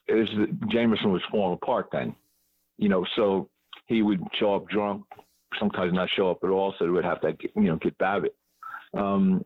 is 0.08 0.28
that 0.36 0.60
Jamerson 0.68 1.12
was 1.12 1.22
falling 1.30 1.54
apart 1.54 1.88
then 1.90 2.14
you 2.82 2.88
know, 2.88 3.06
so 3.14 3.48
he 3.92 4.02
would 4.02 4.22
show 4.38 4.54
up 4.54 4.68
drunk, 4.68 5.04
sometimes 5.58 5.92
not 5.92 6.08
show 6.10 6.30
up 6.30 6.38
at 6.42 6.50
all. 6.50 6.74
So 6.78 6.84
they 6.84 6.90
would 6.90 7.04
have 7.04 7.20
to, 7.22 7.36
you 7.54 7.62
know, 7.62 7.76
get 7.76 7.96
Babbitt. 7.98 8.34
Um, 8.94 9.44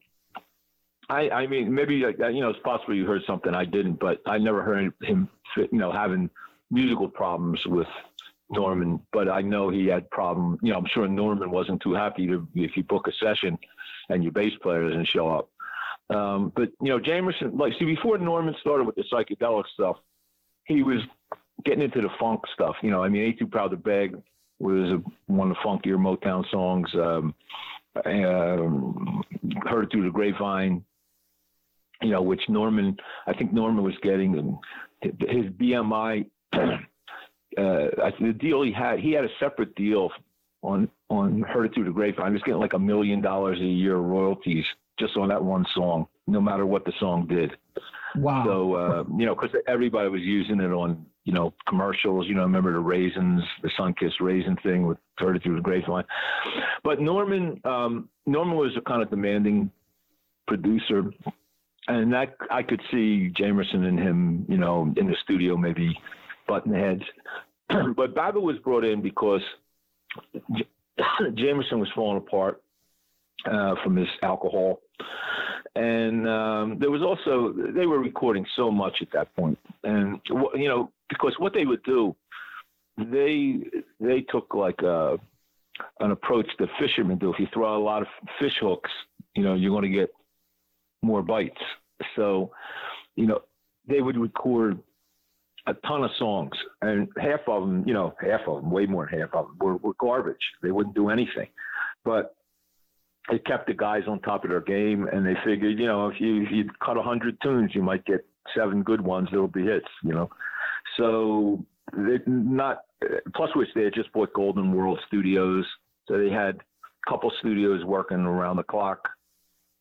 I, 1.09 1.31
I 1.31 1.47
mean, 1.47 1.73
maybe 1.73 1.97
you 1.97 2.13
know, 2.19 2.51
it's 2.51 2.59
possible 2.65 2.95
you 2.95 3.07
heard 3.07 3.23
something 3.27 3.55
I 3.55 3.65
didn't, 3.65 4.01
but 4.01 4.21
I 4.27 4.39
never 4.39 4.63
heard 4.63 4.93
him, 5.03 5.29
you 5.57 5.69
know, 5.73 5.93
having 5.93 6.29
musical 6.71 7.09
problems 7.09 7.61
with 7.67 7.87
Norman. 8.51 9.01
But 9.13 9.29
I 9.29 9.41
know 9.41 9.71
he 9.71 9.87
had 9.87 10.11
problem. 10.11 10.59
You 10.63 10.73
know, 10.73 10.79
I'm 10.79 10.87
sure 10.93 11.07
Norman 11.07 11.51
wasn't 11.51 11.81
too 11.83 11.95
happy 11.95 12.27
to 12.27 12.47
if 12.55 12.77
you 12.77 12.83
book 12.83 13.07
a 13.07 13.13
session 13.25 13.57
and 14.09 14.23
your 14.23 14.33
bass 14.33 14.53
player 14.63 14.89
doesn't 14.89 15.09
show 15.09 15.29
up. 15.29 15.49
Um, 16.11 16.53
but 16.55 16.71
you 16.81 16.89
know, 16.89 16.99
Jamerson, 16.99 17.59
like, 17.59 17.73
see, 17.79 17.85
before 17.85 18.19
Norman 18.19 18.55
started 18.61 18.85
with 18.85 18.97
the 18.97 19.05
psychedelic 19.13 19.65
stuff, 19.75 19.97
he 20.65 20.83
was 20.83 21.01
getting 21.65 21.83
into 21.83 22.01
the 22.01 22.11
funk 22.19 22.43
stuff. 22.55 22.77
You 22.83 22.91
know, 22.91 23.03
I 23.03 23.09
mean, 23.09 23.23
"Ain't 23.23 23.39
Too 23.39 23.47
Proud 23.47 23.71
to 23.71 23.77
Beg" 23.77 24.17
was 24.59 24.91
a, 24.91 25.33
one 25.33 25.51
of 25.51 25.57
the 25.57 25.69
funkier 25.69 25.97
Motown 25.97 26.49
songs. 26.51 26.89
Um, 26.95 27.35
um, 28.05 29.23
heard 29.65 29.91
through 29.91 30.05
the 30.05 30.11
grapevine. 30.11 30.85
You 32.03 32.11
know, 32.11 32.23
which 32.23 32.43
Norman, 32.49 32.97
I 33.27 33.33
think 33.33 33.55
Norman 33.55 33.83
was 33.83 33.95
getting 34.03 34.59
his 35.03 35.47
BMI. 35.53 36.27
Uh, 37.57 38.11
the 38.21 38.35
deal 38.39 38.61
he 38.61 38.71
had, 38.71 38.99
he 38.99 39.13
had 39.13 39.25
a 39.25 39.31
separate 39.41 39.75
deal 39.77 40.11
on 40.61 40.87
on 41.09 41.41
heard 41.41 41.65
it 41.65 41.75
through 41.75 41.85
the 41.85 41.91
grapevine. 41.91 42.27
He 42.27 42.33
was 42.35 42.43
getting 42.43 42.61
like 42.61 42.75
a 42.75 42.79
million 42.79 43.23
dollars 43.23 43.59
a 43.61 43.65
year 43.65 43.97
royalties 43.97 44.65
just 44.99 45.17
on 45.17 45.29
that 45.29 45.43
one 45.43 45.65
song, 45.75 46.07
no 46.27 46.39
matter 46.39 46.67
what 46.67 46.85
the 46.85 46.93
song 47.01 47.27
did. 47.27 47.53
Wow. 48.17 48.45
So 48.45 48.75
uh, 48.75 49.05
you 49.17 49.25
know, 49.25 49.35
because 49.35 49.57
everybody 49.67 50.11
was 50.11 50.21
using 50.21 50.61
it 50.61 50.71
on 50.71 51.07
you 51.27 51.33
know, 51.33 51.53
commercials. 51.69 52.27
You 52.29 52.37
know, 52.37 52.43
remember 52.43 52.73
the 52.73 52.79
raisins, 52.79 53.43
the 53.63 53.71
Sunkist 53.79 54.21
raisin 54.21 54.57
thing 54.63 54.87
with 54.87 54.97
heard 55.19 55.37
it 55.37 55.43
through 55.43 55.57
the 55.57 55.63
grapevine. 55.63 56.05
But 56.85 57.01
Norman, 57.01 57.61
um, 57.65 58.09
Norman 58.27 58.57
was 58.57 58.73
a 58.77 58.81
kind 58.81 59.03
of 59.03 59.11
demanding 59.11 59.71
producer, 60.47 61.11
and 61.89 62.13
that 62.13 62.37
I 62.51 62.63
could 62.63 62.81
see 62.93 63.33
Jamerson 63.37 63.87
and 63.89 63.99
him, 63.99 64.47
you 64.49 64.57
know, 64.57 64.95
in 64.97 65.07
the 65.09 65.17
studio 65.25 65.57
maybe 65.57 65.99
button 66.47 66.73
heads. 66.73 67.03
but 67.97 68.15
Babbitt 68.15 68.43
was 68.43 68.59
brought 68.59 68.85
in 68.85 69.03
because 69.03 69.43
Jamerson 71.21 71.81
was 71.81 71.89
falling 71.95 72.19
apart 72.19 72.63
uh, 73.51 73.75
from 73.83 73.97
his 73.97 74.09
alcohol 74.23 74.81
and 75.77 76.29
um, 76.29 76.79
there 76.81 76.91
was 76.91 77.03
also 77.03 77.55
they 77.75 77.87
were 77.87 77.99
recording 77.99 78.47
so 78.57 78.71
much 78.71 78.97
at 79.03 79.09
that 79.13 79.35
point, 79.37 79.59
and 79.85 80.21
you 80.55 80.69
know 80.69 80.91
because 81.09 81.35
what 81.39 81.53
they 81.53 81.67
would 81.67 81.83
do, 81.85 82.17
they 82.99 83.61
they 84.01 84.23
took 84.23 84.55
like 84.55 84.81
a 84.83 85.19
an 86.01 86.11
approach 86.11 86.47
that 86.59 86.69
fishermen 86.81 87.19
do. 87.19 87.33
If 87.33 87.39
you 87.39 87.47
throw 87.53 87.77
a 87.77 87.83
lot 87.83 88.03
of 88.03 88.09
fish 88.41 88.55
hooks, 88.61 88.91
you 89.35 89.43
know 89.43 89.55
you're 89.55 89.71
going 89.71 89.91
to 89.91 89.97
get 89.97 90.11
more 91.03 91.23
bites. 91.23 91.61
So, 92.17 92.51
you 93.15 93.27
know, 93.27 93.41
they 93.89 94.01
would 94.01 94.19
record 94.19 94.79
a 95.67 95.75
ton 95.87 96.05
of 96.05 96.11
songs, 96.19 96.53
and 96.83 97.09
half 97.19 97.41
of 97.49 97.63
them, 97.63 97.85
you 97.87 97.93
know, 97.93 98.15
half 98.21 98.41
of 98.47 98.63
them, 98.63 98.71
way 98.71 98.87
more 98.87 99.09
than 99.11 99.21
half 99.21 99.35
of 99.35 99.47
them, 99.47 99.59
were, 99.61 99.77
were 99.77 99.95
garbage. 99.99 100.37
They 100.63 100.71
wouldn't 100.71 100.95
do 100.95 101.11
anything, 101.11 101.49
but 102.05 102.35
it 103.31 103.45
kept 103.45 103.67
the 103.67 103.75
guys 103.75 104.03
on 104.07 104.21
top 104.21 104.45
of 104.45 104.51
their 104.51 104.61
game, 104.61 105.09
and 105.13 105.27
they 105.27 105.35
figured, 105.45 105.79
you 105.79 105.87
know, 105.87 106.09
if 106.09 106.21
you 106.21 106.43
if 106.43 106.51
you 106.51 106.71
cut 106.85 106.97
hundred 106.97 107.37
tunes, 107.43 107.73
you 107.75 107.83
might 107.83 108.05
get 108.05 108.25
seven 108.55 108.83
good 108.83 109.01
ones 109.01 109.29
that'll 109.31 109.49
be 109.49 109.65
hits, 109.65 109.89
you 110.03 110.13
know. 110.13 110.31
So 110.97 111.65
not 112.27 112.83
plus 113.35 113.55
which 113.55 113.69
they 113.75 113.85
had 113.85 113.95
just 113.95 114.13
bought 114.13 114.33
Golden 114.33 114.73
World 114.73 115.01
Studios, 115.07 115.65
so 116.07 116.19
they 116.19 116.31
had 116.31 116.57
a 116.57 117.11
couple 117.11 117.33
studios 117.41 117.85
working 117.85 118.19
around 118.19 118.57
the 118.57 118.63
clock, 118.63 119.09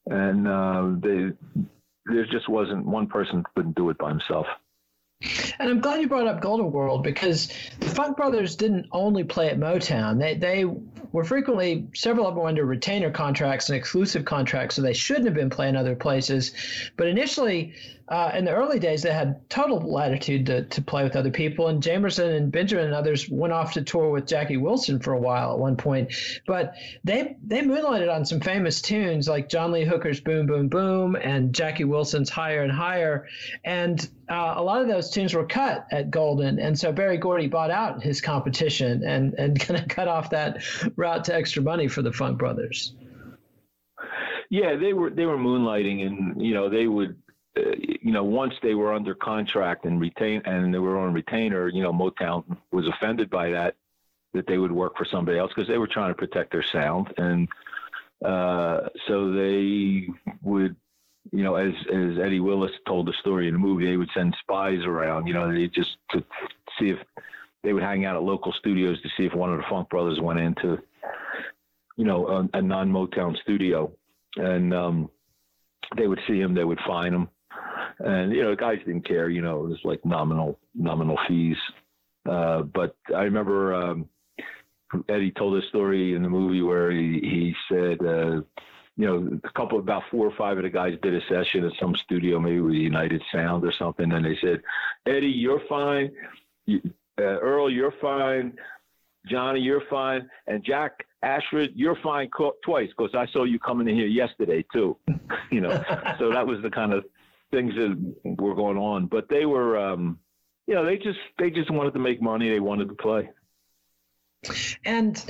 and 0.08 0.48
uh, 0.48 0.92
they 1.02 1.30
there 2.08 2.26
just 2.32 2.50
wasn't 2.50 2.86
one 2.86 3.08
person 3.08 3.44
couldn't 3.56 3.76
do 3.76 3.90
it 3.90 3.98
by 3.98 4.10
himself. 4.10 4.46
And 5.60 5.70
I'm 5.70 5.80
glad 5.80 6.02
you 6.02 6.08
brought 6.08 6.28
up 6.28 6.42
Golden 6.42 6.72
World 6.72 7.04
because 7.04 7.48
the 7.80 7.90
Funk 7.90 8.18
Brothers 8.18 8.56
didn't 8.56 8.88
only 8.92 9.24
play 9.24 9.50
at 9.50 9.58
Motown. 9.58 10.20
They 10.20 10.36
they 10.36 10.66
were 11.12 11.24
frequently 11.24 11.88
several 11.94 12.28
of 12.28 12.36
them 12.36 12.46
under 12.46 12.66
retainer 12.66 13.10
contracts 13.10 13.70
and 13.70 13.78
exclusive 13.78 14.26
contracts, 14.26 14.76
so 14.76 14.82
they 14.82 14.94
shouldn't 14.94 15.26
have 15.26 15.34
been 15.34 15.50
playing 15.50 15.78
other 15.78 15.96
places. 15.96 16.52
But 16.98 17.08
initially, 17.08 17.74
uh, 18.10 18.32
in 18.36 18.46
the 18.46 18.52
early 18.52 18.78
days, 18.78 19.02
they 19.02 19.14
had 19.14 19.50
total 19.50 19.80
latitude 19.80 20.46
to, 20.48 20.66
to 20.66 20.82
play 20.82 21.04
with 21.04 21.16
other 21.16 21.32
people. 21.32 21.70
And 21.70 21.82
Jamerson 21.82 22.36
and 22.36 22.52
Benjamin 22.52 22.86
and 22.86 22.94
others 22.94 23.30
went 23.30 23.54
off 23.54 23.74
to 23.74 23.82
tour 23.82 24.12
with 24.12 24.28
Jackie 24.28 24.58
Wilson 24.58 25.00
for 25.00 25.14
a 25.14 25.20
while 25.20 25.54
at 25.54 25.60
one 25.60 25.78
point. 25.78 26.14
But 26.46 26.76
they 27.04 27.38
they 27.44 27.62
moonlighted 27.62 28.10
on 28.10 28.26
some 28.26 28.42
famous 28.42 28.82
tunes 28.82 29.28
like 29.28 29.50
John 29.50 29.72
Lee 29.72 29.86
Hooker's 29.86 30.20
Boom 30.20 30.46
Boom 30.46 30.68
Boom 30.68 31.16
and 31.16 31.56
Jackie 31.56 31.86
Wilson's 31.86 32.30
Higher 32.30 32.62
and 32.62 32.72
Higher. 32.72 33.28
And 33.64 34.08
uh, 34.30 34.54
a 34.58 34.64
lot 34.64 34.82
of 34.82 34.88
those 34.88 35.10
tunes 35.10 35.34
were 35.34 35.46
cut 35.46 35.86
at 35.92 36.10
Golden. 36.10 36.60
And 36.60 36.78
so 36.78 36.92
Berry 36.92 37.18
Gordy 37.18 37.48
bought 37.48 37.72
out 37.72 38.02
his 38.02 38.22
competition 38.22 39.04
and, 39.04 39.34
and 39.36 39.60
kind 39.60 39.80
of 39.80 39.88
cut 39.88 40.08
off 40.08 40.30
that 40.32 40.64
route 40.96 41.24
to 41.26 41.36
extra 41.36 41.62
money 41.62 41.88
for 41.88 42.02
the 42.02 42.12
Funk 42.12 42.38
Brothers. 42.38 42.94
Yeah, 44.50 44.76
they 44.76 44.94
were 44.94 45.10
they 45.10 45.26
were 45.26 45.38
moonlighting, 45.38 46.06
and 46.06 46.42
you 46.42 46.54
know 46.54 46.70
they 46.70 46.88
would, 46.88 47.18
uh, 47.58 47.72
you 47.80 48.12
know, 48.12 48.24
once 48.24 48.54
they 48.62 48.76
were 48.76 48.94
under 48.94 49.16
contract 49.16 49.86
and 49.86 50.00
retain 50.00 50.42
and 50.46 50.74
they 50.74 50.78
were 50.78 51.00
on 51.00 51.14
retainer, 51.14 51.68
you 51.68 51.82
know, 51.82 51.92
Motown 51.92 52.44
was 52.72 52.88
offended 52.88 53.30
by 53.30 53.50
that 53.50 53.76
that 54.34 54.46
they 54.48 54.58
would 54.58 54.72
work 54.72 54.98
for 54.98 55.06
somebody 55.06 55.38
else 55.40 55.52
because 55.54 55.68
they 55.68 55.78
were 55.78 55.88
trying 55.88 56.12
to 56.12 56.16
protect 56.16 56.52
their 56.52 56.64
sound, 56.64 57.14
and 57.18 57.48
uh, 58.24 58.82
so 59.08 59.32
they 59.32 60.08
would. 60.42 60.76
You 61.32 61.44
know, 61.44 61.56
as 61.56 61.74
as 61.94 62.20
Eddie 62.24 62.40
Willis 62.40 62.72
told 62.88 63.08
the 63.08 63.14
story 63.20 63.48
in 63.48 63.54
the 63.54 63.60
movie, 63.60 63.86
they 63.86 63.98
would 63.98 64.10
send 64.14 64.36
spies 64.42 64.80
around. 64.86 65.28
You 65.28 65.34
know, 65.34 65.52
they 65.52 65.68
just 65.68 65.98
to 66.12 66.24
see 66.80 66.90
if 66.90 67.00
they 67.64 67.74
would 67.74 67.84
hang 67.84 68.06
out 68.06 68.16
at 68.16 68.24
local 68.24 68.54
studios 68.60 69.02
to 69.02 69.10
see 69.18 69.26
if 69.26 69.34
one 69.34 69.52
of 69.52 69.58
the 69.58 69.66
Funk 69.70 69.90
Brothers 69.90 70.20
went 70.22 70.40
into, 70.40 70.78
you 71.98 72.06
know, 72.06 72.28
a, 72.28 72.58
a 72.58 72.62
non 72.62 72.92
Motown 72.92 73.36
studio, 73.42 73.92
and 74.38 74.74
um, 74.74 75.10
they 75.98 76.08
would 76.08 76.20
see 76.28 76.40
him, 76.40 76.54
they 76.54 76.64
would 76.64 76.80
find 76.86 77.14
him, 77.14 77.30
and 78.00 78.32
you 78.32 78.44
know, 78.44 78.52
the 78.52 78.56
guys 78.56 78.80
didn't 78.86 79.08
care. 79.08 79.30
You 79.30 79.42
know, 79.42 79.66
it 79.66 79.70
was 79.70 79.80
like 79.84 80.06
nominal 80.06 80.60
nominal 80.76 81.18
fees. 81.28 81.58
Uh, 82.30 82.64
but 82.64 82.96
I 83.16 83.22
remember 83.22 83.74
um, 83.74 84.10
Eddie 85.10 85.32
told 85.32 85.62
a 85.62 85.68
story 85.68 86.16
in 86.16 86.24
the 86.24 86.30
movie 86.30 86.62
where 86.62 86.92
he, 86.92 87.20
he 87.22 87.56
said, 87.70 88.06
uh, 88.06 88.42
you 88.98 89.06
know, 89.06 89.40
a 89.44 89.52
couple 89.52 89.80
about 89.80 90.04
four 90.10 90.26
or 90.26 90.36
five 90.38 90.58
of 90.58 90.64
the 90.64 90.70
guys 90.70 90.94
did 91.02 91.14
a 91.14 91.22
session 91.28 91.66
at 91.66 91.74
some 91.80 91.96
studio, 91.96 92.40
maybe 92.40 92.62
with 92.62 92.76
United 92.76 93.22
Sound 93.32 93.66
or 93.66 93.74
something, 93.78 94.12
and 94.12 94.26
they 94.26 94.38
said, 94.42 94.62
Eddie, 95.06 95.28
you're 95.28 95.62
fine. 95.68 96.12
You, 96.66 96.82
uh, 97.20 97.24
Earl, 97.24 97.70
you're 97.70 97.94
fine. 98.02 98.54
Johnny, 99.28 99.60
you're 99.60 99.84
fine. 99.90 100.30
And 100.48 100.64
Jack 100.64 101.06
Ashford, 101.24 101.72
you're 101.76 101.98
fine 102.04 102.30
co- 102.30 102.56
twice 102.64 102.90
because 102.96 103.14
I 103.16 103.26
saw 103.34 103.44
you 103.44 103.60
coming 103.60 103.88
in 103.88 103.96
here 103.96 104.08
yesterday 104.08 104.64
too. 104.72 104.98
you 105.52 105.62
know, 105.62 105.84
so 106.20 106.32
that 106.32 106.46
was 106.46 106.62
the 106.62 106.70
kind 106.70 106.94
of 106.94 107.04
things 107.52 107.74
that 107.76 108.16
were 108.40 108.56
going 108.56 108.78
on. 108.78 109.08
But 109.08 109.28
they 109.30 109.46
were, 109.46 109.78
um, 109.78 110.20
you 110.68 110.76
know, 110.76 110.86
they 110.86 110.98
just 110.98 111.20
they 111.40 111.50
just 111.50 111.72
wanted 111.72 111.94
to 111.94 112.00
make 112.00 112.22
money. 112.22 112.50
They 112.50 112.60
wanted 112.60 112.90
to 112.90 112.96
play. 112.96 113.30
And 114.86 115.24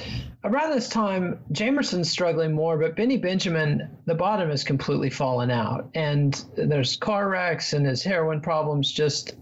around 0.44 0.72
this 0.72 0.90
time, 0.90 1.40
Jamerson's 1.52 2.10
struggling 2.10 2.54
more, 2.54 2.78
but 2.78 2.96
Benny 2.96 3.18
Benjamin, 3.18 3.98
the 4.06 4.16
bottom 4.16 4.50
has 4.50 4.64
completely 4.64 5.10
fallen 5.10 5.52
out. 5.52 5.90
And 5.94 6.44
there's 6.56 6.96
car 6.98 7.30
wrecks 7.30 7.74
and 7.74 7.86
his 7.86 8.04
heroin 8.04 8.42
problems 8.42 8.92
just 8.92 9.34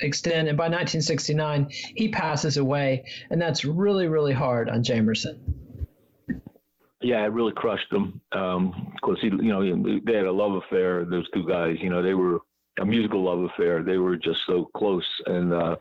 extend. 0.00 0.48
And 0.48 0.56
by 0.56 0.64
1969, 0.64 1.68
he 1.70 2.08
passes 2.08 2.56
away. 2.56 3.04
And 3.30 3.40
that's 3.40 3.64
really, 3.64 4.08
really 4.08 4.32
hard 4.32 4.68
on 4.68 4.82
Jamerson. 4.82 5.38
Yeah, 7.02 7.24
it 7.24 7.32
really 7.32 7.52
crushed 7.52 7.92
him. 7.92 8.20
Um, 8.30 8.92
of 8.94 9.00
course, 9.00 9.18
he, 9.20 9.26
you 9.26 9.42
know, 9.42 10.00
they 10.04 10.14
had 10.14 10.26
a 10.26 10.32
love 10.32 10.52
affair. 10.52 11.04
Those 11.04 11.28
two 11.34 11.46
guys, 11.46 11.76
you 11.80 11.90
know, 11.90 12.00
they 12.00 12.14
were 12.14 12.38
a 12.80 12.84
musical 12.84 13.22
love 13.24 13.40
affair. 13.40 13.82
They 13.82 13.98
were 13.98 14.16
just 14.16 14.38
so 14.46 14.70
close, 14.76 15.04
and 15.26 15.52
uh, 15.52 15.76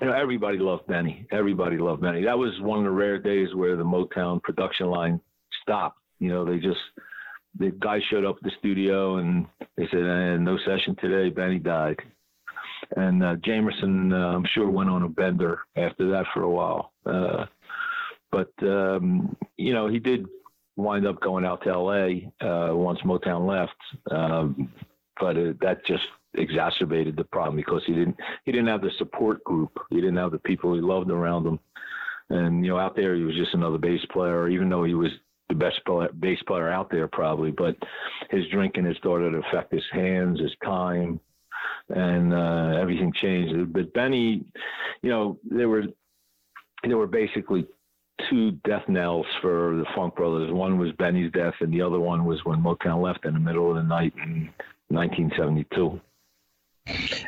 you 0.00 0.08
know, 0.08 0.12
everybody 0.12 0.58
loved 0.58 0.86
Benny. 0.86 1.26
Everybody 1.30 1.76
loved 1.76 2.02
Benny. 2.02 2.24
That 2.24 2.38
was 2.38 2.52
one 2.60 2.78
of 2.78 2.84
the 2.84 2.90
rare 2.90 3.18
days 3.18 3.54
where 3.54 3.76
the 3.76 3.84
Motown 3.84 4.42
production 4.42 4.86
line 4.86 5.20
stopped. 5.62 5.98
You 6.18 6.30
know, 6.30 6.44
they 6.44 6.58
just 6.58 6.80
the 7.58 7.70
guy 7.78 8.00
showed 8.10 8.24
up 8.24 8.36
at 8.36 8.42
the 8.42 8.50
studio 8.58 9.18
and 9.18 9.46
they 9.76 9.86
said, 9.90 10.00
eh, 10.00 10.36
"No 10.36 10.58
session 10.64 10.96
today. 11.00 11.30
Benny 11.30 11.58
died." 11.58 12.00
And 12.96 13.22
uh, 13.22 13.36
Jamerson, 13.36 14.12
uh, 14.12 14.36
I'm 14.36 14.46
sure, 14.52 14.68
went 14.68 14.90
on 14.90 15.04
a 15.04 15.08
bender 15.08 15.60
after 15.76 16.10
that 16.10 16.26
for 16.34 16.42
a 16.42 16.50
while. 16.50 16.92
Uh, 17.06 17.46
but 18.32 18.52
um, 18.62 19.36
you 19.56 19.72
know, 19.72 19.88
he 19.88 20.00
did 20.00 20.26
wind 20.76 21.06
up 21.06 21.20
going 21.20 21.44
out 21.44 21.62
to 21.62 21.70
L.A. 21.70 22.32
Uh, 22.44 22.74
once 22.74 22.98
Motown 23.04 23.46
left, 23.46 23.76
um, 24.10 24.72
but 25.20 25.34
that 25.60 25.86
just 25.86 26.02
exacerbated 26.36 27.16
the 27.16 27.24
problem 27.24 27.56
because 27.56 27.82
he 27.86 27.92
didn't 27.92 28.16
he 28.44 28.52
didn't 28.52 28.68
have 28.68 28.82
the 28.82 28.90
support 28.98 29.42
group. 29.44 29.70
He 29.90 29.96
didn't 29.96 30.16
have 30.16 30.32
the 30.32 30.38
people 30.38 30.74
he 30.74 30.80
loved 30.80 31.10
around 31.10 31.46
him. 31.46 31.58
And 32.30 32.64
you 32.64 32.72
know, 32.72 32.78
out 32.78 32.96
there 32.96 33.14
he 33.14 33.22
was 33.22 33.36
just 33.36 33.54
another 33.54 33.78
bass 33.78 34.00
player, 34.12 34.48
even 34.48 34.68
though 34.68 34.84
he 34.84 34.94
was 34.94 35.10
the 35.48 35.54
best 35.54 35.80
bass 36.20 36.38
player 36.46 36.70
out 36.70 36.90
there 36.90 37.08
probably. 37.08 37.50
But 37.50 37.76
his 38.30 38.46
drinking 38.50 38.86
had 38.86 38.96
started 38.96 39.30
to 39.30 39.42
affect 39.48 39.72
his 39.72 39.84
hands, 39.92 40.40
his 40.40 40.52
time, 40.64 41.20
and 41.90 42.32
uh, 42.32 42.78
everything 42.80 43.12
changed. 43.20 43.72
But 43.72 43.92
Benny, 43.92 44.44
you 45.02 45.10
know, 45.10 45.38
there 45.48 45.68
were 45.68 45.84
there 46.82 46.96
were 46.96 47.06
basically 47.06 47.66
two 48.30 48.52
death 48.64 48.88
knells 48.88 49.26
for 49.40 49.76
the 49.76 49.84
Funk 49.94 50.16
Brothers. 50.16 50.52
One 50.52 50.78
was 50.78 50.92
Benny's 50.92 51.32
death, 51.32 51.54
and 51.60 51.72
the 51.72 51.82
other 51.82 52.00
one 52.00 52.24
was 52.24 52.44
when 52.44 52.62
Motown 52.62 53.02
left 53.02 53.24
in 53.24 53.34
the 53.34 53.40
middle 53.40 53.70
of 53.70 53.76
the 53.76 53.82
night 53.82 54.12
in 54.16 54.50
1972. 54.88 56.00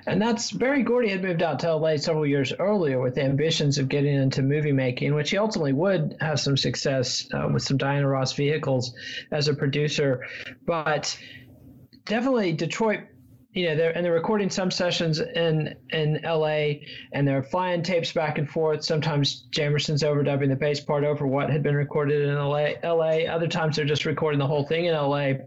And 0.07 0.21
that's 0.21 0.53
Berry 0.53 0.83
Gordy 0.83 1.09
had 1.09 1.23
moved 1.23 1.43
out 1.43 1.59
to 1.61 1.75
LA 1.75 1.97
several 1.97 2.27
years 2.27 2.53
earlier 2.59 3.01
with 3.01 3.19
ambitions 3.19 3.79
of 3.79 3.89
getting 3.89 4.15
into 4.15 4.43
movie 4.43 4.73
making, 4.73 5.15
which 5.15 5.31
he 5.31 5.39
ultimately 5.39 5.73
would 5.73 6.17
have 6.21 6.39
some 6.39 6.57
success 6.57 7.27
uh, 7.33 7.49
with 7.53 7.63
some 7.63 7.77
Diana 7.77 8.07
Ross 8.07 8.35
vehicles 8.35 8.95
as 9.33 9.49
a 9.49 9.55
producer. 9.55 10.25
But 10.67 11.19
definitely 12.05 12.53
Detroit 12.53 13.01
you 13.57 13.65
know, 13.65 13.75
they're 13.75 13.97
and 13.97 14.05
they're 14.05 14.13
recording 14.13 14.51
some 14.51 14.71
sessions 14.71 15.19
in 15.19 15.75
in 15.89 16.23
L.A. 16.27 16.87
and 17.15 17.27
they're 17.27 17.43
flying 17.43 17.83
tapes 17.83 18.13
back 18.13 18.37
and 18.37 18.49
forth. 18.49 18.85
Sometimes 18.85 19.47
Jamerson's 19.51 20.03
overdubbing 20.03 20.51
the 20.51 20.57
bass 20.57 20.79
part 20.79 21.05
over 21.05 21.27
what 21.27 21.49
had 21.49 21.63
been 21.63 21.75
recorded 21.75 22.29
in 22.29 22.37
L.A. 22.37 22.77
L.A. 22.83 23.27
Other 23.27 23.49
times 23.49 23.77
they're 23.77 23.87
just 23.87 24.05
recording 24.05 24.39
the 24.39 24.47
whole 24.47 24.67
thing 24.67 24.85
in 24.85 24.95
L.A. 24.95 25.41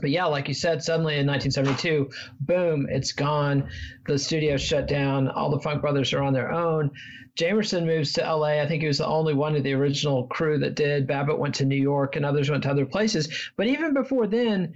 But 0.00 0.10
yeah, 0.10 0.26
like 0.26 0.48
you 0.48 0.54
said, 0.54 0.82
suddenly 0.82 1.18
in 1.18 1.26
1972, 1.26 2.10
boom, 2.40 2.86
it's 2.90 3.12
gone. 3.12 3.70
The 4.06 4.18
studio 4.18 4.56
shut 4.56 4.86
down. 4.86 5.28
All 5.28 5.50
the 5.50 5.60
Funk 5.60 5.80
Brothers 5.80 6.12
are 6.12 6.22
on 6.22 6.32
their 6.32 6.52
own. 6.52 6.90
Jamerson 7.36 7.86
moves 7.86 8.12
to 8.14 8.20
LA. 8.22 8.60
I 8.60 8.66
think 8.66 8.82
he 8.82 8.88
was 8.88 8.98
the 8.98 9.06
only 9.06 9.32
one 9.32 9.56
of 9.56 9.62
the 9.62 9.72
original 9.72 10.26
crew 10.26 10.58
that 10.58 10.74
did. 10.74 11.06
Babbitt 11.06 11.38
went 11.38 11.54
to 11.56 11.64
New 11.64 11.80
York 11.80 12.16
and 12.16 12.26
others 12.26 12.50
went 12.50 12.64
to 12.64 12.70
other 12.70 12.84
places. 12.84 13.50
But 13.56 13.68
even 13.68 13.94
before 13.94 14.26
then, 14.26 14.74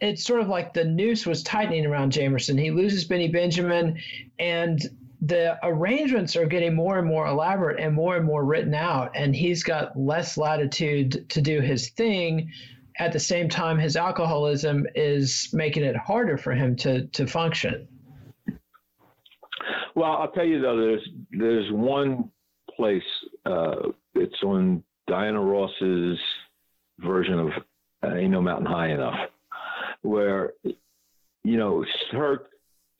it's 0.00 0.24
sort 0.24 0.40
of 0.40 0.48
like 0.48 0.74
the 0.74 0.84
noose 0.84 1.26
was 1.26 1.42
tightening 1.42 1.86
around 1.86 2.12
Jamerson. 2.12 2.60
He 2.60 2.70
loses 2.70 3.04
Benny 3.04 3.28
Benjamin, 3.28 3.98
and 4.38 4.82
the 5.22 5.58
arrangements 5.62 6.36
are 6.36 6.46
getting 6.46 6.74
more 6.74 6.98
and 6.98 7.08
more 7.08 7.26
elaborate 7.26 7.80
and 7.80 7.94
more 7.94 8.16
and 8.16 8.26
more 8.26 8.44
written 8.44 8.74
out, 8.74 9.12
and 9.14 9.34
he's 9.34 9.62
got 9.62 9.98
less 9.98 10.36
latitude 10.36 11.28
to 11.30 11.40
do 11.40 11.60
his 11.60 11.88
thing. 11.90 12.50
At 12.98 13.12
the 13.12 13.20
same 13.20 13.48
time, 13.48 13.78
his 13.78 13.96
alcoholism 13.96 14.86
is 14.94 15.50
making 15.52 15.84
it 15.84 15.96
harder 15.96 16.38
for 16.38 16.52
him 16.52 16.76
to 16.76 17.06
to 17.06 17.26
function. 17.26 17.88
Well, 19.94 20.12
I'll 20.12 20.30
tell 20.32 20.44
you 20.44 20.60
though, 20.60 20.76
there's 20.76 21.08
there's 21.30 21.72
one 21.72 22.30
place. 22.74 23.02
Uh, 23.44 23.90
it's 24.14 24.42
on 24.42 24.82
Diana 25.06 25.40
Ross's 25.40 26.18
version 26.98 27.38
of 27.38 27.48
uh, 28.02 28.14
"Ain't 28.14 28.30
No 28.30 28.40
Mountain 28.40 28.66
High 28.66 28.88
Enough." 28.88 29.30
where 30.06 30.52
you 30.62 31.56
know 31.56 31.84
her 32.12 32.42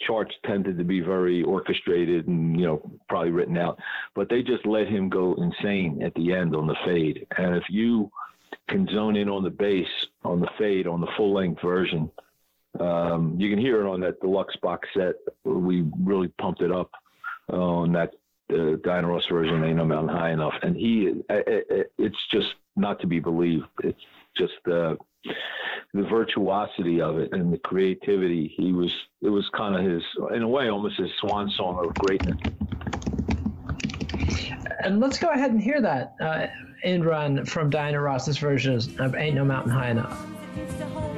charts 0.01 0.35
tended 0.45 0.77
to 0.77 0.85
be 0.85 1.01
very 1.01 1.43
orchestrated 1.43 2.27
and 2.27 2.59
you 2.59 2.67
know 2.67 2.91
probably 3.09 3.31
written 3.31 3.57
out 3.57 3.79
but 4.15 4.29
they 4.29 4.43
just 4.43 4.67
let 4.67 4.87
him 4.87 5.09
go 5.09 5.35
insane 5.35 6.03
at 6.03 6.13
the 6.15 6.33
end 6.33 6.55
on 6.55 6.67
the 6.67 6.77
fade 6.85 7.27
and 7.39 7.57
if 7.57 7.65
you 7.71 8.11
can 8.69 8.87
zone 8.89 9.17
in 9.17 9.29
on 9.29 9.43
the 9.43 9.51
bass 9.51 9.89
on 10.25 10.41
the 10.41 10.49
fade 10.59 10.87
on 10.87 11.01
the 11.01 11.09
full 11.17 11.33
length 11.33 11.63
version. 11.63 12.11
Um, 12.81 13.37
you 13.39 13.49
can 13.49 13.59
hear 13.59 13.81
it 13.81 13.89
on 13.89 14.01
that 14.01 14.21
deluxe 14.21 14.57
box 14.57 14.89
set. 14.95 15.15
We 15.45 15.85
really 15.99 16.29
pumped 16.29 16.61
it 16.61 16.73
up 16.73 16.91
on 17.49 17.93
that 17.93 18.13
uh, 18.53 18.77
Diana 18.85 19.09
Ross 19.09 19.25
version 19.31 19.65
ain't 19.65 19.77
no 19.77 19.85
mountain 19.85 20.15
high 20.15 20.31
enough. 20.31 20.55
And 20.63 20.77
he 20.77 21.13
it, 21.29 21.67
it, 21.71 21.93
it's 21.99 22.17
just 22.31 22.55
not 22.77 23.01
to 23.01 23.07
be 23.07 23.21
believed. 23.21 23.67
It's 23.83 24.01
just 24.37 24.55
uh, 24.71 24.97
the 25.95 26.03
virtuosity 26.03 27.01
of 27.01 27.19
it 27.19 27.33
and 27.33 27.53
the 27.53 27.59
creativity. 27.59 28.53
He 28.57 28.73
was 28.73 28.91
it 29.23 29.31
was 29.31 29.49
kind 29.57 29.75
of 29.75 29.91
his 29.91 30.03
in 30.35 30.43
a 30.43 30.49
way 30.49 30.69
almost 30.69 30.99
his 30.99 31.11
swan 31.21 31.51
song 31.57 31.85
of 31.85 31.95
greatness. 31.95 32.39
And 34.81 35.01
let's 35.01 35.19
go 35.19 35.31
ahead 35.31 35.51
and 35.51 35.61
hear 35.61 35.81
that. 35.81 36.15
Uh, 36.21 36.47
end 36.87 37.05
run 37.05 37.45
from 37.45 37.69
Diana 37.69 38.01
Ross's 38.01 38.39
version 38.39 38.77
of 38.99 39.15
"Ain't 39.15 39.35
No 39.35 39.45
Mountain 39.45 39.73
High 39.73 39.91
Enough." 39.91 41.16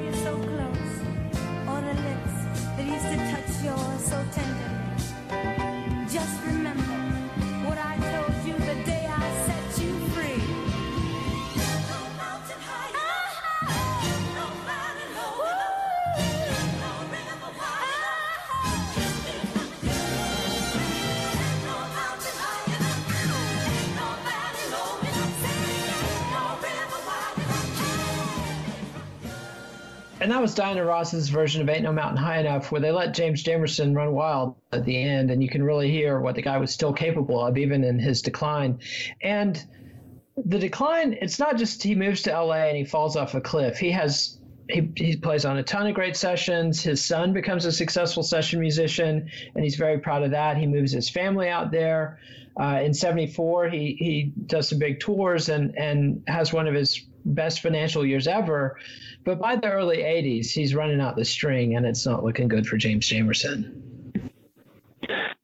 And 30.29 30.35
that 30.35 30.43
was 30.43 30.53
Diana 30.53 30.85
Ross's 30.85 31.27
version 31.27 31.59
of 31.59 31.69
Ain't 31.69 31.81
No 31.81 31.91
Mountain 31.91 32.17
High 32.17 32.41
Enough, 32.41 32.71
where 32.71 32.79
they 32.79 32.91
let 32.91 33.15
James 33.15 33.43
Jamerson 33.43 33.95
run 33.95 34.13
wild 34.13 34.53
at 34.71 34.85
the 34.85 34.95
end, 34.95 35.31
and 35.31 35.41
you 35.41 35.49
can 35.49 35.63
really 35.63 35.89
hear 35.89 36.19
what 36.19 36.35
the 36.35 36.43
guy 36.43 36.59
was 36.59 36.71
still 36.71 36.93
capable 36.93 37.43
of, 37.43 37.57
even 37.57 37.83
in 37.83 37.97
his 37.97 38.21
decline. 38.21 38.77
And 39.23 39.65
the 40.45 40.59
decline, 40.59 41.17
it's 41.19 41.39
not 41.39 41.57
just 41.57 41.81
he 41.81 41.95
moves 41.95 42.21
to 42.21 42.31
LA 42.31 42.67
and 42.67 42.77
he 42.77 42.85
falls 42.85 43.15
off 43.15 43.33
a 43.33 43.41
cliff. 43.41 43.79
He 43.79 43.89
has 43.89 44.37
he, 44.69 44.91
he 44.95 45.15
plays 45.15 45.45
on 45.45 45.57
a 45.57 45.63
ton 45.63 45.87
of 45.87 45.95
great 45.95 46.15
sessions. 46.15 46.83
His 46.83 47.03
son 47.03 47.33
becomes 47.33 47.65
a 47.65 47.71
successful 47.71 48.21
session 48.21 48.59
musician, 48.59 49.31
and 49.55 49.63
he's 49.63 49.77
very 49.77 49.97
proud 49.97 50.21
of 50.21 50.29
that. 50.29 50.57
He 50.57 50.67
moves 50.67 50.91
his 50.91 51.09
family 51.09 51.49
out 51.49 51.71
there. 51.71 52.19
Uh, 52.55 52.81
in 52.83 52.93
'74, 52.93 53.69
he 53.69 53.95
he 53.97 54.31
does 54.45 54.69
some 54.69 54.77
big 54.77 54.99
tours 54.99 55.49
and 55.49 55.75
and 55.75 56.21
has 56.27 56.53
one 56.53 56.67
of 56.67 56.75
his 56.75 57.08
best 57.25 57.61
financial 57.61 58.05
years 58.05 58.27
ever. 58.27 58.77
But 59.23 59.39
by 59.39 59.55
the 59.55 59.69
early 59.69 59.97
'80s, 59.97 60.51
he's 60.51 60.75
running 60.75 61.01
out 61.01 61.15
the 61.15 61.25
string, 61.25 61.75
and 61.75 61.85
it's 61.85 62.05
not 62.05 62.23
looking 62.23 62.47
good 62.47 62.67
for 62.67 62.77
James 62.77 63.07
Jamerson. 63.09 63.81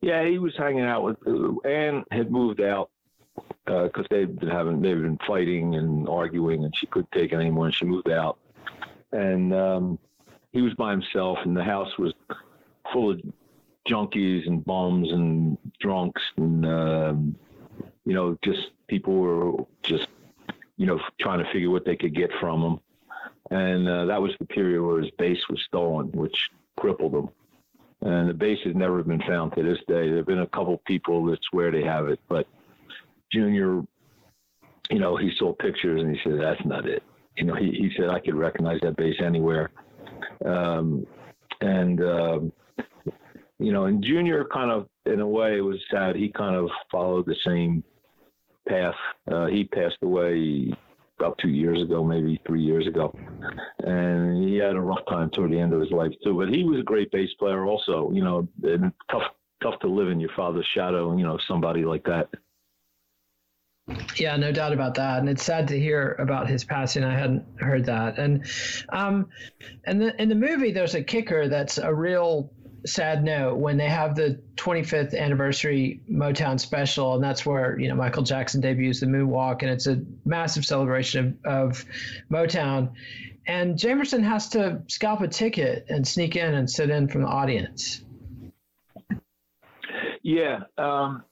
Yeah, 0.00 0.24
he 0.24 0.38
was 0.38 0.54
hanging 0.56 0.84
out 0.84 1.02
with 1.02 1.16
Anne 1.64 2.04
had 2.10 2.30
moved 2.30 2.60
out 2.60 2.90
because 3.64 4.04
uh, 4.04 4.08
they've 4.10 4.38
been 4.38 4.48
having 4.48 4.80
they've 4.80 5.00
been 5.00 5.18
fighting 5.26 5.74
and 5.74 6.08
arguing, 6.08 6.64
and 6.64 6.74
she 6.76 6.86
couldn't 6.86 7.10
take 7.12 7.32
it 7.32 7.36
anymore, 7.36 7.66
and 7.66 7.74
she 7.74 7.84
moved 7.84 8.10
out 8.10 8.38
and 9.12 9.54
um, 9.54 9.98
he 10.52 10.62
was 10.62 10.74
by 10.74 10.90
himself, 10.90 11.38
and 11.44 11.56
the 11.56 11.64
house 11.64 11.96
was 11.98 12.12
full 12.92 13.10
of 13.10 13.20
junkies 13.88 14.46
and 14.46 14.64
bums 14.64 15.10
and 15.10 15.58
drunks, 15.80 16.22
and 16.36 16.66
um, 16.66 17.36
you 18.04 18.14
know, 18.14 18.36
just 18.44 18.70
people 18.88 19.14
were 19.14 19.52
just 19.82 20.08
you 20.76 20.86
know 20.86 21.00
trying 21.20 21.42
to 21.42 21.52
figure 21.52 21.70
what 21.70 21.84
they 21.84 21.96
could 21.96 22.14
get 22.14 22.30
from 22.40 22.62
him, 22.62 22.80
and 23.50 23.88
uh, 23.88 24.06
that 24.06 24.20
was 24.20 24.32
the 24.38 24.46
period 24.46 24.82
where 24.82 25.00
his 25.00 25.10
bass 25.18 25.38
was 25.48 25.60
stolen, 25.66 26.10
which 26.12 26.36
crippled 26.78 27.14
him. 27.14 27.28
And 28.02 28.28
the 28.28 28.34
bass 28.34 28.58
has 28.64 28.74
never 28.74 29.02
been 29.02 29.22
found 29.22 29.54
to 29.54 29.62
this 29.62 29.78
day. 29.88 30.08
There 30.08 30.18
have 30.18 30.26
been 30.26 30.40
a 30.40 30.46
couple 30.48 30.80
people 30.86 31.24
that 31.26 31.38
swear 31.50 31.70
they 31.70 31.82
have 31.82 32.08
it, 32.08 32.20
but 32.28 32.46
Junior, 33.32 33.82
you 34.90 34.98
know, 34.98 35.16
he 35.16 35.32
saw 35.38 35.54
pictures 35.54 36.02
and 36.02 36.14
he 36.14 36.20
said, 36.22 36.38
"That's 36.40 36.64
not 36.64 36.86
it." 36.86 37.02
you 37.36 37.44
know, 37.44 37.54
he, 37.54 37.66
he 37.66 37.90
said 37.96 38.08
I 38.08 38.20
could 38.20 38.34
recognize 38.34 38.80
that 38.82 38.96
bass 38.96 39.16
anywhere. 39.22 39.70
Um, 40.44 41.06
and, 41.60 42.00
um, 42.02 42.52
you 43.58 43.72
know, 43.72 43.84
and 43.84 44.02
Junior 44.02 44.46
kind 44.52 44.70
of, 44.70 44.88
in 45.06 45.20
a 45.20 45.28
way, 45.28 45.58
it 45.58 45.62
was 45.62 45.78
sad. 45.90 46.16
He 46.16 46.30
kind 46.30 46.56
of 46.56 46.68
followed 46.90 47.26
the 47.26 47.36
same 47.44 47.84
path. 48.66 48.94
Uh, 49.30 49.46
he 49.46 49.64
passed 49.64 49.98
away 50.02 50.72
about 51.18 51.38
two 51.38 51.48
years 51.48 51.80
ago, 51.80 52.04
maybe 52.04 52.40
three 52.46 52.62
years 52.62 52.86
ago. 52.86 53.16
And 53.78 54.44
he 54.44 54.56
had 54.56 54.76
a 54.76 54.80
rough 54.80 55.04
time 55.08 55.30
toward 55.30 55.52
the 55.52 55.58
end 55.58 55.72
of 55.72 55.80
his 55.80 55.90
life, 55.90 56.12
too. 56.22 56.34
But 56.34 56.48
he 56.48 56.64
was 56.64 56.80
a 56.80 56.82
great 56.82 57.10
bass 57.10 57.32
player, 57.38 57.64
also, 57.64 58.10
you 58.12 58.22
know, 58.22 58.48
tough, 59.10 59.22
tough 59.62 59.78
to 59.80 59.88
live 59.88 60.08
in 60.08 60.20
your 60.20 60.30
father's 60.36 60.66
shadow, 60.74 61.16
you 61.16 61.24
know, 61.24 61.38
somebody 61.48 61.84
like 61.84 62.04
that. 62.04 62.28
Yeah, 64.16 64.36
no 64.36 64.50
doubt 64.50 64.72
about 64.72 64.94
that, 64.96 65.20
and 65.20 65.28
it's 65.28 65.44
sad 65.44 65.68
to 65.68 65.78
hear 65.78 66.16
about 66.18 66.48
his 66.48 66.64
passing. 66.64 67.04
I 67.04 67.16
hadn't 67.16 67.44
heard 67.60 67.84
that, 67.84 68.18
and 68.18 68.44
um, 68.88 69.28
and 69.84 70.02
the, 70.02 70.20
in 70.20 70.28
the 70.28 70.34
movie, 70.34 70.72
there's 70.72 70.96
a 70.96 71.04
kicker 71.04 71.46
that's 71.46 71.78
a 71.78 71.94
real 71.94 72.52
sad 72.86 73.24
note 73.24 73.56
when 73.56 73.76
they 73.76 73.88
have 73.88 74.14
the 74.14 74.40
25th 74.56 75.16
anniversary 75.16 76.00
Motown 76.10 76.58
special, 76.58 77.14
and 77.14 77.22
that's 77.22 77.44
where 77.44 77.78
you 77.78 77.88
know 77.88 77.94
Michael 77.94 78.22
Jackson 78.22 78.60
debuts 78.60 79.00
the 79.00 79.06
Moonwalk, 79.06 79.62
and 79.62 79.70
it's 79.70 79.86
a 79.86 80.02
massive 80.24 80.64
celebration 80.64 81.38
of, 81.44 81.70
of 81.80 81.84
Motown. 82.30 82.92
And 83.46 83.76
Jamerson 83.76 84.22
has 84.24 84.48
to 84.50 84.82
scalp 84.88 85.20
a 85.20 85.28
ticket 85.28 85.86
and 85.88 86.06
sneak 86.06 86.36
in 86.36 86.54
and 86.54 86.68
sit 86.68 86.90
in 86.90 87.08
from 87.08 87.22
the 87.22 87.28
audience. 87.28 88.02
Yeah, 90.22 90.60
um, 90.78 91.22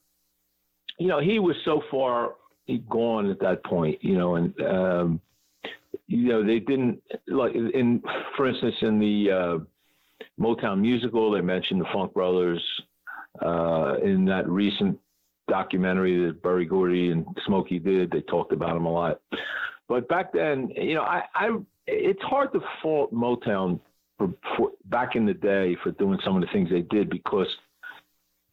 you 0.99 1.09
know 1.09 1.21
he 1.21 1.39
was 1.39 1.57
so 1.65 1.83
far 1.91 2.35
gone 2.89 3.31
at 3.31 3.41
that 3.41 3.65
point, 3.65 4.03
you 4.03 4.17
know, 4.17 4.37
and 4.37 4.61
um, 4.63 5.21
you 6.07 6.29
know 6.29 6.45
they 6.45 6.59
didn't 6.59 7.03
like 7.27 7.55
in, 7.55 8.03
for 8.37 8.49
instance, 8.49 8.77
in 8.83 8.99
the 8.99 9.31
uh, 9.31 9.59
Motown 10.41 10.81
musical, 10.81 11.31
they 11.31 11.41
mentioned 11.41 11.81
the 11.81 11.87
Funk 11.93 12.13
Brothers 12.13 12.63
uh, 13.45 13.97
in 14.03 14.25
that 14.27 14.49
recent 14.49 14.99
documentary 15.49 16.27
that 16.27 16.43
Berry 16.43 16.65
Gordy 16.65 17.11
and 17.11 17.27
Smokey 17.47 17.79
did. 17.79 18.11
They 18.11 18.21
talked 18.23 18.53
about 18.53 18.75
them 18.75 18.87
a 18.87 18.93
lot, 18.93 19.21
but 19.89 20.09
back 20.09 20.33
then, 20.33 20.71
you 20.77 20.95
know, 20.95 21.03
I, 21.03 21.23
I 21.35 21.51
it's 21.87 22.23
hard 22.23 22.53
to 22.53 22.61
fault 22.83 23.13
Motown 23.13 23.79
for, 24.19 24.31
for 24.57 24.71
back 24.87 25.17
in 25.17 25.27
the 25.27 25.35
day 25.35 25.77
for 25.83 25.91
doing 25.93 26.19
some 26.25 26.37
of 26.37 26.41
the 26.41 26.49
things 26.53 26.71
they 26.71 26.83
did 26.83 27.11
because 27.11 27.49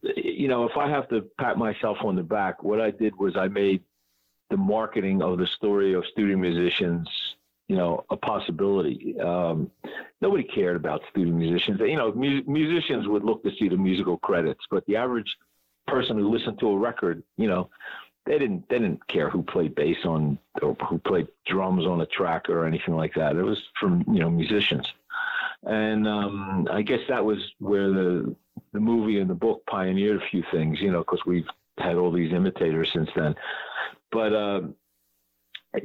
you 0.02 0.48
know, 0.48 0.66
if 0.66 0.76
I 0.78 0.90
have 0.90 1.08
to 1.10 1.22
pat 1.40 1.58
myself 1.58 1.98
on 2.04 2.16
the 2.16 2.24
back, 2.24 2.64
what 2.64 2.82
I 2.82 2.92
did 2.92 3.16
was 3.18 3.38
I 3.38 3.48
made 3.48 3.84
the 4.50 4.58
marketing 4.58 5.22
of 5.22 5.38
the 5.38 5.48
story 5.58 5.94
of 5.94 6.04
studio 6.12 6.38
musicians, 6.38 7.08
you 7.72 7.78
know, 7.78 8.04
a 8.10 8.18
possibility. 8.18 9.18
Um, 9.22 9.72
nobody 10.20 10.44
cared 10.44 10.76
about 10.76 11.00
studio 11.10 11.34
musicians. 11.34 11.80
You 11.80 11.96
know, 11.96 12.12
mu- 12.12 12.44
musicians 12.46 13.08
would 13.08 13.24
look 13.24 13.42
to 13.44 13.52
see 13.58 13.70
the 13.70 13.78
musical 13.78 14.18
credits, 14.18 14.60
but 14.70 14.86
the 14.88 14.98
average 14.98 15.38
person 15.88 16.18
who 16.18 16.30
listened 16.30 16.60
to 16.60 16.68
a 16.68 16.78
record, 16.78 17.24
you 17.38 17.48
know, 17.48 17.70
they 18.26 18.38
didn't 18.38 18.68
they 18.68 18.78
didn't 18.78 19.08
care 19.08 19.30
who 19.30 19.42
played 19.42 19.74
bass 19.74 19.96
on 20.04 20.38
or 20.62 20.76
who 20.90 21.00
played 21.00 21.30
drums 21.48 21.86
on 21.86 22.02
a 22.02 22.06
track 22.08 22.50
or 22.50 22.66
anything 22.66 22.94
like 22.94 23.14
that. 23.14 23.38
It 23.38 23.44
was 23.44 23.62
from 23.80 24.04
you 24.06 24.20
know 24.20 24.30
musicians, 24.30 24.86
and 25.64 26.06
um, 26.06 26.68
I 26.70 26.82
guess 26.82 27.00
that 27.08 27.24
was 27.24 27.40
where 27.60 27.88
the 27.88 28.36
the 28.74 28.82
movie 28.82 29.22
and 29.22 29.30
the 29.30 29.34
book 29.34 29.66
pioneered 29.68 30.22
a 30.22 30.30
few 30.30 30.44
things. 30.52 30.82
You 30.82 30.92
know, 30.92 31.00
because 31.00 31.22
we've 31.26 31.48
had 31.78 31.96
all 31.96 32.12
these 32.12 32.34
imitators 32.34 32.90
since 32.92 33.10
then. 33.16 33.34
But 34.12 34.34
uh, 34.34 34.62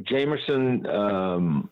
Jamerson, 0.03 0.87
um, 0.93 1.71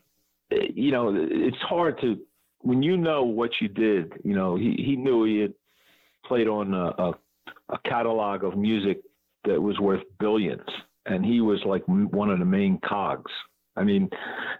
you 0.51 0.93
know, 0.93 1.13
it's 1.15 1.57
hard 1.59 2.01
to 2.01 2.19
when 2.61 2.83
you 2.83 2.97
know 2.97 3.25
what 3.25 3.51
you 3.61 3.69
did. 3.69 4.13
You 4.25 4.35
know, 4.35 4.57
he 4.57 4.75
he 4.77 4.97
knew 4.97 5.25
he 5.25 5.39
had 5.39 5.55
played 6.27 6.49
on 6.49 6.75
a, 6.75 6.87
a, 7.03 7.13
a 7.71 7.79
catalog 7.85 8.45
of 8.45 8.57
music 8.57 9.03
that 9.45 9.61
was 9.61 9.79
worth 9.79 10.03
billions, 10.19 10.69
and 11.07 11.25
he 11.25 11.41
was 11.41 11.61
like 11.65 11.83
one 11.87 12.31
of 12.31 12.39
the 12.39 12.45
main 12.45 12.79
cogs. 12.87 13.33
I 13.77 13.85
mean, 13.85 14.09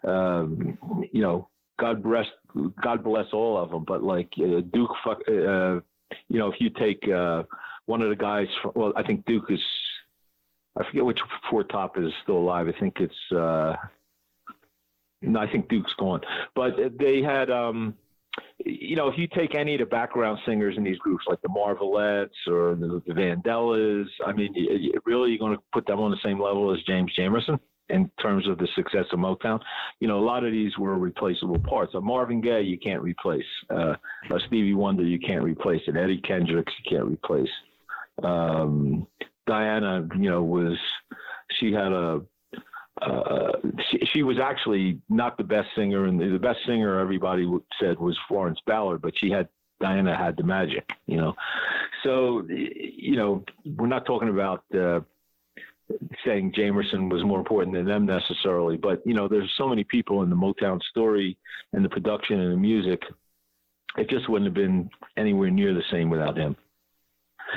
um, 0.05 0.77
you 1.13 1.23
know, 1.23 1.49
God 1.79 2.03
bless 2.03 2.27
God 2.83 3.03
bless 3.03 3.27
all 3.33 3.57
of 3.57 3.71
them, 3.71 3.85
but 3.87 4.03
like 4.03 4.33
uh, 4.39 4.61
Duke, 4.73 4.91
uh, 5.07 5.81
you 6.29 6.39
know, 6.39 6.51
if 6.53 6.61
you 6.61 6.71
take 6.71 7.07
uh, 7.09 7.45
one 7.87 8.03
of 8.03 8.11
the 8.11 8.17
guys, 8.17 8.47
from, 8.63 8.73
well, 8.75 8.93
I 8.97 9.03
think 9.03 9.25
Duke 9.27 9.47
is 9.51 9.61
I 10.77 10.85
forget 10.87 11.05
which 11.05 11.21
four 11.51 11.65
top 11.65 11.99
is 11.99 12.13
still 12.23 12.39
alive. 12.39 12.67
I 12.69 12.79
think 12.79 12.97
it's 12.99 13.33
uh, 13.37 13.75
no, 15.27 15.41
I 15.41 15.51
think 15.51 15.69
Duke's 15.69 15.93
gone. 15.99 16.21
But 16.55 16.75
they 16.99 17.23
had, 17.23 17.51
um, 17.51 17.95
you 18.65 18.97
know, 18.97 19.09
if 19.09 19.19
you 19.19 19.29
take 19.29 19.55
any 19.55 19.75
of 19.75 19.81
the 19.81 19.87
background 19.87 20.39
singers 20.47 20.77
in 20.77 20.85
these 20.85 20.99
groups, 20.99 21.25
like 21.29 21.41
the 21.43 21.49
Marvelettes 21.49 22.37
or 22.47 22.75
the, 22.75 23.03
the 23.07 23.13
Vandellas, 23.13 24.07
I 24.27 24.33
mean, 24.33 24.55
really, 25.05 25.31
you're 25.31 25.39
going 25.39 25.57
to 25.57 25.63
put 25.73 25.87
them 25.87 26.01
on 26.01 26.11
the 26.11 26.19
same 26.25 26.41
level 26.41 26.73
as 26.73 26.83
James 26.87 27.13
Jamerson 27.19 27.59
in 27.91 28.11
terms 28.21 28.49
of 28.49 28.59
the 28.59 28.69
success 28.75 29.05
of 29.13 29.19
Motown. 29.19 29.61
You 30.01 30.09
know, 30.09 30.19
a 30.19 30.25
lot 30.25 30.45
of 30.45 30.53
these 30.53 30.77
were 30.79 30.99
replaceable 30.99 31.59
parts. 31.59 31.95
A 31.95 32.01
Marvin 32.01 32.41
Gaye, 32.41 32.63
you 32.63 32.79
can't 32.79 33.03
replace. 33.03 33.45
Uh, 33.71 33.95
a 34.31 34.41
Stevie 34.47 34.75
Wonder, 34.75 35.05
you 35.05 35.19
can't 35.19 35.45
replace. 35.45 35.83
An 35.87 35.97
Eddie 35.97 36.21
Kendricks, 36.21 36.73
you 36.85 36.97
can't 36.97 37.11
replace. 37.11 37.51
Um, 38.23 39.07
Diana, 39.47 40.09
you 40.19 40.31
know, 40.31 40.43
was 40.43 40.79
she 41.59 41.73
had 41.73 41.93
a 41.93 42.23
uh, 43.03 43.53
she, 43.91 43.99
she, 44.13 44.23
was 44.23 44.39
actually 44.39 45.01
not 45.09 45.37
the 45.37 45.45
best 45.45 45.69
singer, 45.77 46.07
and 46.07 46.21
the 46.21 46.39
best 46.39 46.61
singer 46.67 46.99
everybody 47.01 47.49
said 47.81 47.99
was 47.99 48.17
Florence 48.29 48.59
Ballard, 48.67 49.03
but 49.03 49.13
she 49.19 49.31
had 49.31 49.49
Diana 49.81 50.17
had 50.17 50.37
the 50.37 50.45
magic, 50.45 50.89
you 51.07 51.17
know. 51.17 51.35
So, 52.05 52.47
you 52.49 53.17
know, 53.17 53.45
we're 53.65 53.89
not 53.89 54.07
talking 54.07 54.29
about 54.29 54.63
uh, 54.73 55.01
saying 56.25 56.53
Jamerson 56.57 57.11
was 57.11 57.25
more 57.25 57.39
important 57.39 57.75
than 57.75 57.87
them 57.87 58.07
necessarily, 58.07 58.77
but 58.77 59.03
you 59.05 59.15
know, 59.15 59.27
there's 59.27 59.53
so 59.59 59.69
many 59.69 59.83
people 59.85 60.23
in 60.23 60.31
the 60.31 60.37
Motown 60.37 60.81
story 60.91 61.37
and 61.73 61.85
the 61.85 61.89
production 61.89 62.41
and 62.41 62.53
the 62.53 62.57
music. 62.57 63.03
It 63.97 64.09
just 64.09 64.29
wouldn't 64.29 64.47
have 64.47 64.55
been 64.55 64.89
anywhere 65.17 65.51
near 65.51 65.75
the 65.75 65.85
same 65.91 66.11
without 66.11 66.37
him 66.37 66.57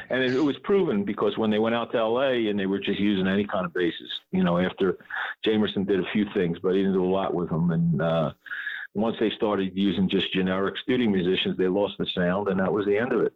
and 0.09 0.23
it, 0.23 0.35
it, 0.35 0.39
was 0.39 0.55
proven 0.63 1.03
because 1.03 1.37
when 1.37 1.49
they 1.49 1.59
went 1.59 1.75
out 1.75 1.91
to 1.91 1.97
L.A. 1.97 2.47
and 2.47 2.59
they 2.59 2.65
were 2.65 2.79
just 2.79 2.99
using 2.99 3.27
any 3.27 3.45
kind 3.45 3.65
of 3.65 3.73
basses, 3.73 4.09
you 4.31 4.43
know, 4.43 4.57
after 4.57 4.97
Jamerson 5.45 5.87
did 5.87 5.99
a 5.99 6.11
few 6.13 6.25
things, 6.33 6.57
but 6.61 6.73
he 6.73 6.79
didn't 6.79 6.93
do 6.93 7.05
a 7.05 7.07
lot 7.07 7.33
with 7.33 7.49
them. 7.49 7.71
And 7.71 8.01
uh, 8.01 8.31
once 8.93 9.15
they 9.19 9.31
started 9.35 9.71
using 9.75 10.09
just 10.09 10.31
generic 10.33 10.75
studio 10.83 11.09
musicians, 11.09 11.57
they 11.57 11.67
lost 11.67 11.95
the 11.99 12.07
sound, 12.15 12.47
and 12.47 12.59
that 12.59 12.71
was 12.71 12.85
the 12.85 12.97
end 12.97 13.11
of 13.11 13.21
it. 13.21 13.33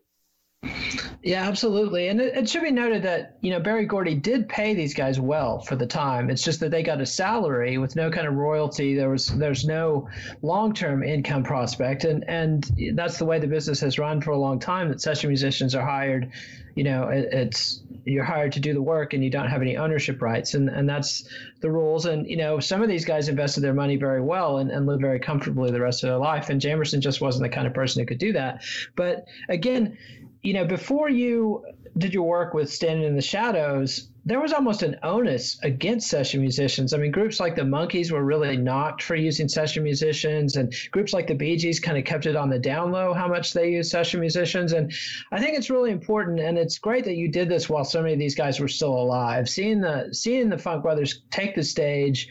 Yeah, 1.24 1.48
absolutely. 1.48 2.08
And 2.08 2.20
it, 2.20 2.36
it, 2.36 2.50
should 2.50 2.64
be 2.64 2.72
noted 2.72 3.04
that, 3.04 3.38
you 3.42 3.52
know, 3.52 3.60
Berry 3.60 3.86
Gordy 3.86 4.16
did 4.16 4.50
pay 4.50 4.74
these 4.74 4.96
guys 4.96 5.20
well 5.20 5.60
for 5.60 5.76
the 5.76 5.86
time. 5.86 6.32
It's 6.32 6.44
just 6.44 6.60
that 6.62 6.72
they 6.72 6.82
got 6.82 7.00
a 7.00 7.06
salary 7.06 7.78
with 7.78 7.96
no 7.96 8.10
kind 8.10 8.28
of 8.28 8.34
royalty. 8.34 8.96
There 8.96 9.10
was 9.10 9.28
there's 9.28 9.64
no 9.64 10.10
long-term 10.42 11.04
income 11.04 11.44
prospect 11.44 12.06
and 12.06 12.28
and 12.28 12.68
that's 12.96 13.20
the 13.20 13.26
way 13.26 13.38
the 13.38 13.48
business 13.48 13.80
has 13.82 14.00
run 14.00 14.22
for 14.22 14.32
a 14.32 14.38
long 14.38 14.60
time 14.60 14.90
that 14.90 15.00
session 15.00 15.30
musicians 15.30 15.76
are 15.76 15.86
hired, 15.86 16.32
you 16.76 16.84
know, 16.84 17.10
it, 17.10 17.30
it's 17.32 17.82
you're 18.04 18.24
hired 18.24 18.54
to 18.54 18.60
do 18.60 18.74
the 18.74 18.82
work 18.82 19.14
and 19.14 19.24
you 19.24 19.30
don't 19.30 19.48
have 19.48 19.62
any 19.62 19.78
ownership 19.78 20.24
rights 20.24 20.56
and 20.56 20.70
and 20.70 20.90
that's 20.90 21.28
the 21.62 21.70
rules 21.70 22.08
and 22.08 22.28
you 22.28 22.38
know, 22.38 22.60
some 22.60 22.82
of 22.82 22.90
these 22.90 23.06
guys 23.06 23.30
invested 23.30 23.62
their 23.62 23.76
money 23.76 23.96
very 23.96 24.22
well 24.22 24.58
and, 24.58 24.72
and 24.72 24.88
lived 24.88 25.02
very 25.02 25.20
comfortably 25.20 25.70
the 25.70 25.82
rest 25.82 26.04
of 26.04 26.10
their 26.10 26.18
life 26.18 26.50
and 26.50 26.60
Jamerson 26.60 27.00
just 27.00 27.22
wasn't 27.22 27.44
the 27.44 27.56
kind 27.56 27.68
of 27.68 27.76
person 27.76 28.02
who 28.02 28.08
could 28.08 28.18
do 28.18 28.34
that. 28.34 28.64
But 28.96 29.26
again, 29.50 29.98
you 30.44 30.54
know, 30.54 30.66
before 30.66 31.10
you 31.10 31.66
did 31.98 32.14
your 32.14 32.28
work 32.28 32.54
with 32.54 32.72
Standing 32.72 33.06
in 33.06 33.16
the 33.16 33.22
Shadows, 33.22 34.10
there 34.24 34.40
was 34.40 34.54
almost 34.54 34.84
an 34.84 34.98
onus 35.04 35.60
against 35.64 36.10
session 36.10 36.42
musicians. 36.42 36.94
I 36.94 36.98
mean, 36.98 37.12
groups 37.12 37.40
like 37.40 37.56
the 37.56 37.64
Monkees 37.64 38.12
were 38.12 38.24
really 38.24 38.56
knocked 38.56 39.02
for 39.02 39.16
using 39.16 39.48
session 39.48 39.84
musicians, 39.84 40.56
and 40.56 40.74
groups 40.92 41.12
like 41.12 41.28
the 41.28 41.34
Bee 41.34 41.58
Gees 41.58 41.80
kind 41.80 41.98
of 41.98 42.06
kept 42.06 42.28
it 42.28 42.36
on 42.36 42.50
the 42.50 42.60
down 42.60 42.92
low 42.92 43.14
how 43.14 43.28
much 43.28 43.54
they 43.54 43.72
use 43.72 43.90
session 43.90 44.20
musicians. 44.20 44.74
And 44.74 44.94
I 45.32 45.40
think 45.40 45.58
it's 45.58 45.70
really 45.70 45.92
important, 45.92 46.40
and 46.40 46.58
it's 46.58 46.78
great 46.78 47.06
that 47.06 47.16
you 47.16 47.30
did 47.30 47.50
this 47.50 47.70
while 47.70 47.84
so 47.84 48.02
many 48.02 48.14
of 48.14 48.20
these 48.20 48.36
guys 48.36 48.60
were 48.60 48.68
still 48.68 48.94
alive. 48.94 49.50
Seeing 49.50 49.82
the 49.82 50.10
seeing 50.12 50.50
the 50.50 50.58
Funk 50.58 50.84
Brothers 50.84 51.24
take 51.30 51.56
the 51.56 51.64
stage. 51.64 52.28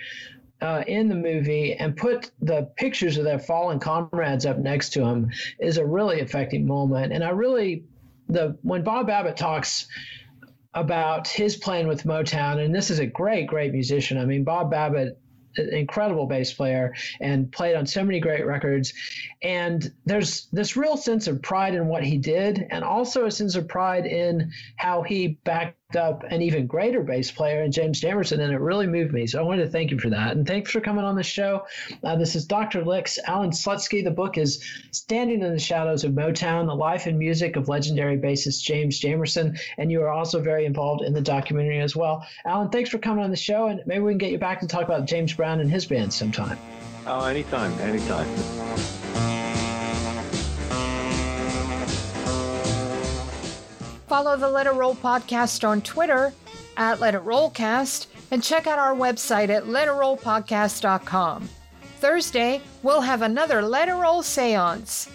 Uh, 0.63 0.85
in 0.87 1.09
the 1.09 1.15
movie 1.15 1.73
and 1.73 1.97
put 1.97 2.33
the 2.43 2.71
pictures 2.77 3.17
of 3.17 3.25
their 3.25 3.39
fallen 3.39 3.79
comrades 3.79 4.45
up 4.45 4.59
next 4.59 4.91
to 4.91 5.01
them 5.01 5.31
is 5.59 5.79
a 5.79 5.87
really 5.87 6.21
affecting 6.21 6.67
moment. 6.67 7.15
And 7.15 7.25
I 7.25 7.31
really 7.31 7.85
the 8.31 8.57
when 8.63 8.83
Bob 8.83 9.07
Babbitt 9.07 9.37
talks 9.37 9.87
about 10.75 11.27
his 11.27 11.57
playing 11.57 11.89
with 11.89 12.05
Motown, 12.05 12.65
and 12.65 12.75
this 12.75 12.91
is 12.91 13.01
a 13.01 13.07
great, 13.07 13.47
great 13.47 13.73
musician. 13.73 14.19
I 14.19 14.25
mean, 14.25 14.45
Bob 14.45 14.71
Babbitt 14.71 15.19
incredible 15.57 16.27
bass 16.27 16.53
player 16.53 16.95
and 17.21 17.51
played 17.51 17.75
on 17.77 17.87
so 17.87 18.05
many 18.05 18.21
great 18.21 18.47
records. 18.47 18.93
And 19.43 19.93
there's 20.05 20.47
this 20.53 20.77
real 20.77 20.97
sense 20.97 21.27
of 21.27 21.43
pride 21.43 21.75
in 21.75 21.87
what 21.87 22.05
he 22.05 22.19
did, 22.19 22.67
and 22.71 22.85
also 22.85 23.27
a 23.27 23.31
sense 23.31 23.57
of 23.57 23.69
pride 23.69 24.07
in 24.07 24.53
how 24.77 25.03
he 25.03 25.39
backed 25.45 25.77
up 25.97 26.23
an 26.25 26.43
even 26.43 26.67
greater 26.67 27.03
bass 27.03 27.31
player 27.31 27.63
in 27.63 27.73
James 27.73 28.01
Jamerson, 28.01 28.41
and 28.41 28.53
it 28.53 28.61
really 28.61 28.87
moved 28.87 29.13
me. 29.13 29.27
So 29.27 29.39
I 29.39 29.43
wanted 29.43 29.65
to 29.65 29.71
thank 29.71 29.91
you 29.91 29.99
for 29.99 30.11
that. 30.11 30.37
And 30.37 30.47
thanks 30.47 30.71
for 30.71 30.81
coming 30.81 31.05
on 31.05 31.17
the 31.17 31.23
show. 31.23 31.67
Uh, 32.03 32.17
this 32.17 32.35
is 32.35 32.45
Dr. 32.45 32.85
Licks, 32.85 33.19
Allan 33.27 33.51
Slutsky. 33.51 34.03
The 34.03 34.11
book 34.11 34.39
is 34.39 34.65
Standing 34.91 35.43
in 35.43 35.53
the 35.53 35.59
Shadows 35.59 36.05
of 36.05 36.13
Motown, 36.13 36.67
the 36.67 36.75
life 36.75 37.07
and 37.07 37.19
music 37.19 37.57
of 37.57 37.69
legendary 37.69 38.17
bassist 38.17 38.63
James 38.63 39.01
Jamerson. 39.01 39.59
And 39.79 39.91
you 39.91 40.03
are 40.03 40.11
also 40.11 40.41
very 40.41 40.65
involved 40.65 41.03
in 41.03 41.13
the 41.13 41.21
documentary 41.21 41.81
as 41.81 41.97
well. 41.97 42.27
Alan, 42.45 42.71
thanks 42.71 42.91
for 42.91 42.99
coming 42.99 43.25
on 43.25 43.31
the 43.31 43.37
show, 43.37 43.67
and 43.67 43.83
maybe 43.87 44.01
we 44.01 44.13
can 44.13 44.19
get 44.19 44.31
you 44.31 44.39
back 44.39 44.61
to 44.61 44.67
talk 44.67 44.85
about 44.85 45.07
James 45.07 45.33
Brown 45.33 45.61
and 45.61 45.71
his 45.71 45.87
band 45.87 46.13
sometime. 46.13 46.59
Oh, 47.07 47.25
anytime, 47.25 47.73
anytime. 47.81 48.29
Follow 54.11 54.37
the 54.37 54.51
Let 54.51 54.67
It 54.67 54.73
Roll 54.73 54.97
podcast 54.97 55.63
on 55.63 55.83
Twitter 55.83 56.33
at 56.77 56.99
Let 56.99 57.15
It 57.15 57.25
Rollcast 57.25 58.09
and 58.33 58.43
check 58.43 58.67
out 58.67 58.77
our 58.77 58.93
website 58.93 59.51
at 59.51 59.67
letitrollpodcast.com. 59.67 61.49
Thursday, 61.99 62.61
we'll 62.83 63.03
have 63.03 63.23
another 63.23 63.63
Let 63.63 63.89
It 63.89 63.95
Roll 63.95 64.25
seance. 64.25 65.09